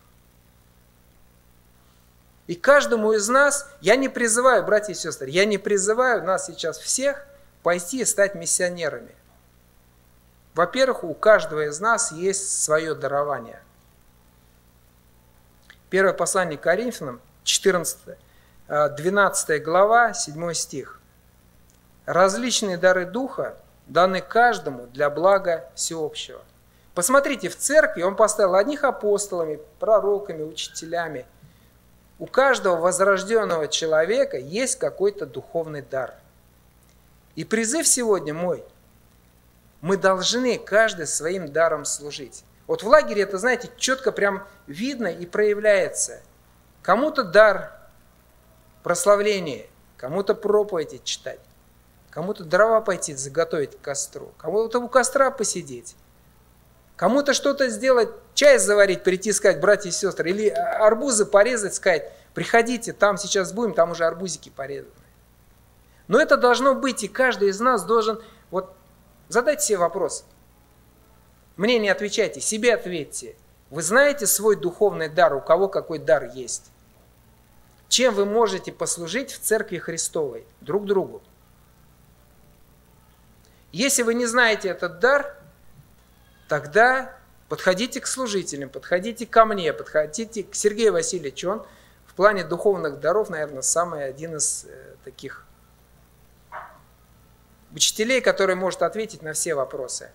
И 2.47 2.55
каждому 2.55 3.13
из 3.13 3.29
нас, 3.29 3.69
я 3.79 3.95
не 3.95 4.09
призываю, 4.09 4.65
братья 4.65 4.91
и 4.91 4.95
сестры, 4.95 5.29
я 5.29 5.45
не 5.45 5.57
призываю 5.57 6.25
нас 6.25 6.47
сейчас 6.47 6.77
всех 6.77 7.25
пойти 7.63 8.01
и 8.01 8.05
стать 8.05 8.35
миссионерами. 8.35 9.15
Во-первых, 10.57 11.03
у 11.05 11.13
каждого 11.13 11.67
из 11.67 11.79
нас 11.79 12.11
есть 12.11 12.63
свое 12.63 12.95
дарование. 12.95 13.61
Первое 15.89 16.13
послание 16.13 16.57
к 16.57 16.61
Коринфянам, 16.61 17.21
14, 17.43 18.17
12 18.67 19.49
э, 19.49 19.59
глава, 19.59 20.13
7 20.13 20.53
стих. 20.53 20.99
Различные 22.05 22.77
дары 22.77 23.05
Духа 23.05 23.55
даны 23.85 24.19
каждому 24.19 24.87
для 24.87 25.09
блага 25.09 25.69
всеобщего. 25.75 26.41
Посмотрите, 26.93 27.47
в 27.47 27.55
церкви 27.55 28.01
он 28.01 28.15
поставил 28.15 28.55
одних 28.55 28.83
апостолами, 28.83 29.59
пророками, 29.79 30.43
учителями– 30.43 31.25
у 32.19 32.25
каждого 32.25 32.77
возрожденного 32.77 33.67
человека 33.67 34.37
есть 34.37 34.79
какой-то 34.79 35.27
духовный 35.27 35.83
дар. 35.83 36.15
И 37.35 37.43
призыв 37.43 37.87
сегодня 37.87 38.33
мой, 38.33 38.63
мы 39.87 39.95
должны 39.95 40.59
каждый 40.59 41.07
своим 41.07 41.53
даром 41.53 41.85
служить. 41.85 42.43
Вот 42.67 42.83
в 42.83 42.87
лагере 42.87 43.21
это, 43.21 43.37
знаете, 43.37 43.69
четко 43.77 44.11
прям 44.11 44.45
видно 44.67 45.07
и 45.07 45.25
проявляется. 45.25 46.19
Кому-то 46.81 47.23
дар 47.23 47.71
прославления, 48.83 49.65
кому-то 49.95 50.35
проповеди 50.35 50.99
читать, 51.05 51.39
кому-то 52.09 52.43
дрова 52.43 52.81
пойти 52.81 53.15
заготовить 53.15 53.77
к 53.77 53.81
костру, 53.81 54.33
кому-то 54.37 54.79
у 54.79 54.89
костра 54.89 55.31
посидеть, 55.31 55.95
Кому-то 56.97 57.35
что-то 57.35 57.69
сделать, 57.69 58.09
чай 58.33 58.57
заварить, 58.57 59.03
прийти 59.03 59.31
сказать, 59.31 59.61
братья 59.61 59.89
и 59.89 59.91
сестры, 59.91 60.31
или 60.31 60.49
арбузы 60.49 61.27
порезать, 61.27 61.75
сказать, 61.75 62.11
приходите, 62.33 62.91
там 62.91 63.17
сейчас 63.17 63.53
будем, 63.53 63.75
там 63.75 63.91
уже 63.91 64.03
арбузики 64.03 64.49
порезаны. 64.49 64.91
Но 66.07 66.19
это 66.19 66.37
должно 66.37 66.73
быть, 66.73 67.03
и 67.03 67.07
каждый 67.07 67.49
из 67.49 67.59
нас 67.59 67.85
должен, 67.85 68.19
вот 68.49 68.75
задайте 69.29 69.63
себе 69.63 69.77
вопрос. 69.79 70.25
Мне 71.55 71.79
не 71.79 71.89
отвечайте, 71.89 72.39
себе 72.39 72.75
ответьте. 72.75 73.35
Вы 73.69 73.81
знаете 73.81 74.27
свой 74.27 74.55
духовный 74.55 75.09
дар, 75.09 75.33
у 75.33 75.41
кого 75.41 75.67
какой 75.67 75.99
дар 75.99 76.31
есть? 76.33 76.71
Чем 77.89 78.13
вы 78.13 78.25
можете 78.25 78.71
послужить 78.71 79.31
в 79.31 79.39
Церкви 79.39 79.77
Христовой 79.77 80.45
друг 80.61 80.85
другу? 80.85 81.21
Если 83.71 84.03
вы 84.03 84.13
не 84.13 84.25
знаете 84.25 84.69
этот 84.69 84.99
дар, 84.99 85.35
тогда 86.47 87.17
подходите 87.49 87.99
к 87.99 88.07
служителям, 88.07 88.69
подходите 88.69 89.25
ко 89.25 89.45
мне, 89.45 89.73
подходите 89.73 90.43
к 90.43 90.55
Сергею 90.55 90.93
Васильевичу. 90.93 91.49
Он 91.49 91.65
в 92.05 92.13
плане 92.13 92.43
духовных 92.43 92.99
даров, 92.99 93.29
наверное, 93.29 93.61
самый 93.61 94.05
один 94.05 94.35
из 94.35 94.65
э, 94.65 94.95
таких 95.03 95.46
учителей, 97.73 98.21
который 98.21 98.55
может 98.55 98.81
ответить 98.81 99.21
на 99.21 99.33
все 99.33 99.55
вопросы. 99.55 100.11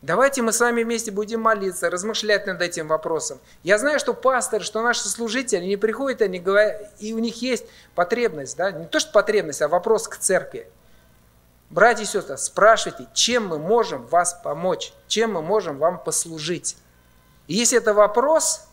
Давайте 0.00 0.42
мы 0.42 0.52
с 0.52 0.60
вами 0.60 0.84
вместе 0.84 1.10
будем 1.10 1.40
молиться, 1.40 1.90
размышлять 1.90 2.46
над 2.46 2.62
этим 2.62 2.86
вопросом. 2.86 3.40
Я 3.64 3.78
знаю, 3.78 3.98
что 3.98 4.14
пасторы, 4.14 4.62
что 4.62 4.80
наши 4.80 5.08
служители 5.08 5.64
не 5.64 5.76
приходят, 5.76 6.22
они 6.22 6.38
говорят, 6.38 6.92
и 7.00 7.12
у 7.12 7.18
них 7.18 7.42
есть 7.42 7.64
потребность, 7.96 8.56
да, 8.56 8.70
не 8.70 8.86
то 8.86 9.00
что 9.00 9.10
потребность, 9.10 9.60
а 9.60 9.66
вопрос 9.66 10.06
к 10.06 10.16
церкви. 10.16 10.70
Братья 11.70 12.04
и 12.04 12.06
сестры, 12.06 12.38
спрашивайте, 12.38 13.08
чем 13.12 13.48
мы 13.48 13.58
можем 13.58 14.06
вас 14.06 14.40
помочь, 14.44 14.92
чем 15.08 15.32
мы 15.32 15.42
можем 15.42 15.78
вам 15.78 16.02
послужить. 16.02 16.76
И 17.48 17.54
если 17.54 17.78
это 17.78 17.92
вопрос, 17.92 18.68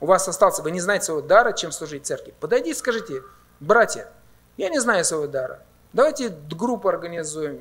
у 0.00 0.06
вас 0.06 0.26
остался, 0.26 0.62
вы 0.62 0.72
не 0.72 0.80
знаете 0.80 1.06
своего 1.06 1.22
дара, 1.22 1.52
чем 1.52 1.70
служить 1.70 2.04
церкви, 2.04 2.34
подойдите, 2.40 2.76
скажите, 2.76 3.22
братья, 3.60 4.10
я 4.56 4.68
не 4.68 4.80
знаю 4.80 5.04
своего 5.04 5.28
дара, 5.28 5.62
давайте 5.92 6.28
группу 6.50 6.88
организуем, 6.88 7.60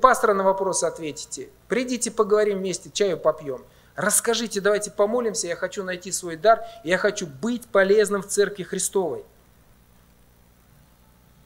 пастора 0.00 0.34
на 0.34 0.44
вопросы 0.44 0.84
ответите. 0.84 1.48
Придите, 1.68 2.10
поговорим 2.10 2.58
вместе, 2.58 2.90
чаю 2.90 3.18
попьем. 3.18 3.64
Расскажите, 3.94 4.60
давайте 4.60 4.90
помолимся, 4.90 5.46
я 5.46 5.56
хочу 5.56 5.84
найти 5.84 6.12
свой 6.12 6.36
дар, 6.36 6.64
я 6.84 6.96
хочу 6.96 7.26
быть 7.26 7.66
полезным 7.66 8.22
в 8.22 8.26
Церкви 8.26 8.62
Христовой. 8.62 9.24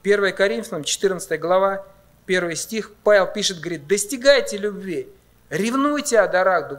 1 0.03 0.33
Коринфянам, 0.33 0.83
14 0.83 1.39
глава, 1.39 1.85
1 2.25 2.55
стих, 2.55 2.91
Павел 3.03 3.27
пишет, 3.27 3.59
говорит, 3.59 3.87
достигайте 3.87 4.57
любви, 4.57 5.09
ревнуйте 5.49 6.19
о 6.19 6.27
дарах 6.27 6.69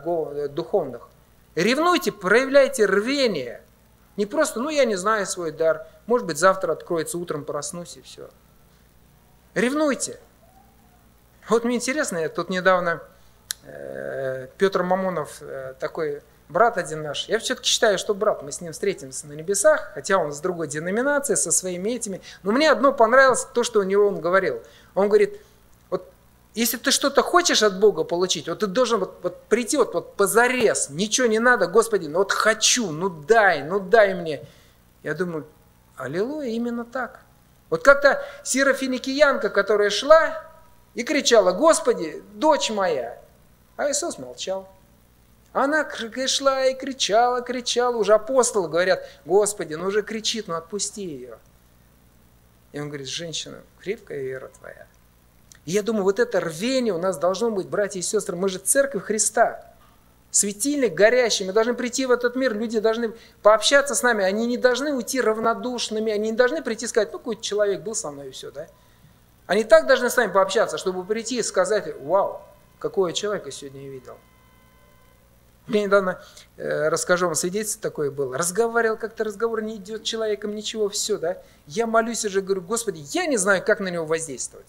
духовных, 0.51 1.09
ревнуйте, 1.55 2.13
проявляйте 2.13 2.87
рвение. 2.87 3.63
Не 4.17 4.25
просто, 4.25 4.61
ну 4.61 4.71
я 4.71 4.87
не 4.87 4.97
знаю 4.97 5.27
свой 5.27 5.53
дар, 5.53 5.87
может 6.07 6.27
быть 6.27 6.39
завтра 6.39 6.73
откроется, 6.73 7.19
утром 7.19 7.45
проснусь 7.45 7.99
и 7.99 8.03
все. 8.03 8.31
Ревнуйте. 9.59 10.21
Вот 11.49 11.65
мне 11.65 11.75
интересно, 11.75 12.19
я 12.19 12.29
тут 12.29 12.49
недавно 12.49 13.03
э, 13.65 14.47
Петр 14.57 14.85
Мамонов, 14.85 15.39
э, 15.41 15.75
такой 15.81 16.23
брат 16.49 16.79
один 16.79 17.03
наш, 17.03 17.29
я 17.29 17.41
все-таки 17.41 17.69
считаю, 17.69 17.99
что 17.99 18.15
брат, 18.15 18.45
мы 18.45 18.53
с 18.53 18.61
ним 18.61 18.73
встретимся 18.73 19.27
на 19.27 19.33
небесах, 19.33 19.91
хотя 19.95 20.19
он 20.19 20.33
с 20.33 20.39
другой 20.39 20.69
деноминации, 20.69 21.35
со 21.35 21.51
своими 21.51 21.91
этими, 21.91 22.23
но 22.45 22.53
мне 22.53 22.71
одно 22.71 22.93
понравилось, 22.93 23.49
то, 23.53 23.65
что 23.65 23.81
у 23.81 23.83
него 23.83 24.07
он 24.07 24.21
говорил. 24.21 24.63
Он 24.95 25.09
говорит, 25.09 25.41
вот 25.91 26.09
если 26.55 26.77
ты 26.77 26.93
что-то 26.93 27.23
хочешь 27.23 27.65
от 27.65 27.81
Бога 27.81 28.05
получить, 28.05 28.47
вот 28.49 28.61
ты 28.61 28.69
должен 28.69 29.01
вот, 29.01 29.19
вот 29.25 29.43
прийти 29.47 29.77
вот, 29.77 29.93
вот 29.93 30.15
позарез, 30.15 30.89
ничего 30.89 31.27
не 31.27 31.41
надо, 31.41 31.67
Господи, 31.67 32.07
ну 32.07 32.19
вот 32.19 32.31
хочу, 32.31 32.93
ну 32.93 33.09
дай, 33.09 33.65
ну 33.65 33.81
дай 33.81 34.15
мне. 34.15 34.41
Я 35.03 35.15
думаю, 35.15 35.49
аллилуйя, 35.97 36.51
именно 36.51 36.85
так. 36.85 37.25
Вот 37.71 37.83
как-то 37.83 38.25
Сира 38.45 38.73
Финикиянка, 38.73 39.51
которая 39.51 39.91
шла, 39.91 40.45
и 40.95 41.05
кричала, 41.05 41.53
Господи, 41.53 42.23
дочь 42.35 42.71
моя. 42.71 43.21
А 43.77 43.91
Иисус 43.91 44.19
молчал. 44.19 44.69
Она 45.53 45.89
шла 46.27 46.67
и 46.67 46.75
кричала, 46.75 47.41
кричала. 47.41 47.97
Уже 47.97 48.15
апостолы 48.15 48.69
говорят, 48.69 49.09
Господи, 49.25 49.75
ну 49.75 49.87
уже 49.87 50.03
кричит, 50.03 50.49
ну 50.49 50.55
отпусти 50.55 51.05
ее. 51.05 51.39
И 52.73 52.81
он 52.81 52.89
говорит, 52.89 53.09
женщина, 53.09 53.59
крепкая 53.81 54.23
вера 54.23 54.49
твоя. 54.59 54.87
И 55.65 55.71
я 55.71 55.83
думаю, 55.83 56.05
вот 56.05 56.19
это 56.19 56.41
рвение 56.41 56.95
у 56.95 56.99
нас 56.99 57.19
должно 57.19 57.51
быть, 57.51 57.69
братья 57.69 58.01
и 58.01 58.03
сестры, 58.03 58.37
мы 58.37 58.49
же 58.49 58.59
церковь 58.59 59.05
Христа. 59.05 59.68
Светильник 60.31 60.95
горящий, 60.95 61.45
мы 61.45 61.53
должны 61.53 61.75
прийти 61.75 62.05
в 62.05 62.11
этот 62.11 62.37
мир, 62.37 62.55
люди 62.55 62.81
должны 62.81 63.15
пообщаться 63.43 63.95
с 63.95 64.03
нами, 64.03 64.25
они 64.25 64.47
не 64.47 64.59
должны 64.59 64.93
уйти 64.93 65.21
равнодушными, 65.21 66.13
они 66.13 66.31
не 66.31 66.37
должны 66.37 66.63
прийти 66.63 66.85
и 66.85 66.89
сказать, 66.89 67.13
ну 67.13 67.19
какой-то 67.19 67.43
человек 67.43 67.81
был 67.81 67.95
со 67.95 68.11
мной 68.11 68.29
и 68.29 68.31
все, 68.31 68.51
да? 68.51 68.67
Они 69.47 69.65
так 69.65 69.87
должны 69.87 70.11
с 70.11 70.17
нами 70.17 70.31
пообщаться, 70.31 70.77
чтобы 70.77 71.05
прийти 71.05 71.39
и 71.39 71.43
сказать, 71.43 71.95
вау, 72.03 72.43
какого 72.79 73.15
человека 73.15 73.51
сегодня 73.51 73.85
я 73.85 73.89
видел. 73.89 74.19
Мне 75.67 75.85
недавно, 75.85 76.21
э, 76.57 76.89
расскажу 76.89 77.27
вам, 77.27 77.35
свидетельство 77.35 77.83
такое 77.83 78.11
было. 78.11 78.37
Разговаривал 78.37 78.97
как-то, 78.97 79.25
разговор 79.25 79.63
не 79.63 79.77
идет 79.77 80.03
человеком, 80.03 80.55
ничего, 80.55 80.89
все, 80.89 81.19
да. 81.19 81.43
Я 81.67 81.87
молюсь 81.87 82.25
уже, 82.25 82.41
говорю, 82.43 82.63
Господи, 82.63 83.03
я 83.13 83.27
не 83.27 83.37
знаю, 83.37 83.63
как 83.65 83.81
на 83.81 83.89
него 83.89 84.07
воздействовать. 84.07 84.69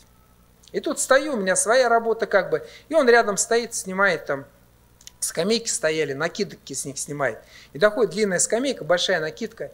И 0.71 0.79
тут 0.81 0.99
стою, 0.99 1.33
у 1.33 1.37
меня 1.37 1.55
своя 1.55 1.89
работа 1.89 2.25
как 2.25 2.49
бы, 2.49 2.65
и 2.89 2.95
он 2.95 3.09
рядом 3.09 3.37
стоит, 3.37 3.73
снимает 3.73 4.25
там, 4.25 4.45
скамейки 5.19 5.67
стояли, 5.67 6.13
накидки 6.13 6.73
с 6.73 6.85
них 6.85 6.97
снимает. 6.97 7.39
И 7.73 7.79
доходит 7.79 8.11
длинная 8.11 8.39
скамейка, 8.39 8.83
большая 8.83 9.19
накидка. 9.19 9.71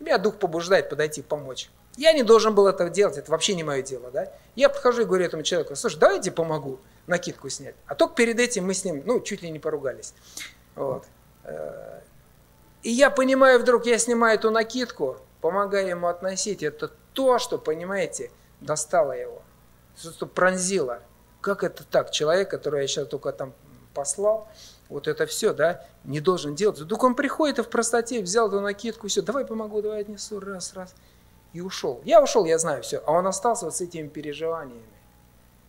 Меня 0.00 0.18
дух 0.18 0.36
побуждает 0.36 0.88
подойти 0.88 1.22
помочь. 1.22 1.70
Я 1.96 2.12
не 2.12 2.22
должен 2.22 2.54
был 2.54 2.68
этого 2.68 2.90
делать, 2.90 3.18
это 3.18 3.30
вообще 3.30 3.54
не 3.56 3.64
мое 3.64 3.82
дело, 3.82 4.10
да. 4.10 4.32
Я 4.54 4.68
подхожу 4.68 5.02
и 5.02 5.04
говорю 5.04 5.24
этому 5.24 5.42
человеку, 5.42 5.74
слушай, 5.74 5.98
давайте 5.98 6.30
помогу 6.30 6.78
накидку 7.08 7.48
снять. 7.48 7.74
А 7.86 7.94
только 7.94 8.14
перед 8.14 8.38
этим 8.38 8.66
мы 8.66 8.74
с 8.74 8.84
ним, 8.84 9.02
ну, 9.04 9.20
чуть 9.20 9.42
ли 9.42 9.50
не 9.50 9.58
поругались. 9.58 10.14
Вот. 10.76 11.06
Э, 11.42 12.00
и 12.82 12.90
я 12.90 13.10
понимаю 13.10 13.58
вдруг, 13.58 13.86
я 13.86 13.98
снимаю 13.98 14.38
эту 14.38 14.50
накидку, 14.52 15.16
помогаю 15.40 15.88
ему 15.88 16.06
относить. 16.06 16.62
Это 16.62 16.92
то, 17.14 17.40
что, 17.40 17.58
понимаете, 17.58 18.30
достало 18.60 19.12
его, 19.12 19.42
что 19.96 20.26
пронзило. 20.26 21.00
Как 21.40 21.64
это 21.64 21.84
так? 21.84 22.12
Человек, 22.12 22.50
который 22.50 22.82
я 22.82 22.86
сейчас 22.86 23.08
только 23.08 23.32
там 23.32 23.52
послал, 23.94 24.48
вот 24.88 25.06
это 25.06 25.26
все, 25.26 25.52
да, 25.52 25.84
не 26.04 26.20
должен 26.20 26.54
делать. 26.54 26.78
Вдруг 26.78 27.02
он 27.04 27.14
приходит 27.14 27.58
и 27.58 27.62
в 27.62 27.68
простоте 27.68 28.22
взял 28.22 28.48
эту 28.48 28.60
накидку, 28.60 29.08
все, 29.08 29.22
давай 29.22 29.44
помогу, 29.44 29.82
давай 29.82 30.00
отнесу, 30.00 30.40
раз, 30.40 30.72
раз 30.74 30.94
и 31.52 31.60
ушел. 31.60 32.00
Я 32.04 32.22
ушел, 32.22 32.44
я 32.44 32.58
знаю 32.58 32.82
все, 32.82 33.02
а 33.06 33.12
он 33.12 33.26
остался 33.26 33.66
вот 33.66 33.76
с 33.76 33.80
этими 33.80 34.08
переживаниями. 34.08 34.82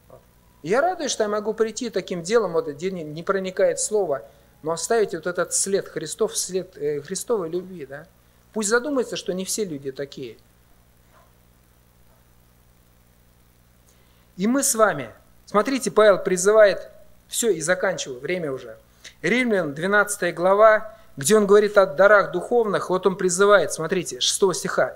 Вот. 0.07 0.19
Я 0.61 0.81
радуюсь, 0.81 1.11
что 1.11 1.23
я 1.23 1.29
могу 1.29 1.53
прийти 1.53 1.89
таким 1.89 2.23
делом, 2.23 2.53
вот, 2.53 2.67
где 2.67 2.91
не, 2.91 3.03
не 3.03 3.23
проникает 3.23 3.79
слово, 3.79 4.23
но 4.61 4.71
оставить 4.71 5.13
вот 5.13 5.27
этот 5.27 5.53
след 5.53 5.87
Христов, 5.87 6.37
след 6.37 6.77
э, 6.77 7.01
Христовой 7.01 7.49
любви. 7.49 7.85
Да? 7.85 8.07
Пусть 8.53 8.69
задумается, 8.69 9.15
что 9.15 9.33
не 9.33 9.45
все 9.45 9.63
люди 9.63 9.91
такие. 9.91 10.37
И 14.35 14.47
мы 14.47 14.63
с 14.63 14.75
вами, 14.75 15.13
смотрите, 15.45 15.91
Павел 15.91 16.17
призывает, 16.17 16.89
все, 17.27 17.51
и 17.51 17.61
заканчиваю, 17.61 18.19
время 18.19 18.51
уже. 18.51 18.77
Римлян, 19.21 19.73
12 19.73 20.33
глава, 20.33 20.95
где 21.17 21.35
он 21.35 21.45
говорит 21.45 21.77
о 21.77 21.85
дарах 21.85 22.31
духовных, 22.31 22.89
вот 22.89 23.05
он 23.05 23.17
призывает, 23.17 23.73
смотрите, 23.73 24.19
6 24.21 24.55
стиха. 24.55 24.95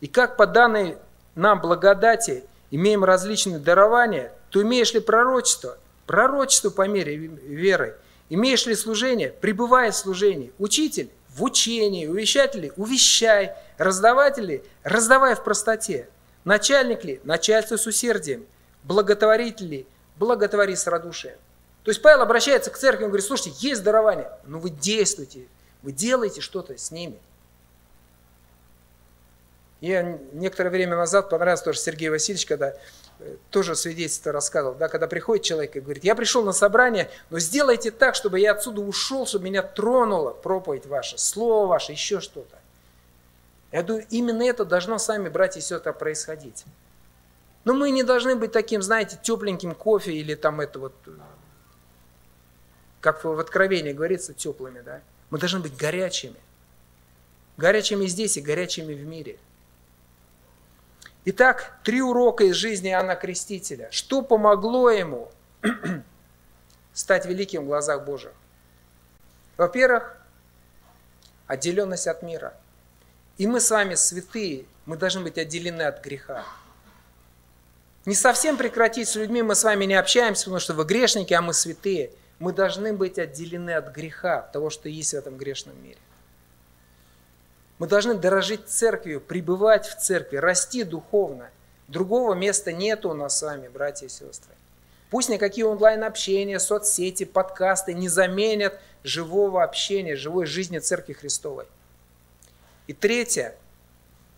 И 0.00 0.08
как 0.08 0.36
по 0.36 0.46
данной 0.46 0.98
нам 1.34 1.60
благодати 1.60 2.44
имеем 2.70 3.04
различные 3.04 3.58
дарования, 3.58 4.32
то 4.50 4.60
имеешь 4.62 4.92
ли 4.92 5.00
пророчество? 5.00 5.78
Пророчество 6.06 6.70
по 6.70 6.86
мере 6.88 7.16
веры. 7.16 7.96
Имеешь 8.28 8.66
ли 8.66 8.74
служение? 8.74 9.30
Пребывай 9.30 9.90
в 9.90 9.96
служении. 9.96 10.52
Учитель? 10.58 11.10
В 11.28 11.42
учении. 11.44 12.06
Увещатель 12.06 12.60
ли? 12.60 12.72
Увещай. 12.76 13.52
Раздаватель 13.78 14.44
ли? 14.44 14.64
Раздавай 14.82 15.34
в 15.34 15.44
простоте. 15.44 16.08
Начальник 16.44 17.04
ли? 17.04 17.20
Начальство 17.24 17.76
с 17.76 17.86
усердием. 17.86 18.44
Благотворитель 18.82 19.68
ли? 19.68 19.86
Благотвори 20.16 20.76
с 20.76 20.86
радушием. 20.86 21.36
То 21.84 21.90
есть 21.90 22.00
Павел 22.00 22.22
обращается 22.22 22.70
к 22.70 22.78
церкви, 22.78 23.04
он 23.04 23.10
говорит, 23.10 23.26
слушайте, 23.26 23.54
есть 23.60 23.82
дарование, 23.82 24.30
но 24.44 24.58
вы 24.58 24.70
действуйте, 24.70 25.46
вы 25.82 25.92
делаете 25.92 26.40
что-то 26.40 26.76
с 26.78 26.90
ними. 26.90 27.18
Я 29.82 30.18
некоторое 30.32 30.70
время 30.70 30.96
назад 30.96 31.28
понравился 31.28 31.64
тоже 31.64 31.78
Сергей 31.78 32.08
Васильевич, 32.08 32.46
когда 32.46 32.74
э, 33.18 33.36
тоже 33.50 33.76
свидетельство 33.76 34.32
рассказывал, 34.32 34.76
да, 34.76 34.88
когда 34.88 35.06
приходит 35.06 35.44
человек 35.44 35.76
и 35.76 35.80
говорит, 35.80 36.04
я 36.04 36.14
пришел 36.14 36.42
на 36.42 36.52
собрание, 36.52 37.10
но 37.28 37.38
сделайте 37.38 37.90
так, 37.90 38.14
чтобы 38.14 38.40
я 38.40 38.52
отсюда 38.52 38.80
ушел, 38.80 39.26
чтобы 39.26 39.44
меня 39.44 39.62
тронула 39.62 40.30
проповедь 40.30 40.86
ваша, 40.86 41.18
слово 41.18 41.66
ваше, 41.66 41.92
еще 41.92 42.20
что-то. 42.20 42.56
Я 43.72 43.82
думаю, 43.82 44.06
именно 44.08 44.42
это 44.44 44.64
должно 44.64 44.96
с 44.96 45.06
вами, 45.06 45.28
братья 45.28 45.60
и 45.60 45.62
сестры, 45.62 45.92
происходить. 45.92 46.64
Но 47.64 47.74
мы 47.74 47.90
не 47.90 48.04
должны 48.04 48.36
быть 48.36 48.52
таким, 48.52 48.80
знаете, 48.80 49.18
тепленьким 49.22 49.74
кофе 49.74 50.12
или 50.12 50.34
там 50.34 50.62
это 50.62 50.78
вот, 50.78 50.94
э, 51.06 51.10
как 53.04 53.22
в 53.22 53.38
Откровении 53.38 53.92
говорится, 53.92 54.32
теплыми, 54.32 54.80
да. 54.80 55.02
Мы 55.28 55.38
должны 55.38 55.60
быть 55.60 55.76
горячими. 55.76 56.36
Горячими 57.58 58.06
здесь 58.06 58.38
и 58.38 58.40
горячими 58.40 58.94
в 58.94 59.04
мире. 59.04 59.36
Итак, 61.26 61.78
три 61.84 62.00
урока 62.00 62.44
из 62.44 62.56
жизни 62.56 62.88
Иоанна 62.88 63.14
Крестителя. 63.14 63.88
Что 63.90 64.22
помогло 64.22 64.88
ему 64.88 65.30
стать 66.94 67.26
великим 67.26 67.64
в 67.64 67.66
глазах 67.66 68.06
Божьих? 68.06 68.32
Во-первых, 69.58 70.16
отделенность 71.46 72.06
от 72.06 72.22
мира. 72.22 72.54
И 73.36 73.46
мы 73.46 73.60
с 73.60 73.70
вами 73.70 73.96
святые, 73.96 74.64
мы 74.86 74.96
должны 74.96 75.20
быть 75.20 75.36
отделены 75.36 75.82
от 75.82 76.02
греха. 76.02 76.42
Не 78.06 78.14
совсем 78.14 78.56
прекратить 78.56 79.08
с 79.08 79.14
людьми, 79.14 79.42
мы 79.42 79.54
с 79.54 79.62
вами 79.62 79.84
не 79.84 79.94
общаемся, 79.94 80.44
потому 80.44 80.60
что 80.60 80.72
вы 80.72 80.84
грешники, 80.84 81.34
а 81.34 81.42
мы 81.42 81.52
святые. 81.52 82.10
Мы 82.38 82.52
должны 82.52 82.92
быть 82.92 83.18
отделены 83.18 83.72
от 83.72 83.92
греха, 83.94 84.40
от 84.40 84.52
того, 84.52 84.70
что 84.70 84.88
есть 84.88 85.12
в 85.12 85.16
этом 85.16 85.36
грешном 85.36 85.82
мире. 85.82 85.98
Мы 87.78 87.86
должны 87.86 88.14
дорожить 88.14 88.68
церковью, 88.68 89.20
пребывать 89.20 89.86
в 89.86 89.98
церкви, 89.98 90.36
расти 90.36 90.84
духовно. 90.84 91.50
Другого 91.88 92.34
места 92.34 92.72
нету 92.72 93.10
у 93.10 93.14
нас 93.14 93.38
с 93.38 93.42
вами, 93.42 93.68
братья 93.68 94.06
и 94.06 94.08
сестры. 94.08 94.52
Пусть 95.10 95.28
никакие 95.28 95.66
онлайн-общения, 95.66 96.58
соцсети, 96.58 97.24
подкасты 97.24 97.94
не 97.94 98.08
заменят 98.08 98.80
живого 99.04 99.62
общения, 99.62 100.16
живой 100.16 100.46
жизни 100.46 100.78
Церкви 100.78 101.12
Христовой. 101.12 101.66
И 102.86 102.92
третье, 102.92 103.54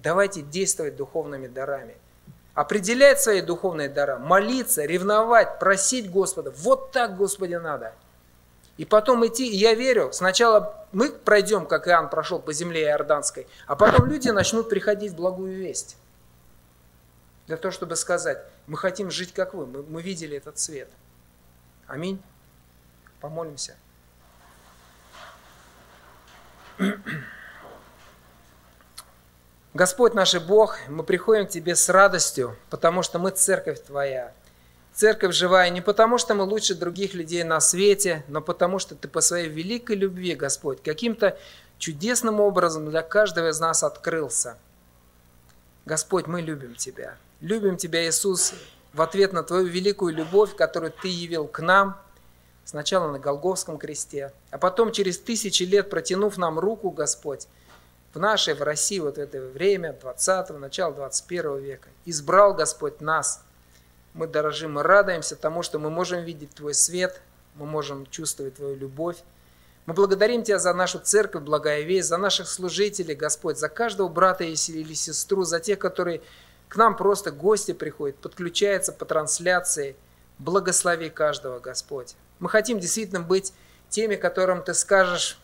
давайте 0.00 0.42
действовать 0.42 0.96
духовными 0.96 1.46
дарами. 1.46 1.96
Определять 2.56 3.20
свои 3.20 3.42
духовные 3.42 3.90
дара, 3.90 4.16
молиться, 4.16 4.86
ревновать, 4.86 5.58
просить 5.58 6.10
Господа. 6.10 6.50
Вот 6.56 6.90
так, 6.90 7.14
Господи, 7.14 7.52
надо. 7.52 7.92
И 8.78 8.86
потом 8.86 9.26
идти, 9.26 9.46
и 9.46 9.56
я 9.56 9.74
верю, 9.74 10.10
сначала 10.14 10.86
мы 10.90 11.12
пройдем, 11.12 11.66
как 11.66 11.86
Иоанн 11.86 12.08
прошел 12.08 12.38
по 12.38 12.54
земле 12.54 12.84
Иорданской, 12.84 13.46
а 13.66 13.76
потом 13.76 14.06
люди 14.06 14.30
начнут 14.30 14.70
приходить 14.70 15.12
в 15.12 15.16
благую 15.16 15.54
весть. 15.54 15.98
Для 17.46 17.58
того, 17.58 17.72
чтобы 17.72 17.94
сказать, 17.94 18.42
мы 18.66 18.78
хотим 18.78 19.10
жить 19.10 19.34
как 19.34 19.52
вы, 19.52 19.66
мы, 19.66 19.82
мы 19.82 20.00
видели 20.00 20.38
этот 20.38 20.58
свет. 20.58 20.88
Аминь. 21.86 22.22
Помолимся. 23.20 23.76
Господь 29.76 30.14
наш 30.14 30.34
Бог, 30.40 30.78
мы 30.88 31.02
приходим 31.02 31.46
к 31.46 31.50
Тебе 31.50 31.76
с 31.76 31.90
радостью, 31.90 32.56
потому 32.70 33.02
что 33.02 33.18
мы 33.18 33.30
церковь 33.30 33.78
Твоя. 33.82 34.32
Церковь 34.94 35.34
живая 35.34 35.68
не 35.68 35.82
потому, 35.82 36.16
что 36.16 36.34
мы 36.34 36.44
лучше 36.44 36.74
других 36.74 37.12
людей 37.12 37.44
на 37.44 37.60
свете, 37.60 38.24
но 38.26 38.40
потому, 38.40 38.78
что 38.78 38.94
Ты 38.94 39.06
по 39.06 39.20
своей 39.20 39.50
великой 39.50 39.96
любви, 39.96 40.34
Господь, 40.34 40.82
каким-то 40.82 41.36
чудесным 41.76 42.40
образом 42.40 42.88
для 42.88 43.02
каждого 43.02 43.50
из 43.50 43.60
нас 43.60 43.82
открылся. 43.82 44.56
Господь, 45.84 46.26
мы 46.26 46.40
любим 46.40 46.74
Тебя. 46.74 47.18
Любим 47.42 47.76
Тебя, 47.76 48.08
Иисус, 48.08 48.54
в 48.94 49.02
ответ 49.02 49.34
на 49.34 49.42
Твою 49.42 49.66
великую 49.66 50.14
любовь, 50.14 50.56
которую 50.56 50.90
Ты 50.90 51.08
явил 51.08 51.46
к 51.46 51.60
нам, 51.60 52.00
сначала 52.64 53.12
на 53.12 53.18
Голговском 53.18 53.76
кресте, 53.76 54.32
а 54.50 54.56
потом 54.56 54.90
через 54.90 55.18
тысячи 55.18 55.64
лет 55.64 55.90
протянув 55.90 56.38
нам 56.38 56.58
руку, 56.58 56.88
Господь, 56.88 57.46
в 58.16 58.18
нашей, 58.18 58.54
в 58.54 58.62
России, 58.62 58.98
вот 58.98 59.18
это 59.18 59.42
время, 59.42 59.94
20-го, 60.02 60.56
начало 60.56 60.94
21 60.94 61.58
века. 61.58 61.90
Избрал 62.06 62.54
Господь 62.54 63.02
нас. 63.02 63.42
Мы 64.14 64.26
дорожим, 64.26 64.72
мы 64.72 64.82
радуемся 64.82 65.36
тому, 65.36 65.62
что 65.62 65.78
мы 65.78 65.90
можем 65.90 66.24
видеть 66.24 66.54
Твой 66.54 66.72
свет, 66.72 67.20
мы 67.56 67.66
можем 67.66 68.06
чувствовать 68.06 68.54
Твою 68.54 68.74
любовь. 68.74 69.18
Мы 69.84 69.92
благодарим 69.92 70.42
Тебя 70.42 70.58
за 70.58 70.72
нашу 70.72 70.98
церковь, 70.98 71.42
благая 71.42 71.82
весть, 71.82 72.08
за 72.08 72.16
наших 72.16 72.48
служителей, 72.48 73.14
Господь, 73.14 73.58
за 73.58 73.68
каждого 73.68 74.08
брата 74.08 74.44
или 74.44 74.94
сестру, 74.94 75.44
за 75.44 75.60
тех, 75.60 75.78
которые 75.78 76.22
к 76.70 76.76
нам 76.76 76.96
просто 76.96 77.30
гости 77.30 77.72
приходят, 77.72 78.16
подключаются 78.16 78.94
по 78.94 79.04
трансляции. 79.04 79.94
Благослови 80.38 81.10
каждого, 81.10 81.58
Господь. 81.60 82.14
Мы 82.38 82.48
хотим 82.48 82.80
действительно 82.80 83.20
быть 83.20 83.52
теми, 83.90 84.16
которым 84.16 84.62
Ты 84.62 84.72
скажешь, 84.72 85.38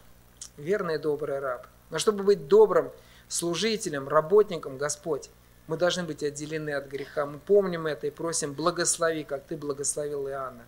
верный 0.56 0.94
и 0.94 0.98
добрый 0.98 1.38
раб. 1.38 1.66
Но 1.92 1.98
чтобы 1.98 2.24
быть 2.24 2.48
добрым 2.48 2.90
служителем, 3.28 4.08
работником, 4.08 4.78
Господь, 4.78 5.28
мы 5.66 5.76
должны 5.76 6.02
быть 6.02 6.22
отделены 6.22 6.70
от 6.70 6.88
греха. 6.88 7.26
Мы 7.26 7.38
помним 7.38 7.86
это 7.86 8.06
и 8.06 8.10
просим, 8.10 8.54
благослови, 8.54 9.24
как 9.24 9.44
Ты 9.44 9.56
благословил 9.56 10.26
Иоанна. 10.26 10.64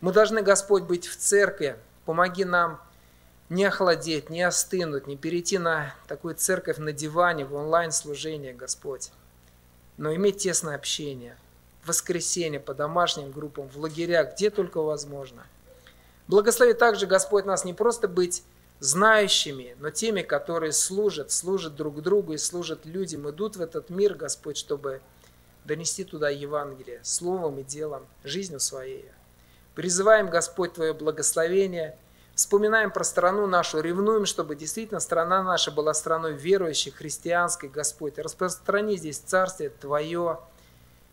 Мы 0.00 0.12
должны, 0.12 0.42
Господь, 0.42 0.82
быть 0.82 1.06
в 1.06 1.16
церкви. 1.16 1.76
Помоги 2.04 2.44
нам 2.44 2.80
не 3.48 3.64
охладеть, 3.64 4.30
не 4.30 4.42
остынуть, 4.42 5.06
не 5.06 5.16
перейти 5.16 5.58
на 5.58 5.94
такую 6.08 6.34
церковь 6.34 6.78
на 6.78 6.92
диване, 6.92 7.44
в 7.44 7.54
онлайн-служение, 7.54 8.52
Господь, 8.52 9.10
но 9.96 10.12
иметь 10.14 10.38
тесное 10.38 10.74
общение, 10.74 11.36
в 11.82 11.88
воскресенье, 11.88 12.58
по 12.58 12.74
домашним 12.74 13.30
группам, 13.30 13.68
в 13.68 13.76
лагерях, 13.78 14.34
где 14.34 14.50
только 14.50 14.82
возможно. 14.82 15.46
Благослови 16.26 16.74
также, 16.74 17.06
Господь, 17.06 17.46
нас 17.46 17.64
не 17.64 17.74
просто 17.74 18.08
быть 18.08 18.42
знающими, 18.80 19.76
но 19.80 19.90
теми, 19.90 20.22
которые 20.22 20.72
служат, 20.72 21.32
служат 21.32 21.74
друг 21.74 22.02
другу 22.02 22.34
и 22.34 22.38
служат 22.38 22.86
людям, 22.86 23.28
идут 23.28 23.56
в 23.56 23.60
этот 23.60 23.90
мир, 23.90 24.14
Господь, 24.14 24.56
чтобы 24.56 25.00
донести 25.64 26.04
туда 26.04 26.28
Евангелие 26.28 27.00
словом 27.02 27.58
и 27.58 27.62
делом, 27.62 28.06
жизнью 28.24 28.60
своей. 28.60 29.04
Призываем, 29.74 30.30
Господь, 30.30 30.74
Твое 30.74 30.94
благословение, 30.94 31.96
вспоминаем 32.34 32.90
про 32.90 33.04
страну 33.04 33.46
нашу, 33.46 33.80
ревнуем, 33.80 34.26
чтобы 34.26 34.56
действительно 34.56 35.00
страна 35.00 35.42
наша 35.42 35.70
была 35.70 35.92
страной 35.92 36.32
верующей, 36.34 36.90
христианской, 36.90 37.68
Господь. 37.68 38.18
Распространи 38.18 38.96
здесь 38.96 39.18
Царствие 39.18 39.70
Твое, 39.70 40.40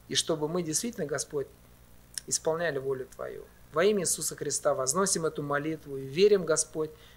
и 0.07 0.15
чтобы 0.15 0.47
мы 0.47 0.63
действительно, 0.63 1.05
Господь, 1.05 1.47
исполняли 2.27 2.77
волю 2.79 3.07
Твою. 3.15 3.43
Во 3.73 3.83
имя 3.83 4.03
Иисуса 4.03 4.35
Христа 4.35 4.73
возносим 4.73 5.25
эту 5.25 5.43
молитву 5.43 5.97
и 5.97 6.05
верим, 6.05 6.45
Господь, 6.45 6.91